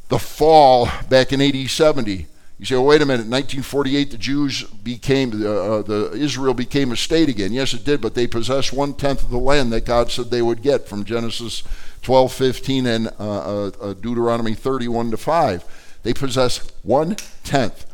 the 0.08 0.18
fall 0.18 0.88
back 1.08 1.32
in 1.32 1.40
AD 1.40 1.70
70. 1.70 2.26
You 2.58 2.66
say, 2.66 2.74
well, 2.76 2.84
wait 2.84 3.02
a 3.02 3.06
minute. 3.06 3.26
1948, 3.26 4.10
the 4.12 4.18
Jews 4.18 4.62
became, 4.62 5.30
uh, 5.30 5.82
the 5.82 6.12
Israel 6.14 6.54
became 6.54 6.92
a 6.92 6.96
state 6.96 7.28
again. 7.28 7.52
Yes, 7.52 7.74
it 7.74 7.84
did, 7.84 8.00
but 8.00 8.14
they 8.14 8.26
possessed 8.26 8.72
one 8.72 8.94
tenth 8.94 9.24
of 9.24 9.30
the 9.30 9.38
land 9.38 9.72
that 9.72 9.84
God 9.84 10.12
said 10.12 10.30
they 10.30 10.42
would 10.42 10.62
get 10.62 10.86
from 10.86 11.04
Genesis 11.04 11.64
12, 12.02 12.32
15, 12.32 12.86
and 12.86 13.08
uh, 13.08 13.10
uh, 13.18 13.70
uh 13.80 13.94
Deuteronomy 13.94 14.54
31 14.54 15.10
to 15.10 15.16
5. 15.16 15.98
They 16.02 16.14
possess 16.14 16.58
one 16.82 17.16
tenth. 17.42 17.86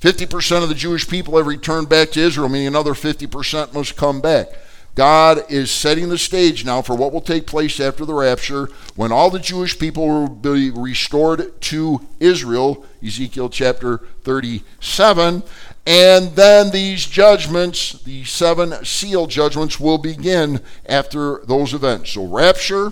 50% 0.00 0.62
of 0.62 0.68
the 0.68 0.74
Jewish 0.74 1.08
people 1.08 1.36
have 1.36 1.46
returned 1.46 1.88
back 1.88 2.10
to 2.12 2.20
Israel, 2.20 2.48
meaning 2.48 2.68
another 2.68 2.92
50% 2.92 3.74
must 3.74 3.96
come 3.96 4.20
back. 4.20 4.48
God 4.96 5.44
is 5.50 5.70
setting 5.70 6.08
the 6.08 6.16
stage 6.16 6.64
now 6.64 6.80
for 6.80 6.96
what 6.96 7.12
will 7.12 7.20
take 7.20 7.46
place 7.46 7.80
after 7.80 8.06
the 8.06 8.14
rapture 8.14 8.70
when 8.96 9.12
all 9.12 9.28
the 9.28 9.38
Jewish 9.38 9.78
people 9.78 10.08
will 10.08 10.28
be 10.28 10.70
restored 10.70 11.60
to 11.60 12.00
Israel, 12.18 12.84
Ezekiel 13.04 13.50
chapter 13.50 13.98
37. 14.24 15.42
And 15.86 16.34
then 16.34 16.70
these 16.70 17.04
judgments, 17.04 17.92
the 18.04 18.24
seven 18.24 18.84
seal 18.86 19.26
judgments, 19.26 19.78
will 19.78 19.98
begin 19.98 20.62
after 20.86 21.42
those 21.44 21.74
events. 21.74 22.12
So, 22.12 22.26
rapture, 22.26 22.90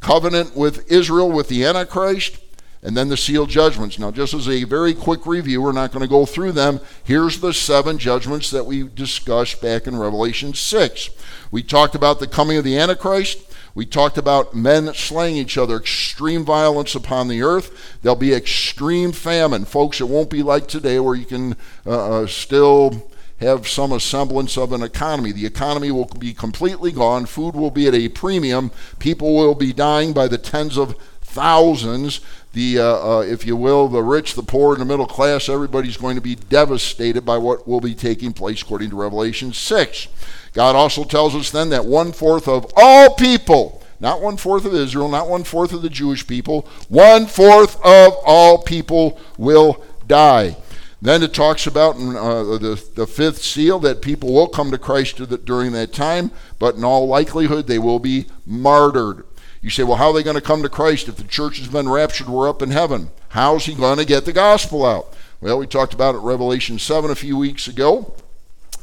covenant 0.00 0.56
with 0.56 0.90
Israel 0.90 1.30
with 1.30 1.48
the 1.48 1.66
Antichrist, 1.66 2.38
and 2.84 2.94
then 2.94 3.08
the 3.08 3.16
seal 3.16 3.46
judgments. 3.46 3.98
Now, 3.98 4.10
just 4.10 4.34
as 4.34 4.46
a 4.46 4.64
very 4.64 4.92
quick 4.92 5.24
review, 5.24 5.62
we're 5.62 5.72
not 5.72 5.90
going 5.90 6.02
to 6.02 6.08
go 6.08 6.26
through 6.26 6.52
them. 6.52 6.80
Here's 7.02 7.40
the 7.40 7.54
seven 7.54 7.96
judgments 7.96 8.50
that 8.50 8.66
we 8.66 8.86
discussed 8.86 9.62
back 9.62 9.86
in 9.86 9.96
Revelation 9.96 10.52
6. 10.52 11.10
We 11.50 11.62
talked 11.62 11.94
about 11.94 12.20
the 12.20 12.26
coming 12.26 12.58
of 12.58 12.64
the 12.64 12.78
Antichrist. 12.78 13.38
We 13.74 13.86
talked 13.86 14.18
about 14.18 14.54
men 14.54 14.92
slaying 14.94 15.36
each 15.36 15.56
other, 15.56 15.76
extreme 15.76 16.44
violence 16.44 16.94
upon 16.94 17.28
the 17.28 17.42
earth. 17.42 17.98
There'll 18.02 18.16
be 18.16 18.34
extreme 18.34 19.12
famine. 19.12 19.64
Folks, 19.64 20.00
it 20.00 20.08
won't 20.08 20.30
be 20.30 20.42
like 20.42 20.68
today 20.68 21.00
where 21.00 21.16
you 21.16 21.24
can 21.24 21.56
uh, 21.86 22.20
uh, 22.20 22.26
still 22.26 23.10
have 23.40 23.66
some 23.66 23.98
semblance 23.98 24.56
of 24.56 24.72
an 24.72 24.82
economy. 24.82 25.32
The 25.32 25.46
economy 25.46 25.90
will 25.90 26.04
be 26.04 26.34
completely 26.34 26.92
gone. 26.92 27.26
Food 27.26 27.56
will 27.56 27.70
be 27.70 27.88
at 27.88 27.94
a 27.94 28.08
premium. 28.10 28.70
People 28.98 29.34
will 29.34 29.54
be 29.54 29.72
dying 29.72 30.12
by 30.12 30.28
the 30.28 30.38
tens 30.38 30.78
of 30.78 30.94
thousands. 31.20 32.20
The, 32.54 32.78
uh, 32.78 32.84
uh, 32.84 33.20
if 33.20 33.44
you 33.44 33.56
will, 33.56 33.88
the 33.88 34.02
rich, 34.02 34.34
the 34.34 34.42
poor, 34.42 34.72
and 34.72 34.80
the 34.80 34.86
middle 34.86 35.06
class, 35.06 35.48
everybody's 35.48 35.96
going 35.96 36.14
to 36.14 36.20
be 36.20 36.36
devastated 36.36 37.22
by 37.22 37.36
what 37.36 37.66
will 37.66 37.80
be 37.80 37.94
taking 37.94 38.32
place 38.32 38.62
according 38.62 38.90
to 38.90 38.96
Revelation 38.96 39.52
6. 39.52 40.08
God 40.52 40.76
also 40.76 41.02
tells 41.02 41.34
us 41.34 41.50
then 41.50 41.70
that 41.70 41.84
one 41.84 42.12
fourth 42.12 42.46
of 42.46 42.72
all 42.76 43.14
people, 43.14 43.82
not 43.98 44.22
one 44.22 44.36
fourth 44.36 44.64
of 44.64 44.72
Israel, 44.72 45.08
not 45.08 45.28
one 45.28 45.42
fourth 45.42 45.72
of 45.72 45.82
the 45.82 45.90
Jewish 45.90 46.24
people, 46.26 46.68
one 46.88 47.26
fourth 47.26 47.74
of 47.84 48.14
all 48.24 48.58
people 48.58 49.18
will 49.36 49.84
die. 50.06 50.56
Then 51.02 51.22
it 51.22 51.34
talks 51.34 51.66
about 51.66 51.96
in 51.96 52.16
uh, 52.16 52.44
the, 52.44 52.82
the 52.94 53.06
fifth 53.06 53.42
seal 53.42 53.78
that 53.80 54.00
people 54.00 54.32
will 54.32 54.48
come 54.48 54.70
to 54.70 54.78
Christ 54.78 55.16
during 55.44 55.72
that 55.72 55.92
time, 55.92 56.30
but 56.58 56.76
in 56.76 56.84
all 56.84 57.06
likelihood 57.06 57.66
they 57.66 57.78
will 57.78 57.98
be 57.98 58.26
martyred. 58.46 59.26
You 59.64 59.70
say, 59.70 59.82
well, 59.82 59.96
how 59.96 60.08
are 60.08 60.12
they 60.12 60.22
going 60.22 60.36
to 60.36 60.42
come 60.42 60.62
to 60.62 60.68
Christ 60.68 61.08
if 61.08 61.16
the 61.16 61.24
church 61.24 61.56
has 61.56 61.68
been 61.68 61.88
raptured? 61.88 62.28
We're 62.28 62.50
up 62.50 62.60
in 62.60 62.70
heaven. 62.70 63.08
How's 63.30 63.64
he 63.64 63.74
going 63.74 63.96
to 63.96 64.04
get 64.04 64.26
the 64.26 64.32
gospel 64.34 64.84
out? 64.84 65.16
Well, 65.40 65.58
we 65.58 65.66
talked 65.66 65.94
about 65.94 66.14
it 66.14 66.18
Revelation 66.18 66.78
7 66.78 67.10
a 67.10 67.14
few 67.14 67.38
weeks 67.38 67.66
ago 67.66 68.14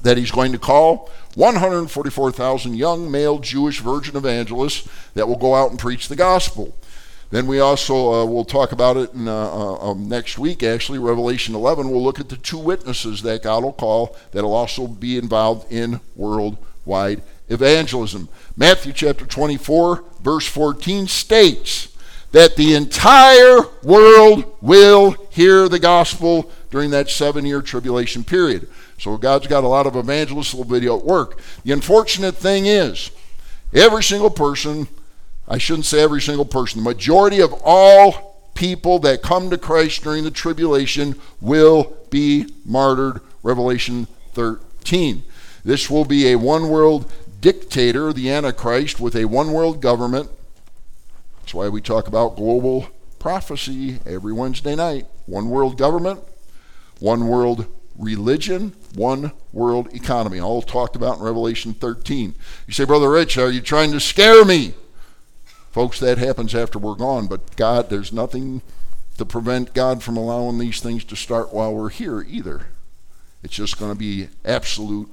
that 0.02 0.18
he's 0.18 0.32
going 0.32 0.52
to 0.54 0.58
call 0.58 1.12
144,000 1.36 2.76
young 2.76 3.12
male 3.12 3.38
Jewish 3.38 3.80
virgin 3.80 4.16
evangelists 4.16 4.90
that 5.14 5.28
will 5.28 5.38
go 5.38 5.54
out 5.54 5.70
and 5.70 5.78
preach 5.78 6.08
the 6.08 6.16
gospel. 6.16 6.76
Then 7.30 7.46
we 7.46 7.60
also 7.60 8.14
uh, 8.14 8.26
will 8.26 8.44
talk 8.44 8.72
about 8.72 8.98
it 8.98 9.14
in, 9.14 9.28
uh, 9.28 9.32
uh, 9.32 9.92
um, 9.92 10.10
next 10.10 10.40
week, 10.40 10.64
actually, 10.64 10.98
Revelation 10.98 11.54
11. 11.54 11.92
We'll 11.92 12.04
look 12.04 12.20
at 12.20 12.30
the 12.30 12.38
two 12.38 12.58
witnesses 12.58 13.22
that 13.22 13.44
God 13.44 13.64
will 13.64 13.72
call 13.72 14.18
that 14.32 14.44
will 14.44 14.56
also 14.56 14.88
be 14.88 15.20
involved 15.20 15.72
in 15.72 16.02
worldwide 16.16 17.22
evangelism. 17.52 18.30
Matthew 18.56 18.94
chapter 18.94 19.26
24, 19.26 20.04
verse 20.22 20.48
14 20.48 21.08
states 21.08 21.96
that 22.32 22.56
the 22.56 22.76
entire 22.76 23.60
world 23.84 24.46
will 24.62 25.12
hear 25.30 25.68
the 25.68 25.80
gospel 25.80 26.50
during 26.70 26.90
that 26.92 27.10
seven 27.10 27.46
year 27.46 27.62
tribulation 27.62 28.24
period. 28.24 28.68
So 28.98 29.18
God's 29.18 29.48
got 29.48 29.64
a 29.64 29.68
lot 29.68 29.88
of 29.88 29.96
evangelists 29.96 30.54
be 30.54 30.88
at 30.88 31.04
work. 31.04 31.40
The 31.64 31.74
unfortunate 31.74 32.36
thing 32.36 32.68
is, 32.68 33.12
every 33.74 34.04
single 34.04 34.30
person, 34.30 34.88
I 35.48 35.58
shouldn't 35.58 35.86
say 35.86 36.02
every 36.02 36.22
single 36.22 36.46
person, 36.46 36.84
the 36.84 36.90
majority 36.90 37.42
of 37.42 37.54
all 37.66 38.50
people 38.54 39.00
that 39.00 39.22
come 39.22 39.50
to 39.50 39.58
Christ 39.58 40.04
during 40.04 40.24
the 40.24 40.32
tribulation 40.32 41.16
will 41.42 41.98
be 42.10 42.46
martyred. 42.66 43.22
Revelation 43.44 44.08
13. 44.34 45.24
This 45.66 45.90
will 45.90 46.06
be 46.06 46.32
a 46.32 46.38
one 46.38 46.70
world 46.70 47.12
dictator, 47.42 48.14
the 48.14 48.30
Antichrist, 48.30 49.00
with 49.00 49.16
a 49.16 49.26
one 49.26 49.52
world 49.52 49.82
government. 49.82 50.30
That's 51.42 51.54
why 51.54 51.68
we 51.68 51.82
talk 51.82 52.08
about 52.08 52.38
global 52.38 52.88
prophecy 53.20 54.00
every 54.06 54.32
Wednesday 54.32 54.76
night. 54.76 55.08
One 55.26 55.50
world 55.50 55.78
government, 55.78 56.22
one 57.00 57.28
world 57.28 57.66
religion, 57.98 58.74
one 58.96 59.32
world 59.52 59.94
economy, 59.94 60.40
all 60.40 60.62
talked 60.62 60.96
about 60.96 61.18
in 61.18 61.24
Revelation 61.24 61.74
13. 61.74 62.36
You 62.68 62.74
say, 62.74 62.86
Brother 62.86 63.10
Rich, 63.10 63.38
are 63.38 63.52
you 63.52 63.62
trying 63.62 63.92
to 63.92 64.00
scare 64.00 64.46
me? 64.46 64.74
Folks, 65.72 66.00
that 66.00 66.18
happens 66.18 66.54
after 66.54 66.78
we're 66.78 66.96
gone, 66.96 67.28
but 67.28 67.56
God, 67.56 67.90
there's 67.90 68.12
nothing 68.12 68.62
to 69.18 69.26
prevent 69.26 69.74
God 69.74 70.04
from 70.04 70.18
allowing 70.18 70.58
these 70.58 70.80
things 70.80 71.04
to 71.06 71.16
start 71.16 71.54
while 71.54 71.74
we're 71.74 71.90
here 71.90 72.22
either. 72.22 72.68
It's 73.44 73.56
just 73.56 73.80
going 73.80 73.92
to 73.92 73.98
be 73.98 74.28
absolute. 74.44 75.10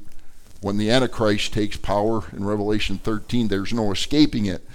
When 0.61 0.77
the 0.77 0.91
Antichrist 0.91 1.53
takes 1.53 1.77
power 1.77 2.25
in 2.33 2.45
Revelation 2.45 2.99
13, 2.99 3.49
there's 3.49 3.73
no 3.73 3.93
escaping 3.93 4.47
it. 4.47 4.67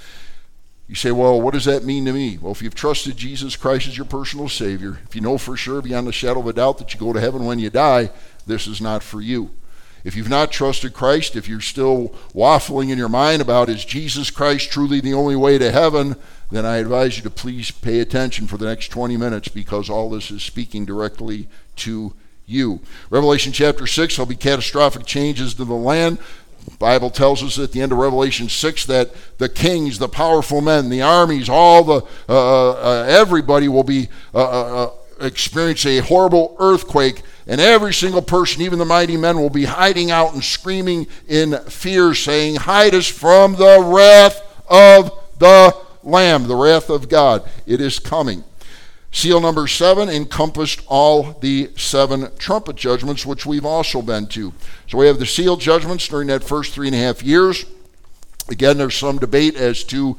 You 0.88 0.96
say, 0.96 1.12
well, 1.12 1.42
what 1.42 1.54
does 1.54 1.66
that 1.66 1.86
mean 1.86 2.06
to 2.06 2.14
me? 2.14 2.38
Well, 2.38 2.52
if 2.52 2.62
you've 2.62 2.76
trusted 2.76 3.18
Jesus 3.18 3.56
Christ 3.56 3.88
as 3.88 3.98
your 3.98 4.06
personal 4.06 4.50
Savior, 4.50 5.00
if 5.06 5.16
you 5.16 5.22
know 5.22 5.38
for 5.38 5.58
sure 5.58 5.82
beyond 5.82 6.08
the 6.08 6.12
shadow 6.14 6.42
of 6.42 6.48
a 6.48 6.54
doubt 6.54 6.78
that 6.78 6.94
you 6.94 7.00
go 7.00 7.14
to 7.14 7.22
heaven 7.22 7.46
when 7.46 7.60
you 7.60 7.70
die, 7.70 8.12
this 8.46 8.68
is 8.68 8.82
not 8.82 9.04
for 9.04 9.22
you. 9.22 9.52
If 10.04 10.18
you've 10.18 10.30
not 10.30 10.52
trusted 10.52 10.94
Christ, 10.94 11.36
if 11.36 11.48
you're 11.48 11.62
still 11.62 12.10
waffling 12.36 12.90
in 12.90 12.98
your 12.98 13.10
mind 13.10 13.42
about 13.42 13.70
is 13.70 13.86
Jesus 13.86 14.30
Christ 14.30 14.70
truly 14.70 15.00
the 15.00 15.14
only 15.14 15.38
way 15.38 15.58
to 15.58 15.72
heaven, 15.72 16.18
then 16.52 16.66
I 16.66 16.78
advise 16.78 17.18
you 17.18 17.24
to 17.24 17.30
please 17.30 17.72
pay 17.72 18.00
attention 18.00 18.48
for 18.48 18.58
the 18.58 18.66
next 18.66 18.90
20 18.90 19.16
minutes 19.16 19.48
because 19.48 19.90
all 19.90 20.10
this 20.10 20.30
is 20.30 20.44
speaking 20.44 20.86
directly 20.86 21.48
to 21.78 22.14
you. 22.46 22.80
Revelation 23.10 23.52
chapter 23.52 23.88
6, 23.88 24.16
there'll 24.16 24.30
be 24.30 24.36
catastrophic 24.36 25.06
changes 25.06 25.54
to 25.56 25.66
the 25.66 25.74
land. 25.74 26.18
The 26.66 26.78
Bible 26.78 27.10
tells 27.10 27.44
us 27.44 27.60
at 27.60 27.72
the 27.72 27.82
end 27.82 27.92
of 27.92 27.98
Revelation 27.98 28.48
6 28.50 28.86
that 28.86 29.12
the 29.38 29.50
kings, 29.50 30.00
the 30.00 30.08
powerful 30.08 30.62
men, 30.62 30.90
the 30.90 31.02
armies, 31.02 31.50
all 31.50 31.84
the 31.84 32.02
uh, 32.30 32.72
uh, 32.72 33.06
everybody 33.08 33.68
will 33.68 33.84
be 33.84 34.10
uh, 34.34 34.38
uh, 34.38 34.84
uh 34.84 34.90
experience 35.20 35.86
a 35.86 36.00
horrible 36.00 36.56
earthquake, 36.60 37.22
and 37.48 37.62
every 37.62 37.94
single 37.94 38.22
person, 38.22 38.62
even 38.62 38.80
the 38.80 38.86
mighty 38.86 39.18
men, 39.18 39.38
will 39.38 39.50
be 39.50 39.66
hiding 39.66 40.12
out 40.12 40.34
and 40.34 40.44
screaming 40.44 41.08
in 41.28 41.58
fear, 41.66 42.14
saying, 42.14 42.56
"Hide 42.56 42.96
us 42.96 43.08
from 43.08 43.56
the 43.56 43.80
wrath 43.82 44.42
of 44.68 45.12
the 45.40 45.76
Lamb, 46.04 46.48
the 46.48 46.56
wrath 46.56 46.90
of 46.90 47.10
God. 47.10 47.44
It 47.66 47.82
is 47.82 48.00
coming." 48.00 48.44
Seal 49.14 49.40
number 49.40 49.68
seven 49.68 50.10
encompassed 50.10 50.82
all 50.88 51.34
the 51.34 51.70
seven 51.78 52.30
trumpet 52.40 52.76
judgments, 52.76 53.28
which 53.28 53.46
we've 53.46 53.64
also 53.64 54.02
been 54.02 54.26
to. 54.26 54.52
So 54.88 54.98
we 54.98 55.06
have 55.06 55.20
the 55.20 55.28
seal 55.28 55.56
judgments 55.56 56.08
during 56.08 56.28
that 56.30 56.44
first 56.44 56.74
three 56.74 56.88
and 56.88 56.96
a 56.96 57.00
half 57.00 57.22
years. 57.22 57.64
Again, 58.50 58.80
there's 58.80 58.96
some 58.96 59.20
debate 59.20 59.56
as 59.56 59.84
to 59.86 60.18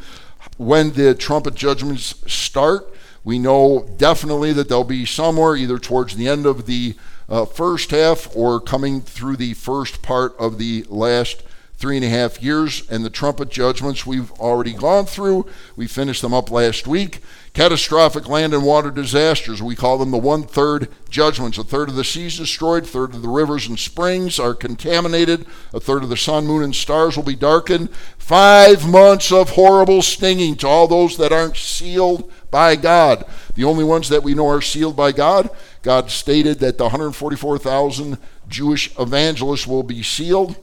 when 0.59 0.92
the 0.92 1.12
trumpet 1.12 1.57
judgments 1.57 2.14
start. 2.33 2.94
We 3.24 3.40
know 3.40 3.90
definitely 3.96 4.52
that 4.52 4.68
they'll 4.68 4.85
be 4.85 5.04
somewhere 5.04 5.57
either 5.57 5.80
towards 5.80 6.14
the 6.14 6.28
end 6.28 6.46
of 6.46 6.66
the 6.66 6.94
uh, 7.28 7.46
first 7.46 7.90
half 7.90 8.35
or 8.37 8.61
coming 8.61 9.00
through 9.00 9.37
the 9.37 9.54
first 9.54 10.02
part 10.02 10.37
of 10.38 10.57
the 10.59 10.87
last 10.88 11.42
three 11.76 11.96
and 11.96 12.04
a 12.04 12.09
half 12.09 12.40
years. 12.40 12.88
And 12.88 13.04
the 13.04 13.11
trumpet 13.11 13.50
judgments 13.50 14.07
we've 14.07 14.30
already 14.33 14.72
gone 14.72 15.07
through. 15.07 15.46
We 15.74 15.88
finished 15.88 16.22
them 16.22 16.33
up 16.33 16.50
last 16.50 16.87
week. 16.87 17.20
Catastrophic 17.54 18.28
land 18.28 18.52
and 18.52 18.64
water 18.64 18.90
disasters, 18.90 19.62
we 19.62 19.76
call 19.76 19.96
them 19.96 20.10
the 20.10 20.18
one 20.18 20.42
third 20.42 20.88
judgments. 21.08 21.56
A 21.56 21.62
third 21.62 21.88
of 21.88 21.94
the 21.94 22.02
seas 22.02 22.36
destroyed, 22.36 22.82
a 22.82 22.86
third 22.86 23.14
of 23.14 23.22
the 23.22 23.28
rivers 23.28 23.68
and 23.68 23.78
springs 23.78 24.40
are 24.40 24.54
contaminated, 24.54 25.46
a 25.72 25.78
third 25.78 26.02
of 26.02 26.08
the 26.08 26.16
sun, 26.16 26.48
moon, 26.48 26.64
and 26.64 26.74
stars 26.74 27.16
will 27.16 27.22
be 27.22 27.36
darkened. 27.36 27.90
Five 28.18 28.88
months 28.88 29.30
of 29.30 29.50
horrible 29.50 30.02
stinging 30.02 30.56
to 30.56 30.66
all 30.66 30.88
those 30.88 31.16
that 31.18 31.30
aren't 31.30 31.56
sealed 31.56 32.28
by 32.50 32.74
God. 32.74 33.24
The 33.54 33.62
only 33.62 33.84
ones 33.84 34.08
that 34.08 34.24
we 34.24 34.34
know 34.34 34.48
are 34.48 34.60
sealed 34.60 34.96
by 34.96 35.12
God, 35.12 35.48
God 35.82 36.10
stated 36.10 36.58
that 36.58 36.76
the 36.76 36.84
144,000 36.84 38.18
Jewish 38.48 38.90
evangelists 38.98 39.68
will 39.68 39.84
be 39.84 40.02
sealed. 40.02 40.56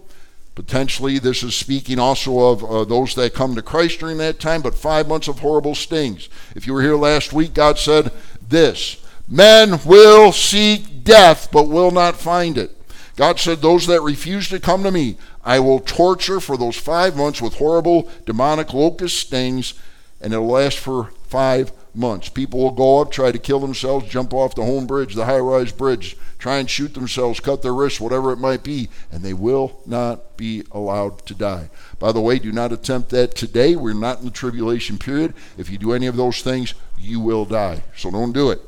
Potentially, 0.53 1.17
this 1.17 1.43
is 1.43 1.55
speaking 1.55 1.97
also 1.97 2.51
of 2.51 2.63
uh, 2.63 2.83
those 2.83 3.15
that 3.15 3.33
come 3.33 3.55
to 3.55 3.61
Christ 3.61 3.99
during 3.99 4.17
that 4.17 4.39
time, 4.39 4.61
but 4.61 4.75
five 4.75 5.07
months 5.07 5.29
of 5.29 5.39
horrible 5.39 5.75
stings. 5.75 6.27
If 6.55 6.67
you 6.67 6.73
were 6.73 6.81
here 6.81 6.97
last 6.97 7.31
week, 7.31 7.53
God 7.53 7.79
said 7.79 8.11
this 8.45 8.97
Men 9.27 9.79
will 9.85 10.33
seek 10.33 11.05
death, 11.05 11.49
but 11.51 11.69
will 11.69 11.91
not 11.91 12.17
find 12.17 12.57
it. 12.57 12.75
God 13.15 13.39
said, 13.39 13.61
Those 13.61 13.87
that 13.87 14.01
refuse 14.01 14.49
to 14.49 14.59
come 14.59 14.83
to 14.83 14.91
me, 14.91 15.17
I 15.43 15.59
will 15.59 15.79
torture 15.79 16.41
for 16.41 16.57
those 16.57 16.75
five 16.75 17.15
months 17.15 17.41
with 17.41 17.55
horrible 17.55 18.09
demonic 18.25 18.73
locust 18.73 19.19
stings, 19.19 19.73
and 20.19 20.33
it'll 20.33 20.47
last 20.47 20.79
for 20.79 21.11
five 21.27 21.71
months. 21.93 22.29
People 22.29 22.59
will 22.59 22.71
go 22.71 23.01
up, 23.01 23.11
try 23.11 23.31
to 23.31 23.39
kill 23.39 23.59
themselves, 23.59 24.09
jump 24.09 24.33
off 24.33 24.55
the 24.55 24.63
Hoan 24.63 24.85
Bridge, 24.85 25.15
the 25.15 25.25
high 25.25 25.39
rise 25.39 25.71
bridge, 25.71 26.17
try 26.39 26.57
and 26.57 26.69
shoot 26.69 26.93
themselves, 26.93 27.39
cut 27.39 27.61
their 27.61 27.73
wrists, 27.73 27.99
whatever 27.99 28.31
it 28.31 28.37
might 28.37 28.63
be, 28.63 28.89
and 29.11 29.23
they 29.23 29.33
will 29.33 29.81
not 29.85 30.37
be 30.37 30.63
allowed 30.71 31.25
to 31.25 31.33
die. 31.33 31.69
By 31.99 32.11
the 32.11 32.21
way, 32.21 32.39
do 32.39 32.51
not 32.51 32.71
attempt 32.71 33.09
that 33.09 33.35
today. 33.35 33.75
We're 33.75 33.93
not 33.93 34.19
in 34.19 34.25
the 34.25 34.31
tribulation 34.31 34.97
period. 34.97 35.33
If 35.57 35.69
you 35.69 35.77
do 35.77 35.93
any 35.93 36.07
of 36.07 36.15
those 36.15 36.41
things, 36.41 36.73
you 36.97 37.19
will 37.19 37.45
die. 37.45 37.83
So 37.95 38.09
don't 38.11 38.31
do 38.31 38.51
it. 38.51 38.61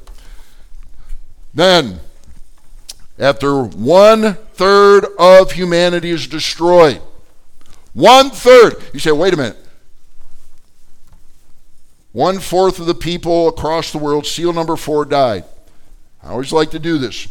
Then, 1.53 1.99
after 3.19 3.63
one 3.63 4.33
third 4.53 5.05
of 5.19 5.51
humanity 5.51 6.09
is 6.09 6.27
destroyed. 6.27 7.01
One 7.93 8.31
third. 8.31 8.75
You 8.91 8.99
say, 8.99 9.11
wait 9.11 9.33
a 9.33 9.37
minute. 9.37 9.57
One 12.13 12.39
fourth 12.39 12.79
of 12.79 12.85
the 12.85 12.95
people 12.95 13.49
across 13.49 13.91
the 13.91 13.97
world, 13.97 14.25
seal 14.25 14.53
number 14.53 14.77
four, 14.77 15.03
died. 15.03 15.43
I 16.23 16.29
always 16.29 16.53
like 16.53 16.71
to 16.71 16.79
do 16.79 16.97
this. 16.97 17.27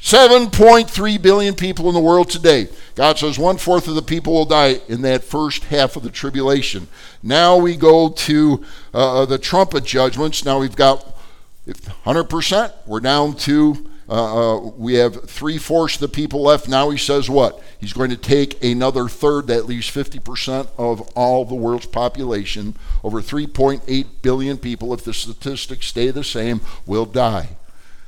7.3 0.00 1.22
billion 1.22 1.54
people 1.54 1.88
in 1.88 1.94
the 1.94 2.00
world 2.00 2.28
today. 2.28 2.68
God 2.94 3.18
says 3.18 3.38
one 3.38 3.56
fourth 3.56 3.88
of 3.88 3.94
the 3.94 4.02
people 4.02 4.32
will 4.32 4.44
die 4.44 4.80
in 4.88 5.02
that 5.02 5.24
first 5.24 5.64
half 5.64 5.96
of 5.96 6.02
the 6.02 6.10
tribulation. 6.10 6.88
Now 7.22 7.56
we 7.56 7.76
go 7.76 8.10
to 8.10 8.64
uh, 8.92 9.24
the 9.26 9.38
trumpet 9.38 9.84
judgments. 9.84 10.44
Now 10.44 10.60
we've 10.60 10.76
got 10.76 11.16
100%. 11.66 12.72
We're 12.86 13.00
down 13.00 13.36
to, 13.36 13.90
uh, 14.08 14.56
uh, 14.56 14.60
we 14.60 14.94
have 14.94 15.28
three 15.28 15.58
fourths 15.58 15.96
of 15.96 16.00
the 16.00 16.08
people 16.08 16.42
left. 16.42 16.68
Now 16.68 16.90
he 16.90 16.98
says 16.98 17.28
what? 17.28 17.60
He's 17.80 17.92
going 17.92 18.10
to 18.10 18.16
take 18.16 18.62
another 18.62 19.08
third, 19.08 19.48
that 19.48 19.66
leaves 19.66 19.90
50% 19.90 20.68
of 20.78 21.00
all 21.16 21.44
the 21.44 21.56
world's 21.56 21.86
population. 21.86 22.76
Over 23.02 23.20
3.8 23.20 24.06
billion 24.22 24.58
people, 24.58 24.94
if 24.94 25.02
the 25.02 25.12
statistics 25.12 25.86
stay 25.86 26.10
the 26.10 26.22
same, 26.22 26.60
will 26.86 27.04
die. 27.04 27.56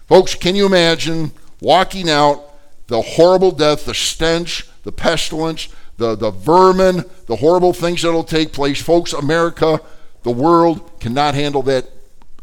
Folks, 0.07 0.35
can 0.35 0.55
you 0.55 0.67
imagine 0.67 1.33
walking 1.61 2.09
out 2.09 2.45
the 2.87 3.03
horrible 3.03 3.51
death, 3.51 3.85
the 3.85 3.95
stench, 3.95 4.69
the 4.85 4.93
pestilence, 4.93 5.69
the, 5.97 6.15
the 6.15 6.31
vermin, 6.31 7.05
the 7.27 7.37
horrible 7.37 7.73
things 7.73 8.03
that 8.03 8.13
will 8.13 8.25
take 8.25 8.53
place? 8.53 8.81
Folks, 8.81 9.13
America, 9.13 9.81
the 10.23 10.31
world 10.31 11.01
cannot 11.01 11.35
handle 11.35 11.63
that 11.63 11.91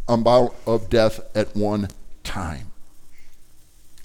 amount 0.08 0.53
of 0.68 0.89
death 0.89 1.22
at 1.36 1.56
one 1.56 1.88
time. 2.24 2.72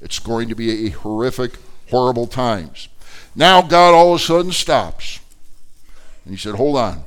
It's 0.01 0.18
going 0.18 0.48
to 0.48 0.55
be 0.55 0.86
a 0.86 0.90
horrific, 0.90 1.59
horrible 1.90 2.26
times. 2.26 2.88
Now 3.34 3.62
God 3.62 3.94
all 3.94 4.14
of 4.14 4.20
a 4.20 4.24
sudden 4.24 4.53
stops. 4.53 5.20
And 6.24 6.32
he 6.32 6.38
said, 6.38 6.55
Hold 6.55 6.76
on. 6.76 7.05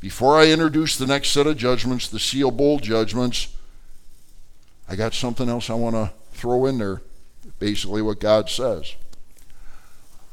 Before 0.00 0.38
I 0.38 0.48
introduce 0.48 0.96
the 0.96 1.06
next 1.06 1.30
set 1.30 1.46
of 1.46 1.56
judgments, 1.56 2.08
the 2.08 2.20
seal 2.20 2.50
bowl 2.50 2.78
judgments, 2.78 3.48
I 4.88 4.94
got 4.94 5.14
something 5.14 5.48
else 5.48 5.68
I 5.68 5.74
want 5.74 5.96
to 5.96 6.12
throw 6.32 6.66
in 6.66 6.78
there. 6.78 7.02
Basically, 7.58 8.02
what 8.02 8.20
God 8.20 8.48
says. 8.50 8.94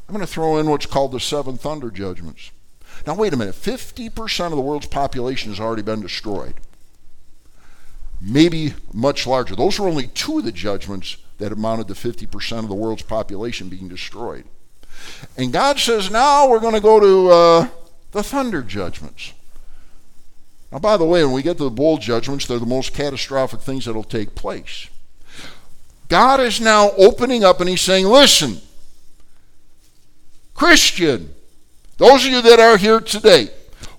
I'm 0.07 0.13
going 0.13 0.25
to 0.25 0.31
throw 0.31 0.57
in 0.57 0.69
what's 0.69 0.85
called 0.85 1.13
the 1.13 1.19
seven 1.19 1.57
thunder 1.57 1.89
judgments. 1.89 2.51
Now, 3.07 3.15
wait 3.15 3.33
a 3.33 3.37
minute. 3.37 3.55
50% 3.55 4.45
of 4.45 4.51
the 4.51 4.61
world's 4.61 4.87
population 4.87 5.51
has 5.51 5.59
already 5.59 5.81
been 5.81 6.01
destroyed 6.01 6.55
maybe 8.23 8.73
much 8.93 9.27
larger. 9.27 9.55
Those 9.55 9.79
were 9.79 9.87
only 9.87 10.07
two 10.07 10.39
of 10.39 10.45
the 10.45 10.51
judgments 10.51 11.17
that 11.39 11.51
amounted 11.51 11.87
to 11.89 11.93
50% 11.93 12.59
of 12.59 12.69
the 12.69 12.75
world's 12.75 13.03
population 13.03 13.67
being 13.67 13.89
destroyed. 13.89 14.45
And 15.37 15.51
God 15.51 15.79
says, 15.79 16.09
now 16.09 16.47
we're 16.47 16.59
going 16.59 16.75
to 16.75 16.79
go 16.79 16.99
to 16.99 17.29
uh, 17.29 17.67
the 18.11 18.23
thunder 18.23 18.61
judgments. 18.61 19.33
Now, 20.71 20.79
by 20.79 20.97
the 20.97 21.05
way, 21.05 21.23
when 21.23 21.33
we 21.33 21.43
get 21.43 21.57
to 21.57 21.65
the 21.65 21.69
bowl 21.69 21.97
judgments, 21.97 22.47
they're 22.47 22.59
the 22.59 22.65
most 22.65 22.93
catastrophic 22.93 23.59
things 23.59 23.85
that 23.85 23.93
will 23.93 24.03
take 24.03 24.35
place. 24.35 24.87
God 26.07 26.39
is 26.39 26.61
now 26.61 26.91
opening 26.91 27.43
up 27.43 27.59
and 27.59 27.69
He's 27.69 27.81
saying, 27.81 28.05
listen, 28.05 28.61
Christian, 30.53 31.33
those 31.97 32.25
of 32.25 32.31
you 32.31 32.41
that 32.41 32.59
are 32.59 32.77
here 32.77 32.99
today, 32.99 33.49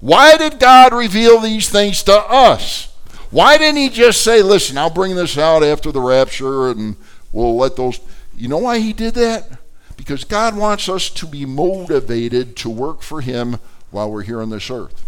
why 0.01 0.37
did 0.37 0.59
God 0.59 0.95
reveal 0.95 1.41
these 1.41 1.69
things 1.69 2.03
to 2.05 2.13
us? 2.13 2.94
Why 3.35 3.59
didn't 3.59 3.79
he 3.79 3.89
just 3.89 4.23
say, 4.23 4.43
listen, 4.43 4.79
I'll 4.79 4.91
bring 4.91 5.17
this 5.17 5.37
out 5.37 5.65
after 5.65 5.91
the 5.91 6.01
rapture 6.01 6.69
and 6.69 6.95
we'll 7.33 7.57
let 7.57 7.75
those. 7.75 7.99
You 8.37 8.47
know 8.47 8.59
why 8.59 8.79
he 8.79 8.93
did 8.93 9.15
that? 9.15 9.59
Because 9.97 10.23
God 10.23 10.57
wants 10.57 10.89
us 10.89 11.11
to 11.11 11.27
be 11.27 11.45
motivated 11.45 12.55
to 12.59 12.71
work 12.71 13.03
for 13.03 13.23
him 13.23 13.59
while 13.91 14.09
we're 14.09 14.23
here 14.23 14.41
on 14.41 14.51
this 14.51 14.71
earth. 14.71 15.05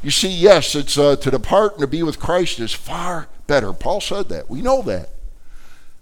You 0.00 0.12
see, 0.12 0.28
yes, 0.28 0.76
it's 0.76 0.96
uh, 0.96 1.16
to 1.16 1.28
depart 1.28 1.72
and 1.72 1.80
to 1.80 1.88
be 1.88 2.04
with 2.04 2.20
Christ 2.20 2.60
is 2.60 2.72
far 2.72 3.26
better. 3.48 3.72
Paul 3.72 4.00
said 4.00 4.28
that. 4.28 4.48
We 4.48 4.62
know 4.62 4.80
that. 4.82 5.08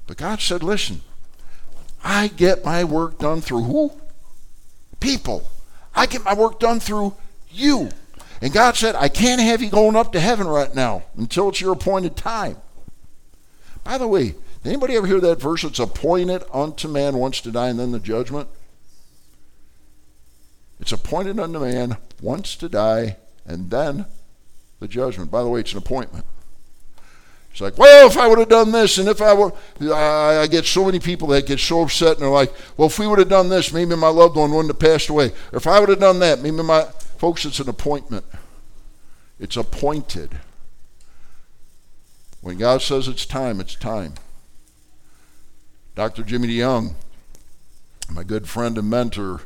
But 0.06 0.18
God 0.18 0.42
said, 0.42 0.62
listen, 0.62 1.00
I 2.04 2.28
get 2.28 2.62
my 2.62 2.84
work 2.84 3.16
done 3.16 3.40
through 3.40 3.62
who? 3.62 3.90
People. 5.00 5.48
I 5.94 6.04
get 6.04 6.26
my 6.26 6.34
work 6.34 6.60
done 6.60 6.78
through 6.78 7.14
you. 7.50 7.88
And 8.44 8.52
God 8.52 8.76
said, 8.76 8.94
I 8.94 9.08
can't 9.08 9.40
have 9.40 9.62
you 9.62 9.70
going 9.70 9.96
up 9.96 10.12
to 10.12 10.20
heaven 10.20 10.46
right 10.46 10.74
now 10.74 11.04
until 11.16 11.48
it's 11.48 11.62
your 11.62 11.72
appointed 11.72 12.14
time. 12.14 12.58
By 13.84 13.96
the 13.96 14.06
way, 14.06 14.32
did 14.32 14.66
anybody 14.66 14.96
ever 14.96 15.06
hear 15.06 15.18
that 15.20 15.40
verse? 15.40 15.64
It's 15.64 15.78
appointed 15.78 16.44
unto 16.52 16.86
man 16.86 17.16
once 17.16 17.40
to 17.40 17.50
die 17.50 17.68
and 17.68 17.78
then 17.78 17.92
the 17.92 17.98
judgment. 17.98 18.50
It's 20.78 20.92
appointed 20.92 21.40
unto 21.40 21.58
man 21.58 21.96
once 22.20 22.54
to 22.56 22.68
die 22.68 23.16
and 23.46 23.70
then 23.70 24.04
the 24.78 24.88
judgment. 24.88 25.30
By 25.30 25.42
the 25.42 25.48
way, 25.48 25.60
it's 25.60 25.72
an 25.72 25.78
appointment. 25.78 26.26
It's 27.50 27.62
like, 27.62 27.78
well, 27.78 28.06
if 28.08 28.18
I 28.18 28.28
would 28.28 28.40
have 28.40 28.50
done 28.50 28.72
this, 28.72 28.98
and 28.98 29.08
if 29.08 29.22
I 29.22 29.32
were, 29.32 29.54
I 29.80 30.48
get 30.48 30.66
so 30.66 30.84
many 30.84 31.00
people 31.00 31.28
that 31.28 31.46
get 31.46 31.60
so 31.60 31.80
upset, 31.80 32.16
and 32.16 32.20
they're 32.20 32.28
like, 32.28 32.52
well, 32.76 32.88
if 32.88 32.98
we 32.98 33.06
would 33.06 33.20
have 33.20 33.30
done 33.30 33.48
this, 33.48 33.72
maybe 33.72 33.96
my 33.96 34.08
loved 34.08 34.36
one 34.36 34.50
wouldn't 34.50 34.74
have 34.74 34.80
passed 34.80 35.08
away. 35.08 35.32
If 35.54 35.66
I 35.66 35.80
would 35.80 35.88
have 35.88 36.00
done 36.00 36.18
that, 36.18 36.40
maybe 36.40 36.62
my, 36.62 36.86
Folks, 37.24 37.46
it's 37.46 37.58
an 37.58 37.70
appointment. 37.70 38.26
It's 39.40 39.56
appointed. 39.56 40.40
When 42.42 42.58
God 42.58 42.82
says 42.82 43.08
it's 43.08 43.24
time, 43.24 43.60
it's 43.60 43.74
time. 43.74 44.12
Dr. 45.94 46.22
Jimmy 46.22 46.48
DeYoung, 46.48 46.92
my 48.10 48.24
good 48.24 48.46
friend 48.46 48.76
and 48.76 48.90
mentor, 48.90 49.40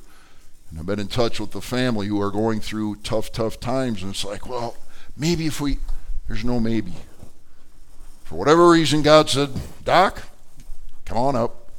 and 0.69 0.81
I've 0.81 0.87
been 0.87 0.99
in 0.99 1.07
touch 1.07 1.39
with 1.39 1.53
the 1.53 1.61
family 1.61 2.09
who 2.09 2.21
are 2.21 2.33
going 2.33 2.59
through 2.59 2.97
tough, 3.05 3.31
tough 3.31 3.61
times. 3.61 4.03
And 4.03 4.11
it's 4.11 4.25
like, 4.25 4.49
well, 4.49 4.77
maybe 5.17 5.47
if 5.47 5.61
we, 5.61 5.79
there's 6.27 6.45
no 6.45 6.59
maybe. 6.59 6.95
For 8.25 8.35
whatever 8.35 8.71
reason, 8.71 9.03
God 9.03 9.31
said, 9.31 9.51
Doc, 9.85 10.25
come 11.05 11.17
on 11.17 11.37
up. 11.37 11.71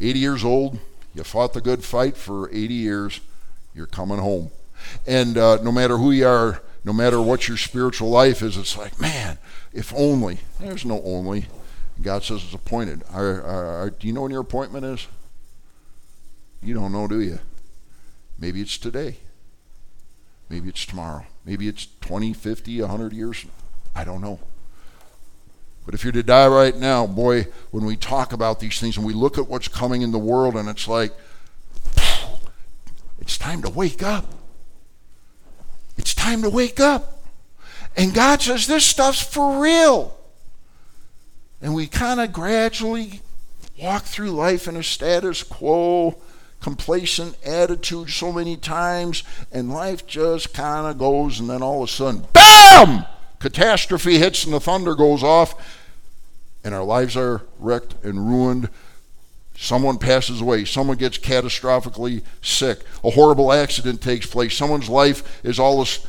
80 0.00 0.18
years 0.18 0.44
old, 0.44 0.78
you 1.14 1.24
fought 1.24 1.52
the 1.52 1.60
good 1.60 1.84
fight 1.84 2.16
for 2.16 2.48
80 2.48 2.72
years, 2.72 3.20
you're 3.74 3.84
coming 3.84 4.18
home. 4.18 4.50
And 5.06 5.36
uh, 5.36 5.62
no 5.62 5.72
matter 5.72 5.98
who 5.98 6.10
you 6.10 6.26
are, 6.26 6.62
no 6.84 6.92
matter 6.92 7.20
what 7.20 7.48
your 7.48 7.56
spiritual 7.56 8.10
life 8.10 8.42
is, 8.42 8.56
it's 8.56 8.76
like, 8.76 9.00
man, 9.00 9.38
if 9.72 9.92
only. 9.94 10.38
There's 10.60 10.84
no 10.84 11.02
only. 11.02 11.46
God 12.02 12.22
says 12.24 12.42
it's 12.44 12.54
appointed. 12.54 13.02
Are, 13.12 13.90
do 13.98 14.06
you 14.06 14.12
know 14.12 14.22
when 14.22 14.32
your 14.32 14.40
appointment 14.40 14.84
is? 14.84 15.06
You 16.62 16.74
don't 16.74 16.92
know, 16.92 17.06
do 17.06 17.20
you? 17.20 17.38
Maybe 18.38 18.60
it's 18.60 18.78
today. 18.78 19.18
Maybe 20.48 20.68
it's 20.68 20.84
tomorrow. 20.84 21.26
Maybe 21.44 21.68
it's 21.68 21.88
20, 22.00 22.32
50, 22.32 22.80
100 22.80 23.12
years. 23.12 23.46
I 23.94 24.04
don't 24.04 24.20
know. 24.20 24.40
But 25.84 25.94
if 25.94 26.02
you're 26.02 26.12
to 26.12 26.22
die 26.22 26.48
right 26.48 26.76
now, 26.76 27.06
boy, 27.06 27.46
when 27.70 27.84
we 27.84 27.96
talk 27.96 28.32
about 28.32 28.60
these 28.60 28.80
things 28.80 28.96
and 28.96 29.04
we 29.04 29.12
look 29.12 29.36
at 29.36 29.48
what's 29.48 29.68
coming 29.68 30.02
in 30.02 30.12
the 30.12 30.18
world 30.18 30.56
and 30.56 30.68
it's 30.68 30.88
like, 30.88 31.12
it's 33.18 33.38
time 33.38 33.62
to 33.62 33.70
wake 33.70 34.02
up. 34.02 34.26
It's 35.96 36.14
time 36.14 36.42
to 36.42 36.50
wake 36.50 36.80
up. 36.80 37.22
And 37.96 38.12
God 38.14 38.42
says, 38.42 38.66
this 38.66 38.84
stuff's 38.84 39.22
for 39.22 39.62
real. 39.62 40.16
And 41.62 41.74
we 41.74 41.86
kind 41.86 42.20
of 42.20 42.32
gradually 42.32 43.20
walk 43.80 44.02
through 44.02 44.30
life 44.30 44.68
in 44.68 44.76
a 44.76 44.82
status 44.82 45.42
quo, 45.42 46.16
complacent 46.60 47.36
attitude 47.44 48.10
so 48.10 48.32
many 48.32 48.56
times, 48.56 49.22
and 49.52 49.72
life 49.72 50.06
just 50.06 50.52
kind 50.52 50.86
of 50.86 50.98
goes, 50.98 51.40
and 51.40 51.48
then 51.48 51.62
all 51.62 51.82
of 51.82 51.88
a 51.88 51.92
sudden, 51.92 52.26
BAM! 52.32 53.04
Catastrophe 53.38 54.18
hits 54.18 54.44
and 54.44 54.54
the 54.54 54.60
thunder 54.60 54.94
goes 54.94 55.22
off, 55.22 55.54
and 56.64 56.74
our 56.74 56.84
lives 56.84 57.16
are 57.16 57.42
wrecked 57.58 57.94
and 58.02 58.28
ruined 58.28 58.68
Someone 59.56 59.98
passes 59.98 60.40
away. 60.40 60.64
Someone 60.64 60.96
gets 60.96 61.18
catastrophically 61.18 62.22
sick. 62.42 62.80
A 63.02 63.10
horrible 63.10 63.52
accident 63.52 64.00
takes 64.00 64.26
place. 64.26 64.56
Someone's 64.56 64.88
life 64.88 65.44
is 65.44 65.58
all 65.58 65.78
this 65.80 66.06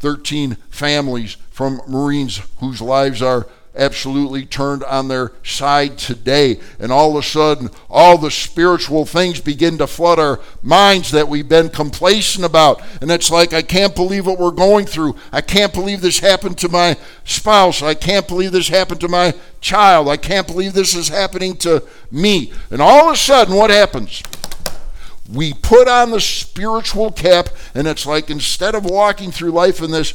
13 0.00 0.56
families 0.70 1.36
from 1.50 1.80
Marines 1.86 2.40
whose 2.58 2.80
lives 2.80 3.22
are 3.22 3.46
absolutely 3.74 4.44
turned 4.44 4.84
on 4.84 5.08
their 5.08 5.32
side 5.42 5.96
today. 5.96 6.60
And 6.78 6.92
all 6.92 7.16
of 7.16 7.24
a 7.24 7.26
sudden, 7.26 7.70
all 7.88 8.18
the 8.18 8.30
spiritual 8.30 9.06
things 9.06 9.40
begin 9.40 9.78
to 9.78 9.86
flood 9.86 10.18
our 10.18 10.40
minds 10.62 11.10
that 11.12 11.28
we've 11.28 11.48
been 11.48 11.70
complacent 11.70 12.44
about. 12.44 12.82
And 13.00 13.10
it's 13.10 13.30
like, 13.30 13.52
I 13.52 13.62
can't 13.62 13.94
believe 13.94 14.26
what 14.26 14.38
we're 14.38 14.50
going 14.50 14.86
through. 14.86 15.16
I 15.32 15.40
can't 15.40 15.72
believe 15.72 16.00
this 16.00 16.18
happened 16.18 16.58
to 16.58 16.68
my 16.68 16.96
spouse. 17.24 17.82
I 17.82 17.94
can't 17.94 18.28
believe 18.28 18.52
this 18.52 18.68
happened 18.68 19.00
to 19.00 19.08
my 19.08 19.34
child. 19.60 20.08
I 20.08 20.16
can't 20.16 20.46
believe 20.46 20.74
this 20.74 20.94
is 20.94 21.08
happening 21.08 21.56
to 21.58 21.82
me. 22.10 22.52
And 22.70 22.82
all 22.82 23.08
of 23.08 23.14
a 23.14 23.16
sudden, 23.16 23.54
what 23.54 23.70
happens? 23.70 24.22
We 25.32 25.54
put 25.54 25.88
on 25.88 26.10
the 26.10 26.20
spiritual 26.20 27.10
cap, 27.10 27.48
and 27.74 27.86
it's 27.86 28.04
like 28.04 28.28
instead 28.28 28.74
of 28.74 28.84
walking 28.84 29.30
through 29.30 29.52
life 29.52 29.80
in 29.80 29.90
this 29.90 30.12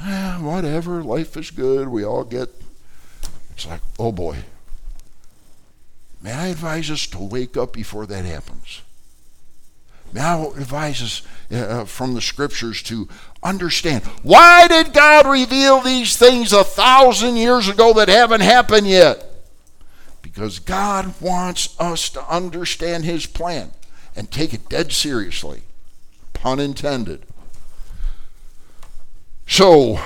ah, 0.00 0.38
whatever, 0.40 1.02
life 1.02 1.36
is 1.36 1.50
good, 1.50 1.88
we 1.88 2.04
all 2.04 2.24
get. 2.24 2.48
It's 3.52 3.66
like, 3.66 3.82
oh 3.98 4.12
boy. 4.12 4.38
May 6.22 6.32
I 6.32 6.46
advise 6.48 6.90
us 6.90 7.06
to 7.08 7.18
wake 7.18 7.56
up 7.56 7.72
before 7.72 8.06
that 8.06 8.24
happens. 8.24 8.82
May 10.12 10.20
I 10.20 10.42
advise 10.42 11.02
us 11.02 11.22
uh, 11.52 11.84
from 11.84 12.14
the 12.14 12.20
scriptures 12.20 12.82
to 12.84 13.08
understand 13.42 14.04
why 14.22 14.66
did 14.66 14.92
God 14.92 15.26
reveal 15.26 15.80
these 15.80 16.16
things 16.16 16.52
a 16.52 16.64
thousand 16.64 17.36
years 17.36 17.68
ago 17.68 17.92
that 17.94 18.08
haven't 18.08 18.40
happened 18.40 18.86
yet? 18.86 19.24
Because 20.20 20.58
God 20.58 21.14
wants 21.20 21.78
us 21.80 22.10
to 22.10 22.28
understand 22.28 23.04
His 23.04 23.26
plan 23.26 23.70
and 24.16 24.30
take 24.30 24.52
it 24.52 24.68
dead 24.68 24.92
seriously. 24.92 25.62
Pun 26.32 26.58
intended. 26.58 27.24
So, 29.50 29.98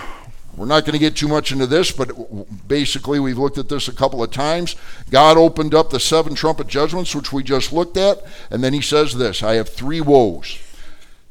we're 0.56 0.64
not 0.64 0.86
going 0.86 0.94
to 0.94 0.98
get 0.98 1.16
too 1.16 1.28
much 1.28 1.52
into 1.52 1.66
this, 1.66 1.92
but 1.92 2.66
basically, 2.66 3.20
we've 3.20 3.36
looked 3.36 3.58
at 3.58 3.68
this 3.68 3.88
a 3.88 3.92
couple 3.92 4.22
of 4.22 4.30
times. 4.30 4.74
God 5.10 5.36
opened 5.36 5.74
up 5.74 5.90
the 5.90 6.00
seven 6.00 6.34
trumpet 6.34 6.66
judgments, 6.66 7.14
which 7.14 7.30
we 7.30 7.42
just 7.42 7.70
looked 7.70 7.98
at, 7.98 8.24
and 8.50 8.64
then 8.64 8.72
he 8.72 8.80
says 8.80 9.12
this 9.12 9.42
I 9.42 9.56
have 9.56 9.68
three 9.68 10.00
woes. 10.00 10.58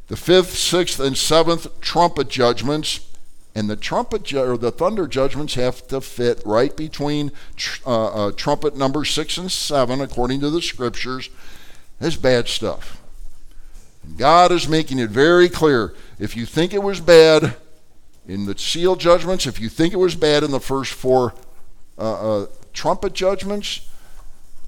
The 0.10 0.16
fifth, 0.16 0.54
sixth, 0.54 1.00
and 1.00 1.18
seventh 1.18 1.82
trumpet 1.82 2.30
judgments, 2.30 3.00
and 3.56 3.68
the 3.68 3.76
trumpet 3.76 4.22
ju- 4.22 4.44
or 4.44 4.60
the 4.60 4.72
thunder 4.72 5.08
judgments 5.08 5.56
have 5.56 5.88
to 5.88 6.00
fit 6.00 6.40
right 6.46 6.78
between 6.78 7.32
tr- 7.56 7.82
uh, 7.84 8.28
uh, 8.28 8.32
trumpet 8.34 8.78
number 8.78 9.06
six 9.06 9.38
and 9.38 9.52
seven, 9.52 10.02
according 10.02 10.40
to 10.42 10.52
the 10.52 10.62
scriptures. 10.62 11.32
That's 12.00 12.16
bad 12.16 12.48
stuff. 12.48 13.02
God 14.18 14.52
is 14.52 14.70
making 14.70 15.00
it 15.00 15.10
very 15.10 15.50
clear. 15.50 15.96
If 16.20 16.38
you 16.38 16.46
think 16.46 16.76
it 16.76 16.84
was 16.84 17.00
bad, 17.00 17.56
in 18.28 18.46
the 18.46 18.58
seal 18.58 18.96
judgments, 18.96 19.46
if 19.46 19.60
you 19.60 19.70
think 19.70 19.94
it 19.94 19.98
was 19.98 20.16
bad 20.16 20.44
in 20.44 20.52
the 20.52 20.60
first 20.60 20.94
four 20.94 21.34
uh, 21.98 22.44
uh, 22.44 22.46
trumpet 22.74 23.14
judgments, 23.14 23.88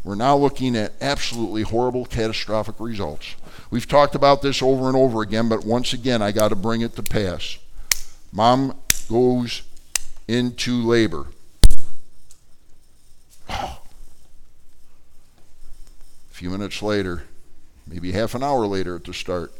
we're 0.03 0.15
now 0.15 0.37
looking 0.37 0.75
at 0.75 0.93
absolutely 1.01 1.63
horrible, 1.63 2.05
catastrophic 2.05 2.75
results. 2.79 3.35
We've 3.71 3.87
talked 3.87 4.13
about 4.13 4.41
this 4.41 4.61
over 4.61 4.87
and 4.87 4.95
over 4.95 5.21
again, 5.21 5.49
but 5.49 5.65
once 5.65 5.93
again, 5.93 6.21
I 6.21 6.31
got 6.31 6.49
to 6.49 6.55
bring 6.55 6.81
it 6.81 6.95
to 6.97 7.03
pass. 7.03 7.57
Mom 8.31 8.77
goes 9.09 9.63
into 10.27 10.83
labor. 10.83 11.27
Oh. 13.49 13.79
A 16.29 16.33
few 16.33 16.49
minutes 16.49 16.81
later, 16.81 17.23
maybe 17.87 18.11
half 18.11 18.35
an 18.35 18.43
hour 18.43 18.67
later 18.67 18.95
at 18.97 19.05
the 19.05 19.13
start. 19.13 19.51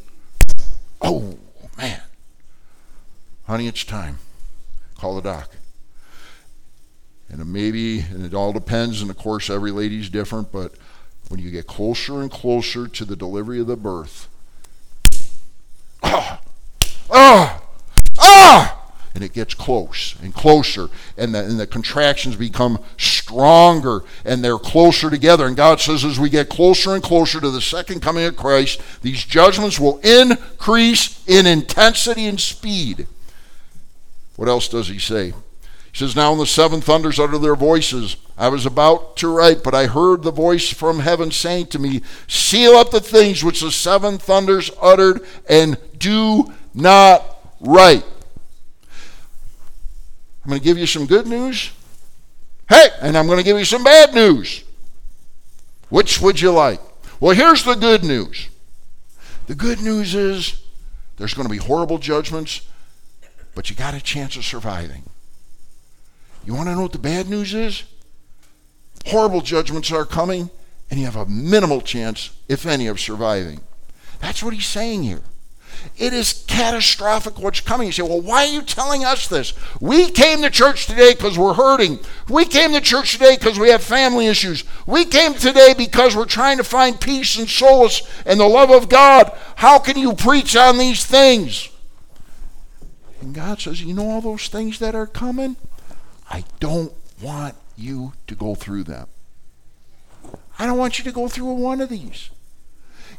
Oh, 1.01 1.37
man. 1.77 2.01
Honey, 3.47 3.67
it's 3.67 3.83
time. 3.83 4.17
Call 4.97 5.15
the 5.15 5.21
doc. 5.21 5.51
And 7.29 7.45
maybe, 7.53 7.99
and 7.99 8.25
it 8.25 8.33
all 8.33 8.51
depends, 8.51 9.03
and 9.03 9.11
of 9.11 9.17
course, 9.17 9.51
every 9.51 9.69
lady's 9.69 10.09
different, 10.09 10.51
but 10.51 10.73
when 11.29 11.39
you 11.39 11.51
get 11.51 11.67
closer 11.67 12.21
and 12.21 12.31
closer 12.31 12.87
to 12.87 13.05
the 13.05 13.15
delivery 13.15 13.59
of 13.59 13.67
the 13.67 13.75
birth, 13.75 14.27
ah, 16.01 16.41
ah, 17.11 17.61
ah, 18.17 18.91
and 19.13 19.23
it 19.23 19.33
gets 19.33 19.53
close 19.53 20.15
and 20.23 20.33
closer, 20.33 20.89
and 21.15 21.35
the, 21.35 21.43
and 21.43 21.59
the 21.59 21.67
contractions 21.67 22.35
become 22.35 22.79
stronger, 22.97 24.01
and 24.23 24.43
they're 24.43 24.57
closer 24.57 25.11
together. 25.11 25.45
And 25.45 25.55
God 25.55 25.79
says, 25.79 26.03
as 26.03 26.19
we 26.19 26.31
get 26.31 26.49
closer 26.49 26.95
and 26.95 27.03
closer 27.03 27.39
to 27.39 27.51
the 27.51 27.61
second 27.61 28.01
coming 28.01 28.25
of 28.25 28.35
Christ, 28.35 28.81
these 29.03 29.23
judgments 29.23 29.79
will 29.79 29.99
increase 29.99 31.23
in 31.27 31.45
intensity 31.45 32.25
and 32.25 32.39
speed. 32.39 33.05
What 34.35 34.49
else 34.49 34.67
does 34.67 34.87
he 34.87 34.99
say? 34.99 35.33
He 35.91 35.99
says, 35.99 36.15
Now 36.15 36.31
when 36.31 36.39
the 36.39 36.45
seven 36.45 36.81
thunders 36.81 37.19
uttered 37.19 37.39
their 37.39 37.55
voices, 37.55 38.17
I 38.37 38.49
was 38.49 38.65
about 38.65 39.15
to 39.17 39.33
write, 39.33 39.63
but 39.63 39.73
I 39.73 39.85
heard 39.85 40.23
the 40.23 40.31
voice 40.31 40.69
from 40.69 40.99
heaven 40.99 41.31
saying 41.31 41.67
to 41.67 41.79
me, 41.79 42.01
Seal 42.27 42.73
up 42.73 42.91
the 42.91 42.99
things 42.99 43.43
which 43.43 43.61
the 43.61 43.71
seven 43.71 44.17
thunders 44.17 44.69
uttered, 44.81 45.21
and 45.47 45.77
do 45.97 46.51
not 46.73 47.37
write. 47.61 48.03
I'm 50.43 50.49
going 50.49 50.59
to 50.59 50.63
give 50.63 50.77
you 50.77 50.85
some 50.85 51.05
good 51.05 51.27
news. 51.27 51.71
Hey, 52.67 52.87
and 53.01 53.17
I'm 53.17 53.25
going 53.27 53.39
to 53.39 53.43
give 53.43 53.57
you 53.57 53.65
some 53.65 53.83
bad 53.83 54.13
news. 54.13 54.63
Which 55.89 56.19
would 56.19 56.41
you 56.41 56.51
like? 56.51 56.81
Well, 57.19 57.35
here's 57.35 57.63
the 57.63 57.75
good 57.75 58.03
news. 58.03 58.49
The 59.47 59.55
good 59.55 59.81
news 59.81 60.13
is 60.13 60.61
there's 61.17 61.33
going 61.33 61.47
to 61.47 61.51
be 61.51 61.57
horrible 61.57 61.99
judgments 61.99 62.67
but 63.55 63.69
you 63.69 63.75
got 63.75 63.93
a 63.93 64.01
chance 64.01 64.35
of 64.35 64.45
surviving. 64.45 65.03
You 66.45 66.53
want 66.53 66.67
to 66.67 66.75
know 66.75 66.83
what 66.83 66.91
the 66.91 66.99
bad 66.99 67.27
news 67.27 67.53
is? 67.53 67.83
Horrible 69.07 69.41
judgments 69.41 69.91
are 69.91 70.05
coming, 70.05 70.49
and 70.91 70.99
you 70.99 71.05
have 71.05 71.15
a 71.15 71.25
minimal 71.25 71.81
chance, 71.81 72.31
if 72.47 72.65
any, 72.65 72.87
of 72.87 72.99
surviving. 72.99 73.61
That's 74.19 74.43
what 74.43 74.53
he's 74.53 74.67
saying 74.67 75.03
here. 75.03 75.21
It 75.97 76.13
is 76.13 76.45
catastrophic 76.47 77.37
what's 77.37 77.59
coming. 77.59 77.87
You 77.87 77.91
say, 77.91 78.01
well, 78.03 78.21
why 78.21 78.45
are 78.45 78.51
you 78.51 78.61
telling 78.61 79.03
us 79.03 79.27
this? 79.27 79.53
We 79.79 80.09
came 80.09 80.41
to 80.41 80.49
church 80.49 80.87
today 80.87 81.13
because 81.13 81.37
we're 81.37 81.53
hurting. 81.53 81.99
We 82.29 82.45
came 82.45 82.71
to 82.73 82.81
church 82.81 83.13
today 83.13 83.35
because 83.37 83.59
we 83.59 83.69
have 83.69 83.83
family 83.83 84.27
issues. 84.27 84.63
We 84.85 85.05
came 85.05 85.33
today 85.33 85.73
because 85.77 86.15
we're 86.15 86.25
trying 86.25 86.57
to 86.57 86.63
find 86.63 86.99
peace 86.99 87.37
and 87.37 87.49
solace 87.49 88.01
and 88.25 88.39
the 88.39 88.47
love 88.47 88.71
of 88.71 88.89
God. 88.89 89.37
How 89.57 89.79
can 89.79 89.97
you 89.97 90.13
preach 90.13 90.55
on 90.55 90.77
these 90.77 91.05
things? 91.05 91.69
And 93.25 93.33
God 93.33 93.59
says, 93.59 93.81
You 93.81 93.95
know 93.95 94.07
all 94.07 94.21
those 94.21 94.49
things 94.49 94.77
that 94.77 94.93
are 94.93 95.07
coming? 95.07 95.57
I 96.29 96.43
don't 96.59 96.93
want 97.23 97.55
you 97.75 98.13
to 98.27 98.35
go 98.35 98.53
through 98.53 98.83
them. 98.83 99.07
I 100.59 100.67
don't 100.67 100.77
want 100.77 100.99
you 100.99 101.03
to 101.05 101.11
go 101.11 101.27
through 101.27 101.53
one 101.53 101.81
of 101.81 101.89
these. 101.89 102.29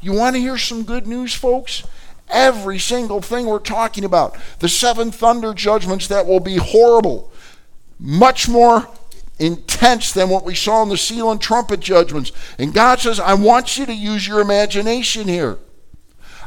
You 0.01 0.13
want 0.13 0.37
to 0.37 0.41
hear 0.41 0.59
some 0.59 0.85
good 0.85 1.09
news, 1.09 1.35
folks? 1.35 1.83
Every 2.29 2.79
single 2.79 3.21
thing 3.21 3.47
we're 3.47 3.59
talking 3.59 4.05
about, 4.05 4.37
the 4.61 4.69
seven 4.69 5.11
thunder 5.11 5.53
judgments 5.53 6.07
that 6.07 6.25
will 6.25 6.41
be 6.41 6.57
horrible, 6.57 7.33
much 7.99 8.49
more 8.49 8.89
intense 9.41 10.13
than 10.13 10.29
what 10.29 10.45
we 10.45 10.55
saw 10.55 10.85
in 10.85 10.89
the 10.89 10.97
seal 10.97 11.33
and 11.33 11.41
trumpet 11.41 11.81
judgments. 11.81 12.31
And 12.61 12.73
God 12.73 13.01
says, 13.01 13.19
I 13.19 13.35
want 13.35 13.77
you 13.77 13.87
to 13.87 13.95
use 13.95 14.29
your 14.29 14.41
imagination 14.41 15.27
here. 15.27 15.59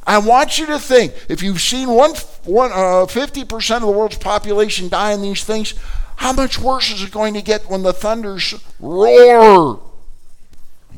I 0.10 0.18
want 0.18 0.58
you 0.58 0.66
to 0.66 0.80
think 0.80 1.14
if 1.30 1.44
you've 1.44 1.62
seen 1.62 1.88
one, 1.88 2.16
one, 2.44 2.72
uh, 2.72 3.06
50% 3.06 3.76
of 3.76 3.82
the 3.84 3.92
world's 3.92 4.18
population 4.18 4.90
die 4.90 5.14
in 5.14 5.22
these 5.22 5.44
things, 5.44 5.76
how 6.16 6.34
much 6.34 6.58
worse 6.58 6.90
is 6.90 7.04
it 7.04 7.12
going 7.12 7.36
to 7.36 7.44
get 7.44 7.70
when 7.70 7.84
the 7.84 7.94
thunders 7.94 8.56
roar? 8.80 9.80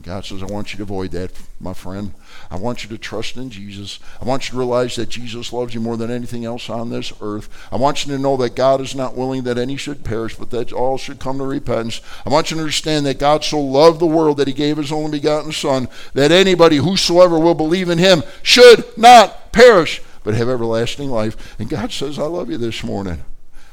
God 0.04 0.26
says, 0.26 0.42
I 0.42 0.48
want 0.48 0.74
you 0.74 0.78
to 0.78 0.84
avoid 0.84 1.12
that, 1.12 1.32
my 1.60 1.74
friend. 1.74 2.14
I 2.50 2.56
want 2.56 2.84
you 2.84 2.90
to 2.90 2.98
trust 2.98 3.38
in 3.38 3.50
Jesus. 3.50 4.00
I 4.22 4.26
want 4.26 4.48
you 4.48 4.52
to 4.52 4.58
realize 4.58 4.96
that 4.96 5.10
Jesus 5.10 5.54
loves 5.54 5.74
you 5.74 5.82
more 5.82 5.98
than 5.98 6.10
anything 6.10 6.46
else 6.46 6.70
on 6.70 6.90
this 6.90 7.14
earth. 7.22 7.50
I 7.72 7.76
want 7.76 8.06
you 8.06 8.12
to 8.14 8.22
know 8.22 8.38
that 8.38 8.56
God 8.56 8.82
is 8.82 8.96
not 8.96 9.16
willing 9.16 9.44
that 9.44 9.58
any 9.58 9.78
should 9.78 10.04
perish, 10.04 10.36
but 10.36 10.50
that 10.52 10.74
all 10.74 10.98
should 10.98 11.20
come 11.20 11.38
to 11.38 11.46
repentance. 11.46 12.02
I 12.26 12.30
want 12.30 12.50
you 12.50 12.56
to 12.56 12.62
understand 12.62 13.06
that 13.06 13.20
God 13.20 13.44
so 13.44 13.60
loved 13.60 14.00
the 14.00 14.08
world 14.08 14.38
that 14.38 14.48
he 14.48 14.54
gave 14.54 14.78
his 14.78 14.92
only 14.92 15.20
begotten 15.20 15.52
Son, 15.52 15.88
that 16.14 16.32
anybody, 16.32 16.78
whosoever 16.78 17.38
will 17.38 17.56
believe 17.56 17.90
in 17.90 17.98
him, 17.98 18.24
should 18.42 18.98
not 18.98 19.52
perish, 19.52 20.02
but 20.24 20.34
have 20.34 20.50
everlasting 20.50 21.10
life. 21.10 21.60
And 21.60 21.70
God 21.70 21.92
says, 21.92 22.18
I 22.18 22.24
love 22.24 22.50
you 22.50 22.58
this 22.58 22.84
morning. 22.84 23.24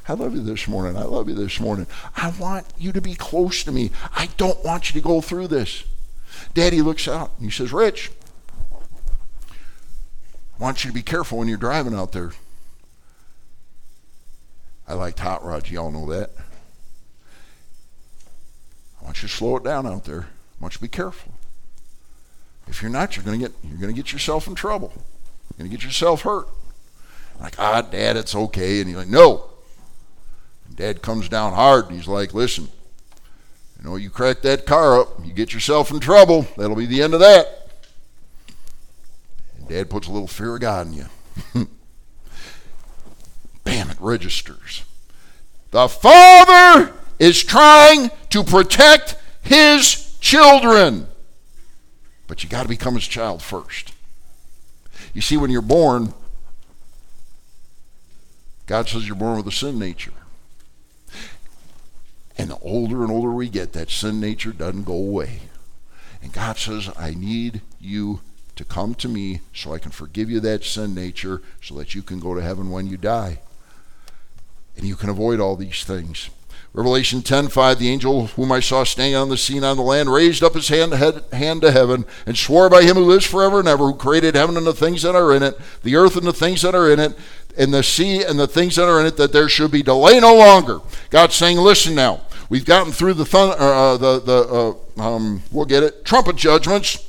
I 0.08 0.14
love 0.14 0.34
you 0.34 0.42
this 0.42 0.66
morning. 0.66 0.96
I 0.96 1.04
love 1.04 1.28
you 1.28 1.34
this 1.34 1.60
morning. 1.60 1.86
I 2.16 2.32
want 2.38 2.66
you 2.78 2.92
to 2.92 3.00
be 3.00 3.14
close 3.14 3.62
to 3.64 3.72
me. 3.72 3.90
I 4.14 4.28
don't 4.38 4.64
want 4.64 4.88
you 4.88 5.00
to 5.00 5.06
go 5.06 5.20
through 5.20 5.48
this. 5.48 5.84
Daddy 6.54 6.82
looks 6.82 7.08
out 7.08 7.32
and 7.36 7.44
he 7.46 7.50
says, 7.50 7.72
Rich, 7.72 8.10
I 9.50 10.62
want 10.62 10.84
you 10.84 10.90
to 10.90 10.94
be 10.94 11.02
careful 11.02 11.38
when 11.38 11.48
you're 11.48 11.56
driving 11.56 11.94
out 11.94 12.12
there. 12.12 12.32
I 14.86 14.94
like 14.94 15.18
hot 15.18 15.44
rods, 15.44 15.70
y'all 15.70 15.90
know 15.90 16.06
that. 16.12 16.30
I 19.00 19.04
want 19.04 19.22
you 19.22 19.28
to 19.28 19.34
slow 19.34 19.56
it 19.56 19.64
down 19.64 19.86
out 19.86 20.04
there. 20.04 20.22
I 20.22 20.62
want 20.62 20.74
you 20.74 20.78
to 20.78 20.82
be 20.82 20.88
careful. 20.88 21.32
If 22.66 22.82
you're 22.82 22.90
not, 22.90 23.16
you're 23.16 23.24
gonna 23.24 23.38
get 23.38 23.52
you're 23.62 23.78
gonna 23.78 23.92
get 23.92 24.12
yourself 24.12 24.46
in 24.46 24.54
trouble. 24.54 24.92
You're 24.94 25.66
gonna 25.66 25.70
get 25.70 25.84
yourself 25.84 26.22
hurt. 26.22 26.48
Like, 27.40 27.58
ah, 27.58 27.82
Dad, 27.82 28.16
it's 28.16 28.34
okay. 28.34 28.80
And 28.80 28.88
he's 28.88 28.96
like, 28.96 29.08
no. 29.08 29.44
And 30.66 30.76
Dad 30.76 31.02
comes 31.02 31.28
down 31.28 31.52
hard 31.52 31.86
and 31.86 31.96
he's 31.96 32.08
like, 32.08 32.34
listen, 32.34 32.68
you 33.78 33.88
know, 33.88 33.96
you 33.96 34.10
crack 34.10 34.42
that 34.42 34.66
car 34.66 35.00
up, 35.00 35.24
you 35.24 35.32
get 35.32 35.52
yourself 35.52 35.90
in 35.90 36.00
trouble. 36.00 36.46
That'll 36.56 36.76
be 36.76 36.86
the 36.86 37.02
end 37.02 37.14
of 37.14 37.20
that. 37.20 37.70
And 39.56 39.68
Dad 39.68 39.88
puts 39.88 40.08
a 40.08 40.10
little 40.10 40.26
fear 40.26 40.54
of 40.54 40.60
God 40.60 40.88
in 40.88 40.92
you. 40.94 41.06
Bam, 43.64 43.90
it 43.90 43.96
registers. 44.00 44.84
The 45.70 45.88
Father 45.88 46.92
is 47.18 47.44
trying 47.44 48.10
to 48.30 48.42
protect 48.42 49.16
his 49.42 50.16
children. 50.20 51.06
But 52.26 52.42
you 52.42 52.48
got 52.48 52.62
to 52.62 52.68
become 52.68 52.94
his 52.94 53.06
child 53.06 53.42
first. 53.42 53.92
You 55.14 55.20
see, 55.20 55.36
when 55.36 55.50
you're 55.50 55.62
born, 55.62 56.14
God 58.66 58.88
says 58.88 59.06
you're 59.06 59.16
born 59.16 59.36
with 59.36 59.46
a 59.46 59.52
sin 59.52 59.78
nature. 59.78 60.12
And 62.38 62.50
the 62.50 62.58
older 62.58 63.02
and 63.02 63.10
older 63.10 63.32
we 63.32 63.48
get, 63.48 63.72
that 63.72 63.90
sin 63.90 64.20
nature 64.20 64.52
doesn't 64.52 64.84
go 64.84 64.94
away. 64.94 65.40
And 66.22 66.32
God 66.32 66.56
says, 66.56 66.90
I 66.96 67.10
need 67.10 67.62
you 67.80 68.20
to 68.56 68.64
come 68.64 68.94
to 68.96 69.08
me 69.08 69.40
so 69.52 69.74
I 69.74 69.78
can 69.78 69.90
forgive 69.90 70.30
you 70.30 70.40
that 70.40 70.64
sin 70.64 70.94
nature 70.94 71.42
so 71.60 71.74
that 71.76 71.94
you 71.94 72.02
can 72.02 72.20
go 72.20 72.34
to 72.34 72.42
heaven 72.42 72.70
when 72.70 72.86
you 72.86 72.96
die. 72.96 73.40
And 74.76 74.86
you 74.86 74.96
can 74.96 75.08
avoid 75.08 75.40
all 75.40 75.56
these 75.56 75.84
things. 75.84 76.30
Revelation 76.74 77.22
10:5 77.22 77.78
The 77.78 77.88
angel 77.88 78.26
whom 78.26 78.52
I 78.52 78.60
saw 78.60 78.84
standing 78.84 79.16
on 79.16 79.30
the 79.30 79.36
scene 79.36 79.64
on 79.64 79.76
the 79.76 79.82
land 79.82 80.12
raised 80.12 80.44
up 80.44 80.54
his 80.54 80.68
hand 80.68 80.92
to, 80.92 80.96
head, 80.96 81.24
hand 81.32 81.62
to 81.62 81.72
heaven 81.72 82.04
and 82.26 82.36
swore 82.36 82.68
by 82.68 82.82
him 82.82 82.96
who 82.96 83.04
lives 83.04 83.24
forever 83.24 83.58
and 83.58 83.66
ever 83.66 83.86
who 83.86 83.94
created 83.94 84.34
heaven 84.34 84.56
and 84.56 84.66
the 84.66 84.74
things 84.74 85.02
that 85.02 85.16
are 85.16 85.34
in 85.34 85.42
it 85.42 85.58
the 85.82 85.96
earth 85.96 86.16
and 86.16 86.26
the 86.26 86.32
things 86.32 86.62
that 86.62 86.74
are 86.74 86.90
in 86.90 87.00
it 87.00 87.18
and 87.56 87.72
the 87.72 87.82
sea 87.82 88.22
and 88.22 88.38
the 88.38 88.46
things 88.46 88.76
that 88.76 88.88
are 88.88 89.00
in 89.00 89.06
it 89.06 89.16
that 89.16 89.32
there 89.32 89.48
should 89.48 89.70
be 89.70 89.82
delay 89.82 90.20
no 90.20 90.34
longer. 90.36 90.80
God's 91.10 91.34
saying 91.34 91.56
listen 91.56 91.94
now. 91.94 92.20
We've 92.48 92.64
gotten 92.64 92.92
through 92.92 93.14
the 93.14 93.26
thunder, 93.26 93.56
uh, 93.58 93.96
the 93.96 94.20
the 94.20 94.76
uh, 94.98 95.02
um, 95.02 95.42
we'll 95.52 95.66
get 95.66 95.82
it 95.82 96.04
trumpet 96.04 96.36
judgments 96.36 97.06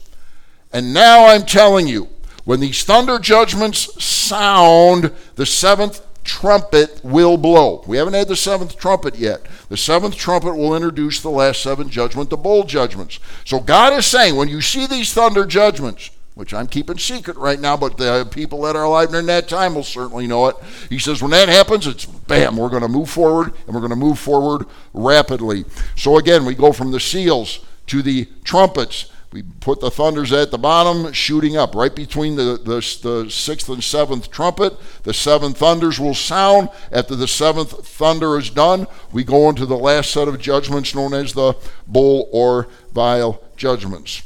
and 0.71 0.93
now 0.93 1.27
I'm 1.27 1.45
telling 1.45 1.87
you 1.87 2.09
when 2.45 2.59
these 2.59 2.83
thunder 2.83 3.19
judgments 3.19 4.03
sound 4.03 5.11
the 5.35 5.45
seventh 5.45 6.01
trumpet 6.23 7.01
will 7.03 7.37
blow. 7.37 7.83
We 7.87 7.97
haven't 7.97 8.13
had 8.13 8.27
the 8.27 8.35
seventh 8.35 8.77
trumpet 8.77 9.15
yet. 9.15 9.45
The 9.69 9.77
seventh 9.77 10.15
trumpet 10.15 10.55
will 10.55 10.75
introduce 10.75 11.21
the 11.21 11.31
last 11.31 11.61
seven 11.61 11.89
judgment, 11.89 12.29
the 12.29 12.37
bowl 12.37 12.65
judgments. 12.65 13.19
So 13.45 13.59
God 13.59 13.93
is 13.93 14.05
saying, 14.05 14.35
when 14.35 14.47
you 14.47 14.61
see 14.61 14.85
these 14.85 15.11
thunder 15.11 15.45
judgments, 15.45 16.11
which 16.35 16.53
I'm 16.53 16.67
keeping 16.67 16.97
secret 16.97 17.37
right 17.37 17.59
now, 17.59 17.75
but 17.75 17.97
the 17.97 18.27
people 18.31 18.61
that 18.63 18.75
are 18.75 18.85
alive 18.85 19.09
during 19.09 19.25
that 19.25 19.49
time 19.49 19.75
will 19.75 19.83
certainly 19.83 20.27
know 20.27 20.47
it. 20.47 20.55
He 20.89 20.99
says, 20.99 21.21
when 21.21 21.31
that 21.31 21.49
happens, 21.49 21.85
it's 21.85 22.05
bam, 22.05 22.57
we're 22.57 22.69
going 22.69 22.83
to 22.83 22.87
move 22.87 23.09
forward, 23.09 23.53
and 23.65 23.75
we're 23.75 23.81
going 23.81 23.89
to 23.89 23.95
move 23.95 24.19
forward 24.19 24.65
rapidly. 24.93 25.65
So 25.95 26.17
again, 26.17 26.45
we 26.45 26.55
go 26.55 26.71
from 26.71 26.91
the 26.91 26.99
seals 26.99 27.59
to 27.87 28.01
the 28.01 28.27
trumpets 28.43 29.11
we 29.31 29.43
put 29.43 29.79
the 29.79 29.91
thunders 29.91 30.31
at 30.31 30.49
the 30.49 30.57
bottom, 30.57 31.13
shooting 31.13 31.55
up 31.55 31.75
right 31.75 31.95
between 31.95 32.35
the, 32.35 32.59
the, 32.63 32.99
the, 33.03 33.29
sixth 33.29 33.69
and 33.69 33.83
seventh 33.83 34.31
trumpet. 34.31 34.73
The 35.03 35.13
seven 35.13 35.53
thunders 35.53 35.99
will 35.99 36.15
sound. 36.15 36.69
After 36.91 37.15
the 37.15 37.27
seventh 37.27 37.87
thunder 37.87 38.39
is 38.39 38.49
done, 38.49 38.87
we 39.11 39.23
go 39.23 39.47
into 39.49 39.67
the 39.67 39.77
last 39.77 40.11
set 40.11 40.27
of 40.27 40.39
judgments 40.39 40.95
known 40.95 41.13
as 41.13 41.33
the 41.33 41.55
bowl 41.85 42.27
or 42.31 42.69
vial 42.91 43.43
judgments. 43.55 44.23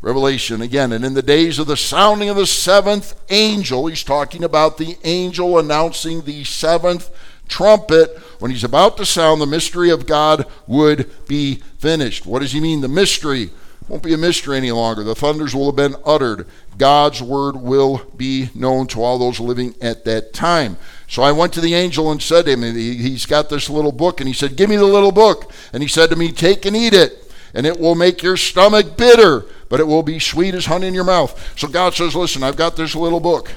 Revelation 0.00 0.62
again, 0.62 0.92
and 0.92 1.04
in 1.04 1.14
the 1.14 1.22
days 1.22 1.58
of 1.58 1.66
the 1.66 1.76
sounding 1.76 2.28
of 2.28 2.36
the 2.36 2.46
seventh 2.46 3.20
angel, 3.30 3.86
he's 3.86 4.04
talking 4.04 4.44
about 4.44 4.78
the 4.78 4.96
angel 5.02 5.58
announcing 5.58 6.22
the 6.22 6.44
seventh 6.44 7.10
trumpet. 7.48 8.16
When 8.38 8.50
he's 8.50 8.62
about 8.62 8.96
to 8.98 9.06
sound, 9.06 9.40
the 9.40 9.46
mystery 9.46 9.90
of 9.90 10.06
God 10.06 10.46
would 10.68 11.10
be 11.26 11.56
finished. 11.78 12.26
What 12.26 12.40
does 12.40 12.52
he 12.52 12.60
mean, 12.60 12.80
the 12.80 12.88
mystery? 12.88 13.50
won't 13.88 14.02
be 14.02 14.12
a 14.12 14.18
mystery 14.18 14.56
any 14.56 14.70
longer. 14.70 15.02
The 15.02 15.14
thunders 15.14 15.54
will 15.54 15.66
have 15.66 15.76
been 15.76 15.96
uttered. 16.04 16.46
God's 16.76 17.22
word 17.22 17.56
will 17.56 18.02
be 18.16 18.50
known 18.54 18.86
to 18.88 19.02
all 19.02 19.18
those 19.18 19.40
living 19.40 19.74
at 19.80 20.04
that 20.04 20.32
time. 20.34 20.76
So 21.08 21.22
I 21.22 21.32
went 21.32 21.54
to 21.54 21.60
the 21.60 21.74
angel 21.74 22.12
and 22.12 22.22
said 22.22 22.44
to 22.44 22.52
him, 22.52 22.62
he's 22.62 23.26
got 23.26 23.48
this 23.48 23.70
little 23.70 23.92
book, 23.92 24.20
and 24.20 24.28
he 24.28 24.34
said, 24.34 24.56
Give 24.56 24.68
me 24.68 24.76
the 24.76 24.84
little 24.84 25.12
book. 25.12 25.50
And 25.72 25.82
he 25.82 25.88
said 25.88 26.10
to 26.10 26.16
me, 26.16 26.32
Take 26.32 26.66
and 26.66 26.76
eat 26.76 26.92
it, 26.92 27.32
and 27.54 27.66
it 27.66 27.80
will 27.80 27.94
make 27.94 28.22
your 28.22 28.36
stomach 28.36 28.96
bitter, 28.96 29.46
but 29.68 29.80
it 29.80 29.86
will 29.86 30.02
be 30.02 30.18
sweet 30.18 30.54
as 30.54 30.66
honey 30.66 30.86
in 30.86 30.94
your 30.94 31.04
mouth. 31.04 31.58
So 31.58 31.68
God 31.68 31.94
says, 31.94 32.14
Listen, 32.14 32.42
I've 32.42 32.56
got 32.56 32.76
this 32.76 32.94
little 32.94 33.20
book. 33.20 33.52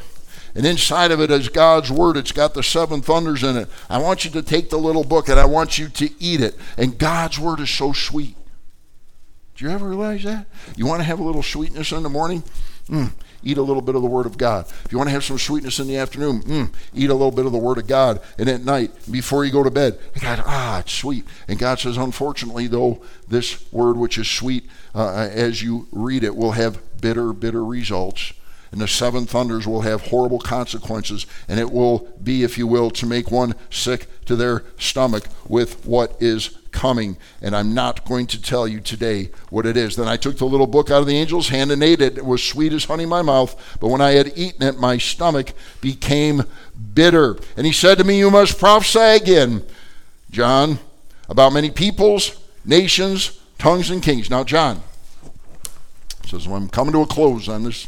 And 0.54 0.66
inside 0.66 1.12
of 1.12 1.22
it 1.22 1.32
is 1.32 1.48
God's 1.48 1.90
word. 1.92 2.18
It's 2.18 2.34
got 2.34 2.54
the 2.54 2.64
seven 2.64 3.02
thunders 3.02 3.44
in 3.44 3.56
it. 3.56 3.70
I 3.90 4.00
want 4.00 4.26
you 4.26 4.32
to 4.32 4.42
take 4.42 4.70
the 4.70 4.78
little 4.78 5.06
book 5.06 5.30
and 5.30 5.40
I 5.40 5.46
want 5.46 5.78
you 5.78 5.88
to 5.88 6.10
eat 6.20 6.42
it. 6.42 6.56
And 6.78 6.98
God's 6.98 7.40
word 7.40 7.62
is 7.62 7.70
so 7.70 7.94
sweet. 7.94 8.36
Do 9.56 9.66
you 9.66 9.72
ever 9.72 9.88
realize 9.88 10.24
that? 10.24 10.48
You 10.76 10.86
want 10.86 11.00
to 11.00 11.06
have 11.06 11.20
a 11.20 11.24
little 11.24 11.44
sweetness 11.44 11.92
in 11.92 12.04
the 12.04 12.10
morning? 12.10 12.44
Mm, 12.90 13.12
eat 13.44 13.58
a 13.58 13.62
little 13.62 13.82
bit 13.82 13.96
of 13.96 14.02
the 14.02 14.08
Word 14.08 14.26
of 14.26 14.38
God. 14.38 14.66
If 14.86 14.92
you 14.92 14.98
want 14.98 15.10
to 15.10 15.14
have 15.14 15.24
some 15.24 15.38
sweetness 15.38 15.80
in 15.80 15.88
the 15.88 15.98
afternoon, 15.98 16.44
mm, 16.44 16.74
eat 16.94 17.10
a 17.10 17.14
little 17.14 17.32
bit 17.32 17.46
of 17.46 17.52
the 17.52 17.58
Word 17.58 17.78
of 17.78 17.88
God. 17.88 18.22
And 18.38 18.50
at 18.50 18.64
night, 18.64 18.92
before 19.10 19.46
you 19.46 19.52
go 19.52 19.64
to 19.64 19.72
bed, 19.72 20.00
God, 20.20 20.44
ah, 20.46 20.80
it's 20.80 20.94
sweet. 20.94 21.26
And 21.48 21.60
God 21.60 21.80
says, 21.80 21.98
unfortunately, 21.98 22.68
though, 22.68 23.02
this 23.28 23.72
Word, 23.72 23.98
which 23.98 24.18
is 24.18 24.30
sweet, 24.30 24.70
uh, 24.94 25.30
as 25.32 25.62
you 25.62 25.88
read 25.92 26.24
it, 26.24 26.36
will 26.36 26.52
have 26.52 26.80
bitter, 27.02 27.34
bitter 27.34 27.64
results. 27.64 28.34
And 28.72 28.80
the 28.80 28.88
seven 28.88 29.26
thunders 29.26 29.68
will 29.68 29.82
have 29.82 30.08
horrible 30.08 30.40
consequences. 30.40 31.26
And 31.50 31.60
it 31.60 31.72
will 31.72 32.08
be, 32.24 32.44
if 32.44 32.58
you 32.58 32.68
will, 32.68 32.90
to 32.92 33.06
make 33.06 33.30
one 33.30 33.56
sick 33.70 34.08
to 34.26 34.36
their 34.36 34.64
stomach 34.78 35.26
with 35.48 35.86
what 35.86 36.16
is 36.22 36.58
coming, 36.82 37.16
and 37.44 37.56
I'm 37.56 37.76
not 37.76 38.06
going 38.06 38.26
to 38.26 38.42
tell 38.42 38.68
you 38.68 38.80
today 38.80 39.30
what 39.52 39.68
it 39.68 39.78
is. 39.78 39.96
Then 39.96 40.08
I 40.08 40.18
took 40.18 40.38
the 40.38 40.46
little 40.46 40.66
book 40.66 40.90
out 40.90 41.02
of 41.02 41.08
the 41.08 41.16
angel's 41.16 41.50
hand 41.50 41.72
and 41.72 41.84
ate 41.84 42.02
it. 42.02 42.18
It 42.18 42.26
was 42.26 42.44
sweet 42.44 42.74
as 42.74 42.86
honey 42.86 43.04
in 43.04 43.10
my 43.10 43.22
mouth, 43.22 43.78
but 43.80 43.90
when 43.90 44.02
I 44.02 44.14
had 44.14 44.36
eaten 44.36 44.64
it, 44.64 44.80
my 44.80 44.98
stomach 44.98 45.54
became 45.80 46.44
bitter. 46.96 47.38
And 47.56 47.68
he 47.68 47.72
said 47.72 48.00
to 48.00 48.04
me, 48.04 48.18
You 48.18 48.32
must 48.32 48.58
prophesy 48.58 49.00
again, 49.00 49.64
John, 50.32 50.80
about 51.30 51.54
many 51.54 51.70
peoples, 51.70 52.40
nations, 52.66 53.40
tongues, 53.60 53.92
and 53.92 54.02
kings. 54.02 54.32
Now, 54.32 54.44
John 54.44 54.82
says, 56.26 56.48
well, 56.48 56.58
I'm 56.58 56.68
coming 56.68 56.94
to 56.94 57.02
a 57.02 57.06
close 57.06 57.48
on 57.48 57.64
this 57.64 57.88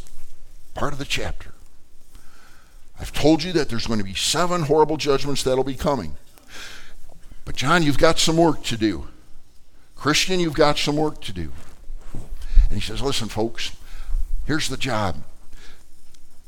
part 0.74 0.92
of 0.92 1.00
the 1.00 1.04
chapter. 1.04 1.52
I've 3.00 3.12
told 3.12 3.42
you 3.42 3.52
that 3.54 3.68
there's 3.68 3.88
going 3.88 3.98
to 3.98 4.04
be 4.04 4.14
seven 4.14 4.62
horrible 4.62 4.98
judgments 4.98 5.42
that'll 5.42 5.64
be 5.64 5.74
coming. 5.74 6.14
But, 7.44 7.56
John, 7.56 7.82
you've 7.82 7.98
got 7.98 8.18
some 8.18 8.36
work 8.36 8.62
to 8.64 8.76
do. 8.76 9.08
Christian, 9.96 10.40
you've 10.40 10.54
got 10.54 10.78
some 10.78 10.96
work 10.96 11.20
to 11.22 11.32
do. 11.32 11.52
And 12.68 12.72
he 12.74 12.80
says, 12.80 13.02
Listen, 13.02 13.28
folks, 13.28 13.76
here's 14.46 14.68
the 14.68 14.76
job. 14.76 15.22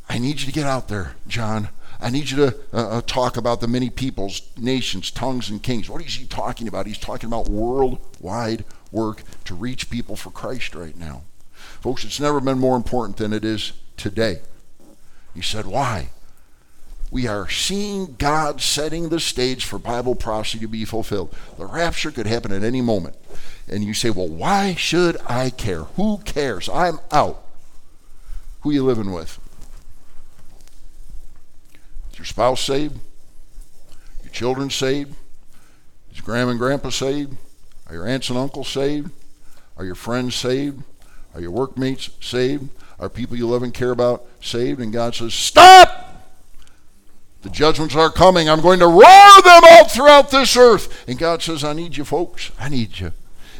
I 0.08 0.18
need 0.18 0.40
you 0.40 0.46
to 0.46 0.52
get 0.52 0.66
out 0.66 0.88
there, 0.88 1.16
John. 1.26 1.68
I 2.00 2.10
need 2.10 2.30
you 2.30 2.36
to 2.36 2.56
uh, 2.72 2.88
uh, 2.88 3.00
talk 3.02 3.36
about 3.36 3.60
the 3.60 3.68
many 3.68 3.88
peoples, 3.88 4.42
nations, 4.56 5.10
tongues, 5.10 5.48
and 5.48 5.62
kings. 5.62 5.88
What 5.88 6.04
is 6.04 6.14
he 6.14 6.26
talking 6.26 6.68
about? 6.68 6.86
He's 6.86 6.98
talking 6.98 7.26
about 7.26 7.48
worldwide 7.48 8.64
work 8.92 9.22
to 9.44 9.54
reach 9.54 9.88
people 9.88 10.16
for 10.16 10.30
Christ 10.30 10.74
right 10.74 10.96
now. 10.96 11.22
Folks, 11.80 12.04
it's 12.04 12.20
never 12.20 12.40
been 12.40 12.58
more 12.58 12.76
important 12.76 13.16
than 13.16 13.32
it 13.32 13.44
is 13.44 13.72
today. 13.96 14.40
He 15.34 15.42
said, 15.42 15.66
Why? 15.66 16.10
We 17.10 17.26
are 17.26 17.48
seeing 17.48 18.16
God 18.18 18.60
setting 18.60 19.08
the 19.08 19.20
stage 19.20 19.64
for 19.64 19.78
Bible 19.78 20.14
prophecy 20.14 20.58
to 20.58 20.68
be 20.68 20.84
fulfilled. 20.84 21.34
The 21.56 21.66
rapture 21.66 22.10
could 22.10 22.26
happen 22.26 22.52
at 22.52 22.64
any 22.64 22.80
moment. 22.80 23.16
And 23.68 23.84
you 23.84 23.94
say, 23.94 24.10
well, 24.10 24.28
why 24.28 24.74
should 24.74 25.16
I 25.26 25.50
care? 25.50 25.84
Who 25.96 26.18
cares? 26.18 26.68
I'm 26.68 26.98
out. 27.12 27.44
Who 28.60 28.70
are 28.70 28.72
you 28.72 28.84
living 28.84 29.12
with? 29.12 29.38
Is 32.12 32.18
your 32.18 32.26
spouse 32.26 32.60
saved? 32.60 32.98
Your 34.22 34.32
children 34.32 34.70
saved? 34.70 35.14
Is 36.12 36.20
grandma 36.20 36.50
and 36.50 36.58
grandpa 36.58 36.90
saved? 36.90 37.36
Are 37.86 37.94
your 37.94 38.06
aunts 38.06 38.30
and 38.30 38.38
uncles 38.38 38.68
saved? 38.68 39.10
Are 39.76 39.84
your 39.84 39.94
friends 39.94 40.34
saved? 40.34 40.82
Are 41.34 41.40
your 41.40 41.50
workmates 41.50 42.10
saved? 42.20 42.68
Are 42.98 43.08
people 43.08 43.36
you 43.36 43.46
love 43.46 43.62
and 43.62 43.72
care 43.72 43.90
about 43.90 44.26
saved? 44.40 44.80
And 44.80 44.92
God 44.92 45.14
says, 45.14 45.34
Stop! 45.34 46.05
The 47.46 47.52
judgments 47.52 47.94
are 47.94 48.10
coming. 48.10 48.48
I'm 48.48 48.60
going 48.60 48.80
to 48.80 48.88
roar 48.88 49.42
them 49.44 49.62
out 49.70 49.92
throughout 49.92 50.32
this 50.32 50.56
earth. 50.56 51.04
And 51.06 51.16
God 51.16 51.44
says, 51.44 51.62
I 51.62 51.74
need 51.74 51.96
you, 51.96 52.04
folks. 52.04 52.50
I 52.58 52.68
need 52.68 52.98
you. 52.98 53.12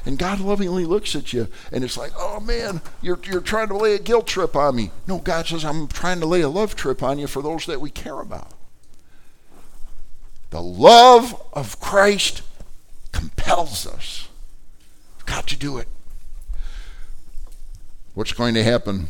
And 0.05 0.18
God 0.18 0.41
lovingly 0.41 0.84
looks 0.84 1.14
at 1.14 1.32
you, 1.32 1.47
and 1.70 1.84
it's 1.84 1.97
like, 1.97 2.11
oh 2.18 2.41
man, 2.41 2.80
you're, 3.01 3.18
you're 3.24 3.41
trying 3.41 3.68
to 3.68 3.76
lay 3.76 3.95
a 3.95 4.01
guilt 4.01 4.26
trip 4.26 4.57
on 4.57 4.74
me. 4.74 4.91
No, 5.07 5.18
God 5.18 5.47
says, 5.47 5.64
I'm 5.64 5.87
trying 5.87 6.18
to 6.18 6.26
lay 6.26 6.41
a 6.41 6.49
love 6.49 6.74
trip 6.74 7.01
on 7.01 7.20
you 7.20 7.28
for 7.28 7.43
those 7.43 7.66
that 7.66 7.80
we 7.80 7.91
care 7.91 8.18
about. 8.18 8.51
The 10.51 10.62
love 10.62 11.41
of 11.53 11.78
Christ 11.78 12.43
compels 13.12 13.87
us. 13.87 14.28
We've 15.16 15.26
got 15.26 15.47
to 15.47 15.57
do 15.57 15.78
it. 15.78 15.87
What's 18.14 18.32
going 18.32 18.55
to 18.55 18.64
happen 18.64 19.09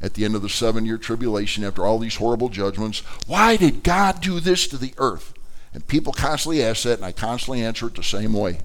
at 0.00 0.14
the 0.14 0.24
end 0.24 0.34
of 0.34 0.42
the 0.42 0.48
seven 0.48 0.84
year 0.84 0.98
tribulation 0.98 1.64
after 1.64 1.84
all 1.84 1.98
these 1.98 2.16
horrible 2.16 2.48
judgments. 2.48 3.00
Why 3.26 3.56
did 3.56 3.82
God 3.82 4.20
do 4.20 4.40
this 4.40 4.66
to 4.68 4.76
the 4.76 4.94
earth? 4.98 5.32
And 5.72 5.86
people 5.86 6.12
constantly 6.12 6.62
ask 6.62 6.84
that, 6.84 6.98
and 6.98 7.04
I 7.04 7.12
constantly 7.12 7.62
answer 7.62 7.86
it 7.86 7.94
the 7.94 8.02
same 8.02 8.32
way. 8.32 8.60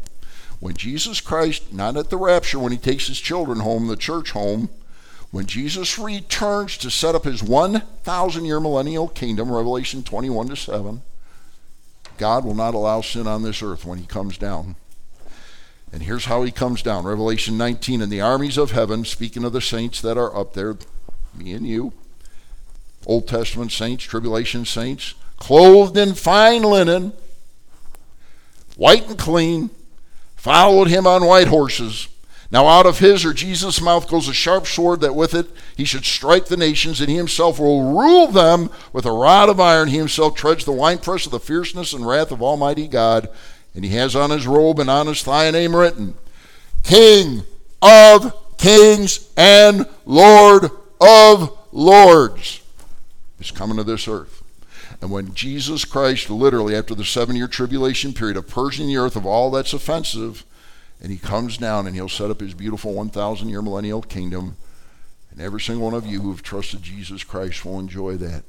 When 0.60 0.76
Jesus 0.76 1.20
Christ, 1.20 1.74
not 1.74 1.98
at 1.98 2.10
the 2.10 2.18
rapture, 2.18 2.60
when 2.60 2.72
he 2.72 2.78
takes 2.78 3.08
his 3.08 3.20
children 3.20 3.62
home, 3.62 3.88
the 3.88 3.98
church 3.98 4.32
home, 4.32 4.70
when 5.32 5.46
Jesus 5.46 5.98
returns 5.98 6.78
to 6.78 6.92
set 6.92 7.16
up 7.16 7.24
his 7.24 7.42
1,000 7.42 8.46
year 8.46 8.60
millennial 8.60 9.08
kingdom, 9.08 9.52
Revelation 9.52 10.04
21 10.04 10.50
to 10.50 10.56
7, 10.56 11.02
God 12.18 12.46
will 12.46 12.54
not 12.54 12.76
allow 12.76 13.02
sin 13.02 13.28
on 13.28 13.42
this 13.42 13.64
earth 13.64 13.86
when 13.86 13.98
he 13.98 14.06
comes 14.06 14.38
down. 14.38 14.76
And 15.92 16.04
here's 16.04 16.26
how 16.26 16.44
he 16.44 16.52
comes 16.52 16.82
down 16.82 17.06
Revelation 17.06 17.58
19 17.58 18.02
and 18.02 18.12
the 18.12 18.22
armies 18.22 18.58
of 18.58 18.72
heaven, 18.72 19.04
speaking 19.04 19.44
of 19.44 19.54
the 19.54 19.62
saints 19.62 20.02
that 20.02 20.18
are 20.18 20.36
up 20.36 20.54
there, 20.54 20.78
me 21.34 21.54
and 21.54 21.66
you, 21.66 21.94
Old 23.06 23.28
Testament 23.28 23.72
saints, 23.72 24.04
tribulation 24.04 24.66
saints, 24.66 25.16
clothed 25.38 25.98
in 25.98 26.14
fine 26.14 26.64
linen, 26.64 27.14
white 28.76 29.08
and 29.08 29.18
clean, 29.18 29.70
followed 30.36 30.88
him 30.88 31.08
on 31.08 31.26
white 31.26 31.48
horses. 31.48 32.08
Now 32.52 32.68
out 32.68 32.86
of 32.86 33.00
his 33.00 33.24
or 33.24 33.34
Jesus' 33.34 33.82
mouth 33.82 34.10
goes 34.10 34.28
a 34.28 34.34
sharp 34.34 34.68
sword 34.68 35.00
that 35.02 35.16
with 35.16 35.34
it 35.34 35.48
he 35.78 35.86
should 35.86 36.04
strike 36.04 36.48
the 36.48 36.58
nations, 36.58 37.00
and 37.00 37.10
he 37.10 37.16
himself 37.16 37.60
will 37.60 37.98
rule 37.98 38.28
them 38.28 38.70
with 38.92 39.06
a 39.06 39.12
rod 39.12 39.48
of 39.48 39.60
iron. 39.60 39.88
He 39.88 39.98
himself 39.98 40.36
treads 40.36 40.66
the 40.66 40.74
winepress 40.74 41.26
of 41.26 41.32
the 41.32 41.40
fierceness 41.40 41.94
and 41.94 42.06
wrath 42.06 42.32
of 42.32 42.42
Almighty 42.42 42.88
God. 42.88 43.30
And 43.74 43.86
he 43.86 43.92
has 43.92 44.18
on 44.18 44.32
his 44.32 44.46
robe 44.46 44.80
and 44.80 44.90
on 44.90 45.08
his 45.08 45.24
thigh 45.24 45.46
a 45.46 45.52
name 45.54 45.74
written 45.74 46.16
King 46.84 47.44
of 47.82 48.36
Kings 48.58 49.30
and 49.38 49.88
Lord 50.06 50.70
of 51.02 51.58
Lords 51.72 52.62
is 53.40 53.52
coming 53.52 53.78
to 53.78 53.84
this 53.84 54.08
earth. 54.08 54.44
And 55.02 55.10
when 55.10 55.34
Jesus 55.34 55.84
Christ, 55.84 56.30
literally 56.30 56.76
after 56.76 56.94
the 56.94 57.04
seven 57.04 57.36
year 57.36 57.48
tribulation 57.48 58.14
period 58.14 58.38
of 58.38 58.48
purging 58.48 58.88
the 58.88 58.98
earth 58.98 59.16
of 59.16 59.26
all 59.26 59.50
that's 59.50 59.74
offensive, 59.74 60.46
and 61.02 61.12
he 61.12 61.18
comes 61.18 61.58
down 61.58 61.88
and 61.88 61.96
he'll 61.96 62.08
set 62.08 62.30
up 62.30 62.40
his 62.40 62.54
beautiful 62.54 62.94
1,000 62.94 63.50
year 63.50 63.62
millennial 63.62 64.02
kingdom. 64.04 64.58
And 65.32 65.42
every 65.42 65.62
single 65.62 65.86
one 65.86 65.94
of 65.96 66.06
you 66.06 66.22
who 66.22 66.30
have 66.30 66.44
trusted 66.44 66.84
Jesus 66.84 67.24
Christ 67.24 67.66
will 67.66 67.80
enjoy 67.80 68.18
that. 68.18 68.44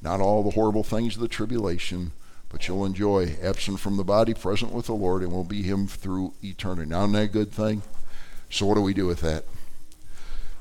Not 0.00 0.20
all 0.20 0.42
the 0.42 0.50
horrible 0.50 0.84
things 0.84 1.16
of 1.16 1.20
the 1.20 1.28
tribulation, 1.28 2.12
but 2.48 2.66
you'll 2.66 2.84
enjoy 2.84 3.36
absent 3.42 3.80
from 3.80 3.96
the 3.96 4.04
body, 4.04 4.34
present 4.34 4.72
with 4.72 4.86
the 4.86 4.94
Lord, 4.94 5.22
and 5.22 5.32
will 5.32 5.44
be 5.44 5.62
Him 5.62 5.86
through 5.86 6.34
eternity. 6.42 6.88
Now, 6.88 7.00
isn't 7.00 7.12
that 7.12 7.22
a 7.22 7.28
good 7.28 7.52
thing? 7.52 7.82
So, 8.50 8.66
what 8.66 8.74
do 8.74 8.82
we 8.82 8.94
do 8.94 9.06
with 9.06 9.20
that? 9.20 9.44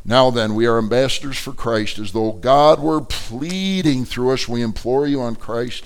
Now 0.04 0.32
then, 0.32 0.56
we 0.56 0.66
are 0.66 0.78
ambassadors 0.78 1.38
for 1.38 1.54
Christ, 1.54 2.00
as 2.00 2.12
though 2.12 2.32
God 2.32 2.80
were 2.80 3.02
pleading 3.02 4.06
through 4.06 4.32
us. 4.32 4.48
We 4.48 4.62
implore 4.62 5.06
you 5.08 5.22
on 5.22 5.36
Christ's 5.36 5.82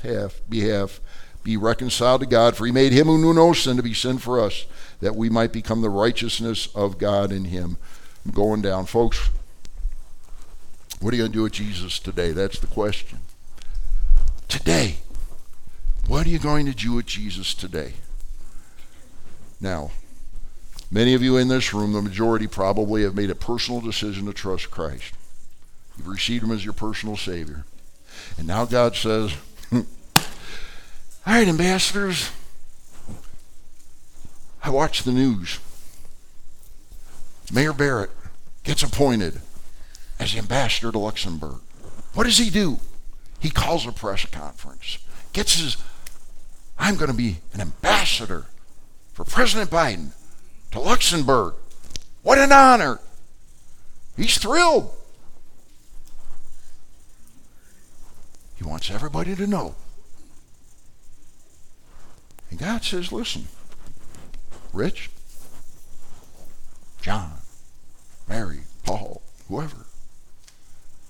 behalf, 0.50 1.02
be 1.44 1.58
reconciled 1.58 2.22
to 2.22 2.28
God, 2.28 2.56
for 2.56 2.66
he 2.66 2.72
made 2.72 2.94
him 2.94 3.08
who 3.08 3.18
knew 3.18 3.34
no 3.34 3.54
sin 3.54 3.78
to 3.78 3.84
be 3.84 3.94
sin 3.94 4.18
for 4.18 4.40
us, 4.40 4.66
that 5.02 5.16
we 5.16 5.30
might 5.30 5.52
become 5.52 5.82
the 5.82 5.90
righteousness 5.90 6.68
of 6.74 6.98
God 6.98 7.32
in 7.32 7.46
him. 7.46 7.78
I'm 8.26 8.32
going 8.32 8.62
down. 8.62 8.86
Folks, 8.86 9.30
what 11.02 11.14
are 11.14 11.18
you 11.18 11.24
going 11.24 11.32
to 11.32 11.38
do 11.38 11.44
with 11.44 11.54
Jesus 11.54 12.00
today? 12.00 12.32
That's 12.32 12.58
the 12.58 12.68
question. 12.68 13.20
Today. 14.48 14.98
What 16.08 16.26
are 16.26 16.30
you 16.30 16.40
going 16.40 16.66
to 16.68 16.72
do 16.72 16.94
with 16.94 17.06
Jesus 17.06 17.54
today? 17.54 17.94
Now, 19.60 19.92
many 20.92 21.14
of 21.14 21.22
you 21.22 21.38
in 21.38 21.48
this 21.48 21.74
room, 21.74 21.94
the 21.94 22.02
majority 22.02 22.48
probably 22.48 23.04
have 23.04 23.16
made 23.16 23.30
a 23.30 23.36
personal 23.36 23.82
decision 23.82 24.26
to 24.26 24.34
trust 24.34 24.72
Christ. 24.72 25.14
You've 25.98 26.08
received 26.08 26.44
him 26.44 26.52
as 26.52 26.64
your 26.64 26.74
personal 26.74 27.18
Savior. 27.18 27.66
And 28.38 28.48
now 28.48 28.66
God 28.66 28.96
says, 28.96 29.32
hmm. 29.70 29.82
All 30.18 31.34
right, 31.34 31.48
ambassadors, 31.48 32.32
I 34.64 34.70
watch 34.70 35.04
the 35.04 35.12
news. 35.12 35.60
Mayor 37.54 37.74
Barrett 37.74 38.10
gets 38.64 38.84
appointed 38.84 39.40
as 40.20 40.36
ambassador 40.36 40.92
to 40.92 41.00
Luxembourg. 41.00 41.62
What 42.14 42.24
does 42.24 42.38
he 42.38 42.50
do? 42.50 42.80
He 43.40 43.50
calls 43.50 43.86
a 43.86 43.92
press 43.92 44.26
conference, 44.26 44.98
gets 45.34 45.60
his, 45.60 45.78
I'm 46.80 46.96
going 46.96 47.12
to 47.12 47.18
be 47.18 47.38
an 47.54 47.62
ambassador 47.62 48.46
for 49.14 49.24
President 49.24 49.70
Biden 49.70 50.12
to 50.76 50.82
Luxembourg. 50.82 51.54
What 52.22 52.38
an 52.38 52.52
honor. 52.52 53.00
He's 54.18 54.38
thrilled. 54.38 54.92
He 58.56 58.64
wants 58.66 58.92
everybody 58.92 59.36
to 59.36 59.48
know. 59.48 59.76
And 62.50 62.60
God 62.60 62.84
says, 62.84 63.12
listen, 63.12 63.48
Rich, 64.74 65.10
John, 67.02 67.36
Mary, 68.28 68.62
Paul, 68.84 69.22
whoever. 69.48 69.86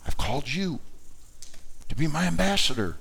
I've 0.05 0.18
called 0.18 0.47
you 0.47 0.80
to 1.89 1.95
be 1.95 2.05
my 2.07 2.26
ambassador. 2.26 2.97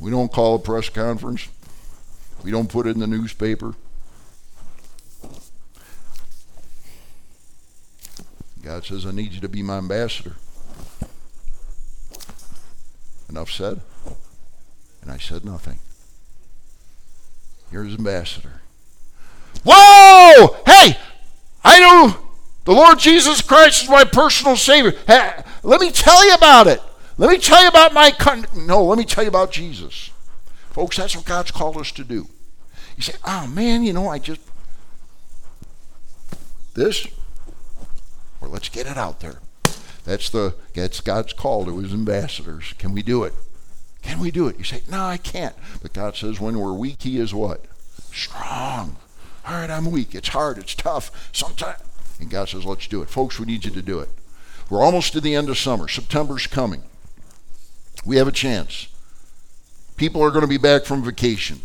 We 0.00 0.10
don't 0.10 0.32
call 0.32 0.56
a 0.56 0.58
press 0.58 0.88
conference. 0.88 1.48
We 2.44 2.50
don't 2.50 2.68
put 2.68 2.86
it 2.86 2.90
in 2.90 3.00
the 3.00 3.06
newspaper. 3.06 3.74
God 8.62 8.84
says, 8.84 9.06
I 9.06 9.12
need 9.12 9.32
you 9.32 9.40
to 9.40 9.48
be 9.48 9.62
my 9.62 9.78
ambassador. 9.78 10.34
Enough 13.28 13.50
said. 13.50 13.80
And 15.02 15.10
I 15.10 15.18
said 15.18 15.44
nothing. 15.44 15.78
Here's 17.70 17.94
ambassador. 17.94 18.60
Whoa! 19.64 20.56
Hey! 20.66 20.96
I 21.64 21.80
know 21.80 22.16
the 22.64 22.72
Lord 22.72 22.98
Jesus 22.98 23.40
Christ 23.40 23.84
is 23.84 23.88
my 23.88 24.04
personal 24.04 24.56
Savior. 24.56 24.94
Hey, 25.06 25.42
let 25.62 25.80
me 25.80 25.90
tell 25.90 26.26
you 26.26 26.34
about 26.34 26.66
it. 26.66 26.80
Let 27.18 27.30
me 27.30 27.38
tell 27.38 27.62
you 27.62 27.68
about 27.68 27.94
my 27.94 28.10
country. 28.10 28.62
No, 28.62 28.84
let 28.84 28.98
me 28.98 29.04
tell 29.04 29.24
you 29.24 29.28
about 29.28 29.50
Jesus. 29.50 30.10
Folks, 30.70 30.96
that's 30.96 31.16
what 31.16 31.24
God's 31.24 31.50
called 31.50 31.76
us 31.78 31.90
to 31.92 32.04
do. 32.04 32.28
You 32.96 33.02
say, 33.02 33.14
oh 33.24 33.46
man, 33.46 33.82
you 33.82 33.92
know, 33.92 34.08
I 34.08 34.18
just. 34.18 34.40
This? 36.74 37.06
Or 38.40 38.48
let's 38.48 38.68
get 38.68 38.86
it 38.86 38.98
out 38.98 39.20
there. 39.20 39.38
That's 40.04 40.28
the 40.30 40.54
that's 40.74 41.00
God's 41.00 41.32
call 41.32 41.64
to 41.64 41.78
his 41.78 41.92
ambassadors. 41.92 42.74
Can 42.78 42.92
we 42.92 43.02
do 43.02 43.24
it? 43.24 43.32
Can 44.02 44.20
we 44.20 44.30
do 44.30 44.46
it? 44.46 44.58
You 44.58 44.64
say, 44.64 44.82
No, 44.88 45.04
I 45.04 45.16
can't. 45.16 45.54
But 45.82 45.92
God 45.92 46.14
says 46.14 46.38
when 46.38 46.58
we're 46.58 46.72
weak, 46.72 47.02
he 47.02 47.18
is 47.18 47.34
what? 47.34 47.64
Strong. 48.12 48.96
All 49.46 49.54
right, 49.54 49.70
I'm 49.70 49.90
weak. 49.90 50.14
It's 50.14 50.28
hard. 50.28 50.58
It's 50.58 50.74
tough. 50.74 51.30
Sometimes 51.32 51.80
and 52.20 52.30
God 52.30 52.48
says, 52.48 52.64
Let's 52.64 52.86
do 52.86 53.02
it. 53.02 53.10
Folks, 53.10 53.38
we 53.38 53.46
need 53.46 53.64
you 53.64 53.70
to 53.70 53.82
do 53.82 53.98
it. 54.00 54.08
We're 54.70 54.82
almost 54.82 55.12
to 55.12 55.20
the 55.20 55.34
end 55.34 55.48
of 55.48 55.58
summer. 55.58 55.88
September's 55.88 56.46
coming. 56.46 56.82
We 58.06 58.16
have 58.16 58.28
a 58.28 58.32
chance. 58.32 58.88
People 59.96 60.22
are 60.22 60.30
going 60.30 60.42
to 60.42 60.48
be 60.48 60.58
back 60.58 60.84
from 60.84 61.02
vacation. 61.02 61.60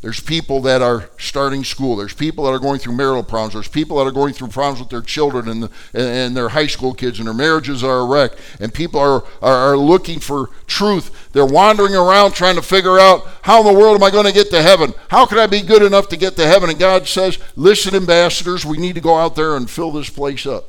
There's 0.00 0.20
people 0.20 0.60
that 0.62 0.80
are 0.80 1.10
starting 1.18 1.64
school. 1.64 1.96
There's 1.96 2.14
people 2.14 2.44
that 2.44 2.50
are 2.50 2.60
going 2.60 2.78
through 2.78 2.94
marital 2.94 3.24
problems. 3.24 3.54
There's 3.54 3.68
people 3.68 3.96
that 3.98 4.04
are 4.04 4.12
going 4.12 4.32
through 4.32 4.48
problems 4.48 4.78
with 4.78 4.90
their 4.90 5.02
children 5.02 5.48
and, 5.48 5.62
the, 5.64 5.70
and 5.92 6.36
their 6.36 6.50
high 6.50 6.68
school 6.68 6.94
kids, 6.94 7.18
and 7.18 7.26
their 7.26 7.34
marriages 7.34 7.82
are 7.82 7.98
a 7.98 8.06
wreck. 8.06 8.32
And 8.60 8.72
people 8.72 9.00
are, 9.00 9.24
are, 9.42 9.72
are 9.72 9.76
looking 9.76 10.20
for 10.20 10.50
truth. 10.68 11.32
They're 11.32 11.44
wandering 11.44 11.96
around 11.96 12.32
trying 12.32 12.54
to 12.54 12.62
figure 12.62 12.96
out 12.96 13.26
how 13.42 13.60
in 13.60 13.66
the 13.66 13.78
world 13.78 13.96
am 13.96 14.04
I 14.04 14.12
going 14.12 14.26
to 14.26 14.32
get 14.32 14.50
to 14.50 14.62
heaven? 14.62 14.94
How 15.08 15.26
can 15.26 15.38
I 15.38 15.48
be 15.48 15.62
good 15.62 15.82
enough 15.82 16.08
to 16.10 16.16
get 16.16 16.36
to 16.36 16.46
heaven? 16.46 16.70
And 16.70 16.78
God 16.78 17.08
says, 17.08 17.38
Listen, 17.56 17.96
ambassadors, 17.96 18.64
we 18.64 18.78
need 18.78 18.94
to 18.94 19.00
go 19.00 19.16
out 19.16 19.34
there 19.34 19.56
and 19.56 19.68
fill 19.68 19.90
this 19.90 20.10
place 20.10 20.46
up. 20.46 20.66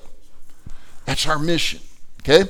That's 1.06 1.28
our 1.28 1.38
mission. 1.38 1.82
Okay? 2.22 2.50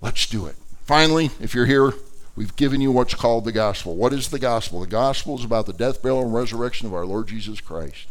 Let's 0.00 0.26
do 0.26 0.46
it. 0.46 0.56
Finally, 0.84 1.30
if 1.40 1.54
you're 1.54 1.66
here, 1.66 1.92
We've 2.38 2.54
given 2.54 2.80
you 2.80 2.92
what's 2.92 3.16
called 3.16 3.44
the 3.44 3.50
gospel. 3.50 3.96
What 3.96 4.12
is 4.12 4.28
the 4.28 4.38
gospel? 4.38 4.78
The 4.78 4.86
gospel 4.86 5.36
is 5.36 5.44
about 5.44 5.66
the 5.66 5.72
death, 5.72 6.00
burial, 6.00 6.22
and 6.22 6.32
resurrection 6.32 6.86
of 6.86 6.94
our 6.94 7.04
Lord 7.04 7.26
Jesus 7.26 7.60
Christ. 7.60 8.06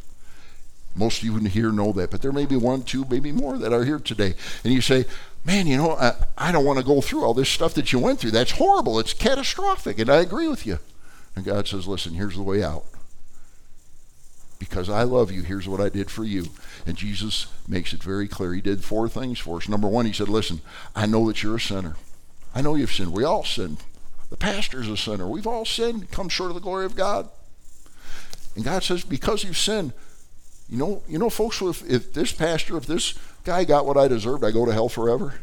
Most 0.98 1.20
of 1.20 1.24
you 1.24 1.38
here 1.46 1.72
know 1.72 1.94
that, 1.94 2.12
but 2.12 2.22
there 2.22 2.34
may 2.34 2.46
be 2.46 2.58
one, 2.58 2.84
two, 2.84 3.06
maybe 3.10 3.32
more 3.32 3.58
that 3.58 3.72
are 3.72 3.86
here 3.86 4.00
today. 4.00 4.34
And 4.66 4.74
you 4.74 4.82
say, 4.82 5.06
man, 5.46 5.66
you 5.66 5.78
know, 5.78 5.92
I, 5.92 6.16
I 6.38 6.52
don't 6.52 6.66
want 6.66 6.78
to 6.78 6.84
go 6.84 7.00
through 7.00 7.24
all 7.24 7.34
this 7.34 7.48
stuff 7.48 7.74
that 7.76 7.94
you 7.94 8.00
went 8.00 8.20
through. 8.20 8.32
That's 8.32 8.52
horrible. 8.52 9.00
It's 9.00 9.14
catastrophic. 9.14 9.98
And 9.98 10.10
I 10.10 10.18
agree 10.18 10.50
with 10.50 10.68
you. 10.68 10.80
And 11.38 11.46
God 11.46 11.66
says, 11.66 11.88
listen, 11.88 12.14
here's 12.14 12.36
the 12.36 12.44
way 12.44 12.62
out. 12.62 12.84
Because 14.60 14.90
I 14.90 15.04
love 15.04 15.32
you, 15.32 15.44
here's 15.44 15.70
what 15.70 15.80
I 15.80 15.88
did 15.88 16.12
for 16.12 16.26
you. 16.26 16.48
And 16.88 16.96
Jesus 16.96 17.48
makes 17.68 17.92
it 17.92 18.02
very 18.02 18.30
clear. 18.30 18.54
He 18.54 18.62
did 18.62 18.82
four 18.82 19.10
things 19.10 19.40
for 19.40 19.58
us. 19.58 19.68
Number 19.68 19.90
one, 19.90 20.06
he 20.06 20.14
said, 20.14 20.30
listen, 20.30 20.62
I 20.96 21.06
know 21.06 21.28
that 21.28 21.44
you're 21.44 21.58
a 21.58 21.60
sinner. 21.60 21.98
I 22.56 22.62
know 22.62 22.76
you've 22.76 22.94
sinned. 22.94 23.12
We 23.12 23.26
all 23.26 23.44
sin. 23.44 23.78
The 24.30 24.38
pastor's 24.38 24.88
a 24.88 24.96
sinner. 24.96 25.28
We've 25.28 25.46
all 25.46 25.66
sinned, 25.66 26.12
come 26.12 26.30
short 26.30 26.50
of 26.50 26.56
the 26.56 26.62
glory 26.62 26.86
of 26.86 26.96
God. 26.96 27.30
And 28.56 28.64
God 28.64 28.84
says, 28.84 29.04
because 29.04 29.44
you've 29.44 29.58
sinned, 29.58 29.92
you 30.70 30.78
know, 30.78 31.04
you 31.10 31.20
know, 31.20 31.30
folks, 31.30 31.62
if, 31.62 31.88
if 31.90 32.14
this 32.14 32.32
pastor, 32.32 32.78
if 32.78 32.86
this 32.86 33.16
guy 33.44 33.66
got 33.66 33.86
what 33.86 33.98
I 33.98 34.08
deserved, 34.08 34.46
I 34.46 34.52
go 34.52 34.66
to 34.66 34.72
hell 34.74 34.90
forever. 34.90 35.42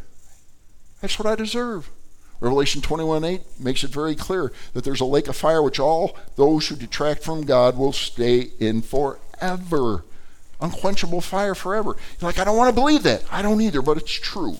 That's 1.02 1.18
what 1.18 1.28
I 1.28 1.34
deserve. 1.34 1.90
Revelation 2.40 2.80
21 2.80 3.22
8 3.22 3.40
makes 3.60 3.84
it 3.84 3.90
very 3.90 4.14
clear 4.14 4.50
that 4.72 4.82
there's 4.82 5.00
a 5.02 5.06
lake 5.06 5.28
of 5.28 5.36
fire 5.36 5.62
which 5.62 5.78
all 5.78 6.16
those 6.36 6.68
who 6.68 6.76
detract 6.76 7.22
from 7.22 7.44
God 7.44 7.76
will 7.76 7.92
stay 7.92 8.50
in 8.58 8.80
forever. 8.80 10.04
Unquenchable 10.64 11.20
fire 11.20 11.54
forever. 11.54 11.96
You're 12.18 12.28
like, 12.28 12.38
I 12.38 12.44
don't 12.44 12.56
want 12.56 12.74
to 12.74 12.80
believe 12.80 13.02
that. 13.02 13.22
I 13.30 13.42
don't 13.42 13.60
either, 13.60 13.82
but 13.82 13.98
it's 13.98 14.12
true. 14.12 14.56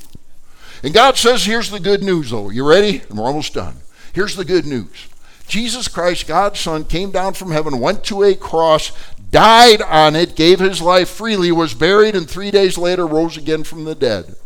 And 0.82 0.92
God 0.92 1.16
says, 1.16 1.44
here's 1.44 1.70
the 1.70 1.80
good 1.80 2.02
news, 2.02 2.30
though. 2.30 2.50
You 2.50 2.68
ready? 2.68 3.02
And 3.08 3.18
we're 3.18 3.26
almost 3.26 3.54
done. 3.54 3.76
Here's 4.12 4.36
the 4.36 4.44
good 4.44 4.66
news 4.66 5.08
Jesus 5.48 5.88
Christ, 5.88 6.26
God's 6.26 6.60
Son, 6.60 6.84
came 6.84 7.10
down 7.10 7.34
from 7.34 7.50
heaven, 7.50 7.80
went 7.80 8.04
to 8.04 8.22
a 8.22 8.34
cross, 8.34 8.92
died 9.30 9.82
on 9.82 10.14
it, 10.14 10.36
gave 10.36 10.60
his 10.60 10.80
life 10.80 11.08
freely, 11.08 11.50
was 11.50 11.74
buried, 11.74 12.14
and 12.14 12.28
three 12.28 12.50
days 12.50 12.78
later 12.78 13.06
rose 13.06 13.36
again 13.36 13.64
from 13.64 13.84
the 13.84 13.94
dead. 13.94 14.36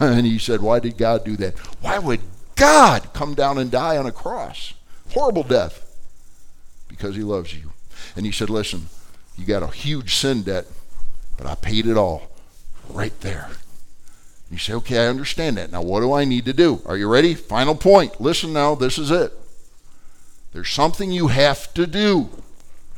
And 0.00 0.26
he 0.26 0.38
said, 0.38 0.60
Why 0.60 0.78
did 0.78 0.96
God 0.96 1.24
do 1.24 1.36
that? 1.38 1.58
Why 1.80 1.98
would 1.98 2.20
God 2.54 3.12
come 3.12 3.34
down 3.34 3.58
and 3.58 3.68
die 3.68 3.96
on 3.96 4.06
a 4.06 4.12
cross? 4.12 4.74
horrible 5.12 5.42
death, 5.42 5.84
because 6.88 7.16
he 7.16 7.22
loves 7.22 7.54
you. 7.54 7.72
And 8.16 8.26
he 8.26 8.32
said, 8.32 8.50
Listen, 8.50 8.88
you 9.38 9.46
got 9.46 9.62
a 9.62 9.68
huge 9.68 10.16
sin 10.16 10.42
debt, 10.42 10.66
but 11.36 11.46
I 11.46 11.54
paid 11.54 11.86
it 11.86 11.96
all 11.96 12.30
right 12.90 13.18
there. 13.20 13.48
You 14.50 14.58
say, 14.58 14.74
Okay, 14.74 14.98
I 14.98 15.06
understand 15.06 15.56
that. 15.56 15.70
Now, 15.70 15.82
what 15.82 16.00
do 16.00 16.12
I 16.12 16.24
need 16.24 16.44
to 16.46 16.52
do? 16.52 16.82
Are 16.86 16.96
you 16.96 17.08
ready? 17.08 17.34
Final 17.34 17.74
point. 17.74 18.20
Listen 18.20 18.52
now, 18.52 18.74
this 18.74 18.98
is 18.98 19.10
it. 19.10 19.32
There's 20.52 20.70
something 20.70 21.12
you 21.12 21.28
have 21.28 21.72
to 21.74 21.86
do. 21.86 22.30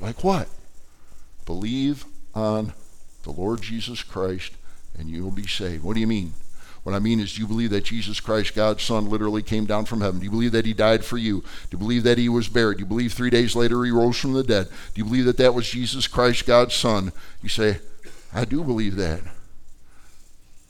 Like 0.00 0.24
what? 0.24 0.48
Believe 1.44 2.04
on 2.34 2.72
the 3.24 3.32
Lord 3.32 3.60
Jesus 3.60 4.02
Christ 4.02 4.52
and 4.98 5.08
you 5.08 5.22
will 5.22 5.30
be 5.30 5.46
saved. 5.46 5.82
What 5.82 5.94
do 5.94 6.00
you 6.00 6.06
mean? 6.06 6.34
What 6.82 6.94
I 6.94 6.98
mean 6.98 7.20
is, 7.20 7.34
do 7.34 7.42
you 7.42 7.46
believe 7.46 7.70
that 7.70 7.84
Jesus 7.84 8.20
Christ, 8.20 8.54
God's 8.54 8.82
Son, 8.82 9.10
literally 9.10 9.42
came 9.42 9.66
down 9.66 9.84
from 9.84 10.00
heaven? 10.00 10.20
Do 10.20 10.24
you 10.24 10.30
believe 10.30 10.52
that 10.52 10.64
He 10.64 10.72
died 10.72 11.04
for 11.04 11.18
you? 11.18 11.40
Do 11.40 11.46
you 11.72 11.78
believe 11.78 12.04
that 12.04 12.18
He 12.18 12.28
was 12.28 12.48
buried? 12.48 12.78
Do 12.78 12.82
you 12.82 12.86
believe 12.86 13.12
three 13.12 13.30
days 13.30 13.54
later 13.54 13.84
He 13.84 13.90
rose 13.90 14.16
from 14.16 14.32
the 14.32 14.42
dead? 14.42 14.68
Do 14.68 15.00
you 15.00 15.04
believe 15.04 15.26
that 15.26 15.36
that 15.36 15.54
was 15.54 15.68
Jesus 15.68 16.06
Christ, 16.06 16.46
God's 16.46 16.74
Son? 16.74 17.12
You 17.42 17.50
say, 17.50 17.80
I 18.32 18.44
do 18.44 18.64
believe 18.64 18.96
that. 18.96 19.20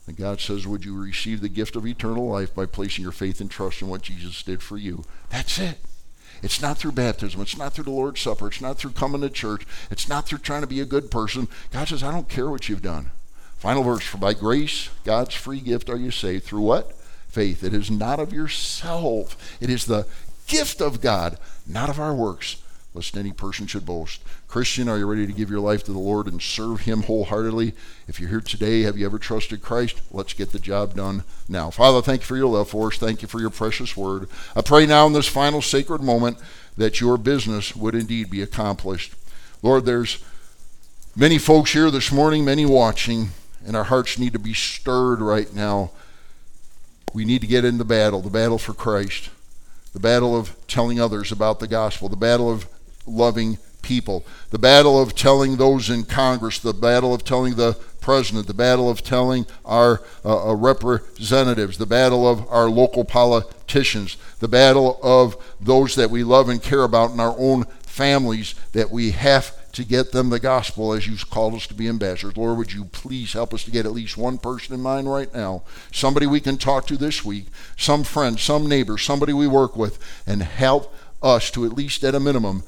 And 0.07 0.17
God 0.17 0.41
says, 0.41 0.67
Would 0.67 0.83
you 0.83 1.01
receive 1.01 1.39
the 1.39 1.49
gift 1.49 1.75
of 1.77 1.87
eternal 1.87 2.27
life 2.27 2.53
by 2.53 2.65
placing 2.65 3.03
your 3.03 3.13
faith 3.13 3.39
and 3.39 3.49
trust 3.49 3.81
in 3.81 3.87
what 3.87 4.01
Jesus 4.01 4.43
did 4.43 4.61
for 4.61 4.77
you? 4.77 5.05
That's 5.29 5.59
it. 5.59 5.77
It's 6.43 6.61
not 6.61 6.77
through 6.77 6.93
baptism. 6.93 7.39
It's 7.41 7.57
not 7.57 7.73
through 7.73 7.83
the 7.85 7.91
Lord's 7.91 8.19
Supper. 8.19 8.47
It's 8.47 8.61
not 8.61 8.77
through 8.77 8.91
coming 8.91 9.21
to 9.21 9.29
church. 9.29 9.65
It's 9.91 10.09
not 10.09 10.25
through 10.25 10.39
trying 10.39 10.61
to 10.61 10.67
be 10.67 10.81
a 10.81 10.85
good 10.85 11.11
person. 11.11 11.47
God 11.71 11.87
says, 11.87 12.03
I 12.03 12.11
don't 12.11 12.27
care 12.27 12.49
what 12.49 12.67
you've 12.67 12.81
done. 12.81 13.11
Final 13.61 13.83
verse 13.83 14.03
For 14.03 14.17
by 14.17 14.33
grace, 14.33 14.89
God's 15.03 15.35
free 15.35 15.59
gift, 15.59 15.87
are 15.87 15.95
you 15.95 16.09
saved. 16.09 16.45
Through 16.45 16.61
what? 16.61 16.93
Faith. 17.27 17.63
It 17.63 17.75
is 17.75 17.91
not 17.91 18.19
of 18.19 18.33
yourself, 18.33 19.57
it 19.61 19.69
is 19.69 19.85
the 19.85 20.07
gift 20.47 20.81
of 20.81 20.99
God, 20.99 21.37
not 21.67 21.87
of 21.87 21.99
our 21.99 22.13
works, 22.15 22.55
lest 22.95 23.15
any 23.15 23.31
person 23.31 23.67
should 23.67 23.85
boast. 23.85 24.19
Christian, 24.47 24.89
are 24.89 24.97
you 24.97 25.05
ready 25.05 25.27
to 25.27 25.31
give 25.31 25.51
your 25.51 25.59
life 25.59 25.83
to 25.83 25.91
the 25.91 25.99
Lord 25.99 26.25
and 26.25 26.41
serve 26.41 26.81
Him 26.81 27.03
wholeheartedly? 27.03 27.73
If 28.07 28.19
you're 28.19 28.29
here 28.29 28.41
today, 28.41 28.81
have 28.81 28.97
you 28.97 29.05
ever 29.05 29.19
trusted 29.19 29.61
Christ? 29.61 30.01
Let's 30.09 30.33
get 30.33 30.51
the 30.51 30.59
job 30.59 30.95
done 30.95 31.23
now. 31.47 31.69
Father, 31.69 32.01
thank 32.01 32.21
you 32.21 32.25
for 32.25 32.37
your 32.37 32.47
love 32.47 32.71
for 32.71 32.87
us. 32.87 32.97
Thank 32.97 33.21
you 33.21 33.27
for 33.27 33.39
your 33.39 33.51
precious 33.51 33.95
word. 33.95 34.27
I 34.55 34.61
pray 34.61 34.87
now 34.87 35.05
in 35.05 35.13
this 35.13 35.27
final 35.27 35.61
sacred 35.61 36.01
moment 36.01 36.39
that 36.77 36.99
your 36.99 37.15
business 37.19 37.75
would 37.75 37.93
indeed 37.93 38.31
be 38.31 38.41
accomplished. 38.41 39.13
Lord, 39.61 39.85
there's 39.85 40.17
many 41.15 41.37
folks 41.37 41.73
here 41.73 41.91
this 41.91 42.11
morning, 42.11 42.43
many 42.43 42.65
watching 42.65 43.29
and 43.65 43.75
our 43.75 43.83
hearts 43.83 44.17
need 44.17 44.33
to 44.33 44.39
be 44.39 44.53
stirred 44.53 45.21
right 45.21 45.53
now. 45.53 45.91
We 47.13 47.25
need 47.25 47.41
to 47.41 47.47
get 47.47 47.65
in 47.65 47.77
the 47.77 47.85
battle, 47.85 48.21
the 48.21 48.29
battle 48.29 48.57
for 48.57 48.73
Christ, 48.73 49.29
the 49.93 49.99
battle 49.99 50.37
of 50.37 50.55
telling 50.67 50.99
others 50.99 51.31
about 51.31 51.59
the 51.59 51.67
gospel, 51.67 52.09
the 52.09 52.15
battle 52.15 52.49
of 52.49 52.67
loving 53.05 53.57
people, 53.81 54.25
the 54.51 54.59
battle 54.59 55.01
of 55.01 55.15
telling 55.15 55.57
those 55.57 55.89
in 55.89 56.03
Congress, 56.03 56.59
the 56.59 56.73
battle 56.73 57.13
of 57.13 57.23
telling 57.23 57.55
the 57.55 57.73
president, 57.99 58.47
the 58.47 58.53
battle 58.53 58.89
of 58.89 59.03
telling 59.03 59.45
our 59.65 60.01
uh, 60.25 60.51
uh 60.51 60.55
representatives, 60.55 61.77
the 61.77 61.85
battle 61.85 62.27
of 62.27 62.47
our 62.49 62.69
local 62.69 63.03
politicians, 63.03 64.17
the 64.39 64.47
battle 64.47 64.99
of 65.03 65.35
those 65.59 65.95
that 65.95 66.09
we 66.09 66.23
love 66.23 66.49
and 66.49 66.63
care 66.63 66.83
about 66.83 67.11
in 67.11 67.19
our 67.19 67.35
own 67.37 67.65
families 67.81 68.55
that 68.71 68.89
we 68.89 69.11
have 69.11 69.55
to 69.73 69.85
get 69.85 70.11
them 70.11 70.29
the 70.29 70.39
gospel 70.39 70.93
as 70.93 71.07
you've 71.07 71.29
called 71.29 71.53
us 71.53 71.67
to 71.67 71.73
be 71.73 71.87
ambassadors. 71.87 72.35
Lord, 72.35 72.57
would 72.57 72.73
you 72.73 72.85
please 72.85 73.33
help 73.33 73.53
us 73.53 73.63
to 73.63 73.71
get 73.71 73.85
at 73.85 73.93
least 73.93 74.17
one 74.17 74.37
person 74.37 74.73
in 74.73 74.81
mind 74.81 75.09
right 75.11 75.33
now, 75.33 75.63
somebody 75.91 76.27
we 76.27 76.39
can 76.39 76.57
talk 76.57 76.87
to 76.87 76.97
this 76.97 77.23
week, 77.23 77.45
some 77.77 78.03
friend, 78.03 78.39
some 78.39 78.67
neighbor, 78.67 78.97
somebody 78.97 79.33
we 79.33 79.47
work 79.47 79.75
with, 79.77 79.99
and 80.27 80.43
help 80.43 80.93
us 81.23 81.51
to 81.51 81.65
at 81.65 81.73
least 81.73 82.03
at 82.03 82.15
a 82.15 82.19
minimum 82.19 82.63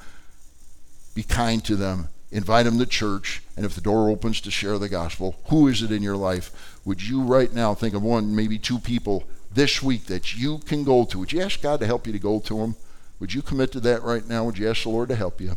be 1.15 1.23
kind 1.23 1.63
to 1.65 1.75
them, 1.75 2.07
invite 2.31 2.65
them 2.65 2.79
to 2.79 2.85
church, 2.85 3.41
and 3.55 3.65
if 3.65 3.75
the 3.75 3.81
door 3.81 4.09
opens 4.09 4.41
to 4.41 4.51
share 4.51 4.79
the 4.79 4.89
gospel, 4.89 5.35
who 5.49 5.67
is 5.67 5.81
it 5.81 5.91
in 5.91 6.01
your 6.01 6.17
life? 6.17 6.79
Would 6.85 7.07
you 7.07 7.21
right 7.21 7.53
now 7.53 7.73
think 7.73 7.93
of 7.93 8.01
one, 8.01 8.35
maybe 8.35 8.57
two 8.57 8.79
people 8.79 9.23
this 9.51 9.83
week 9.83 10.05
that 10.05 10.35
you 10.35 10.59
can 10.59 10.83
go 10.83 11.05
to? 11.05 11.19
Would 11.19 11.33
you 11.33 11.41
ask 11.41 11.61
God 11.61 11.79
to 11.81 11.85
help 11.85 12.07
you 12.07 12.13
to 12.13 12.19
go 12.19 12.39
to 12.39 12.57
them? 12.57 12.75
Would 13.19 13.33
you 13.33 13.41
commit 13.41 13.71
to 13.73 13.79
that 13.81 14.01
right 14.03 14.27
now? 14.27 14.43
Would 14.45 14.57
you 14.57 14.69
ask 14.69 14.83
the 14.83 14.89
Lord 14.89 15.09
to 15.09 15.15
help 15.15 15.39
you? 15.39 15.55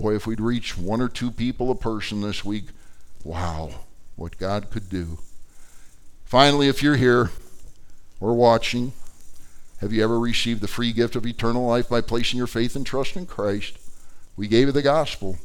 Boy, 0.00 0.14
if 0.14 0.26
we'd 0.26 0.40
reach 0.40 0.78
one 0.78 1.02
or 1.02 1.08
two 1.08 1.30
people 1.30 1.70
a 1.70 1.74
person 1.74 2.22
this 2.22 2.42
week, 2.42 2.68
wow, 3.22 3.70
what 4.16 4.38
God 4.38 4.70
could 4.70 4.88
do. 4.88 5.18
Finally, 6.24 6.68
if 6.68 6.82
you're 6.82 6.96
here 6.96 7.30
or 8.18 8.32
watching, 8.34 8.94
have 9.78 9.92
you 9.92 10.02
ever 10.02 10.18
received 10.18 10.62
the 10.62 10.68
free 10.68 10.92
gift 10.92 11.16
of 11.16 11.26
eternal 11.26 11.66
life 11.66 11.90
by 11.90 12.00
placing 12.00 12.38
your 12.38 12.46
faith 12.46 12.74
and 12.74 12.86
trust 12.86 13.14
in 13.14 13.26
Christ? 13.26 13.76
We 14.36 14.48
gave 14.48 14.68
you 14.68 14.72
the 14.72 14.80
gospel. 14.80 15.36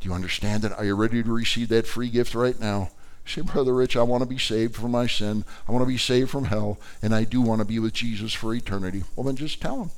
Do 0.00 0.08
you 0.08 0.14
understand 0.14 0.62
that? 0.62 0.72
Are 0.72 0.84
you 0.84 0.94
ready 0.94 1.22
to 1.22 1.32
receive 1.32 1.68
that 1.68 1.86
free 1.86 2.08
gift 2.08 2.34
right 2.34 2.58
now? 2.58 2.90
say, 3.26 3.42
Brother 3.42 3.74
Rich, 3.74 3.96
I 3.96 4.02
want 4.02 4.22
to 4.22 4.28
be 4.28 4.38
saved 4.38 4.76
from 4.76 4.92
my 4.92 5.06
sin. 5.06 5.44
I 5.68 5.72
want 5.72 5.82
to 5.82 5.88
be 5.88 5.98
saved 5.98 6.30
from 6.30 6.44
hell, 6.44 6.78
and 7.02 7.14
I 7.14 7.24
do 7.24 7.42
want 7.42 7.60
to 7.60 7.66
be 7.66 7.78
with 7.80 7.92
Jesus 7.92 8.32
for 8.32 8.54
eternity. 8.54 9.02
Well, 9.14 9.24
then 9.24 9.36
just 9.36 9.60
tell 9.60 9.82
him. 9.82 9.90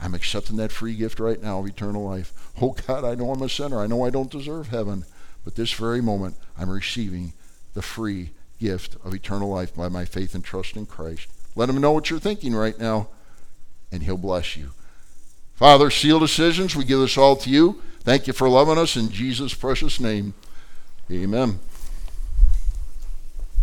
I'm 0.00 0.14
accepting 0.14 0.56
that 0.56 0.72
free 0.72 0.94
gift 0.94 1.18
right 1.18 1.42
now 1.42 1.58
of 1.58 1.66
eternal 1.66 2.04
life. 2.04 2.32
Oh 2.60 2.76
God, 2.86 3.04
I 3.04 3.14
know 3.14 3.32
I'm 3.32 3.42
a 3.42 3.48
sinner. 3.48 3.80
I 3.80 3.86
know 3.86 4.04
I 4.04 4.10
don't 4.10 4.30
deserve 4.30 4.68
heaven. 4.68 5.04
But 5.44 5.56
this 5.56 5.72
very 5.72 6.00
moment, 6.00 6.36
I'm 6.58 6.70
receiving 6.70 7.32
the 7.74 7.82
free 7.82 8.30
gift 8.60 8.96
of 9.04 9.14
eternal 9.14 9.48
life 9.48 9.74
by 9.74 9.88
my 9.88 10.04
faith 10.04 10.34
and 10.34 10.44
trust 10.44 10.76
in 10.76 10.86
Christ. 10.86 11.28
Let 11.54 11.68
him 11.68 11.80
know 11.80 11.92
what 11.92 12.10
you're 12.10 12.18
thinking 12.18 12.54
right 12.54 12.78
now, 12.78 13.08
and 13.90 14.02
he'll 14.02 14.16
bless 14.16 14.56
you. 14.56 14.70
Father, 15.54 15.90
seal 15.90 16.20
decisions, 16.20 16.76
we 16.76 16.84
give 16.84 17.00
this 17.00 17.18
all 17.18 17.36
to 17.36 17.50
you. 17.50 17.82
Thank 18.00 18.26
you 18.26 18.32
for 18.32 18.48
loving 18.48 18.78
us 18.78 18.96
in 18.96 19.10
Jesus' 19.10 19.54
precious 19.54 19.98
name. 19.98 20.34
Amen. 21.10 21.58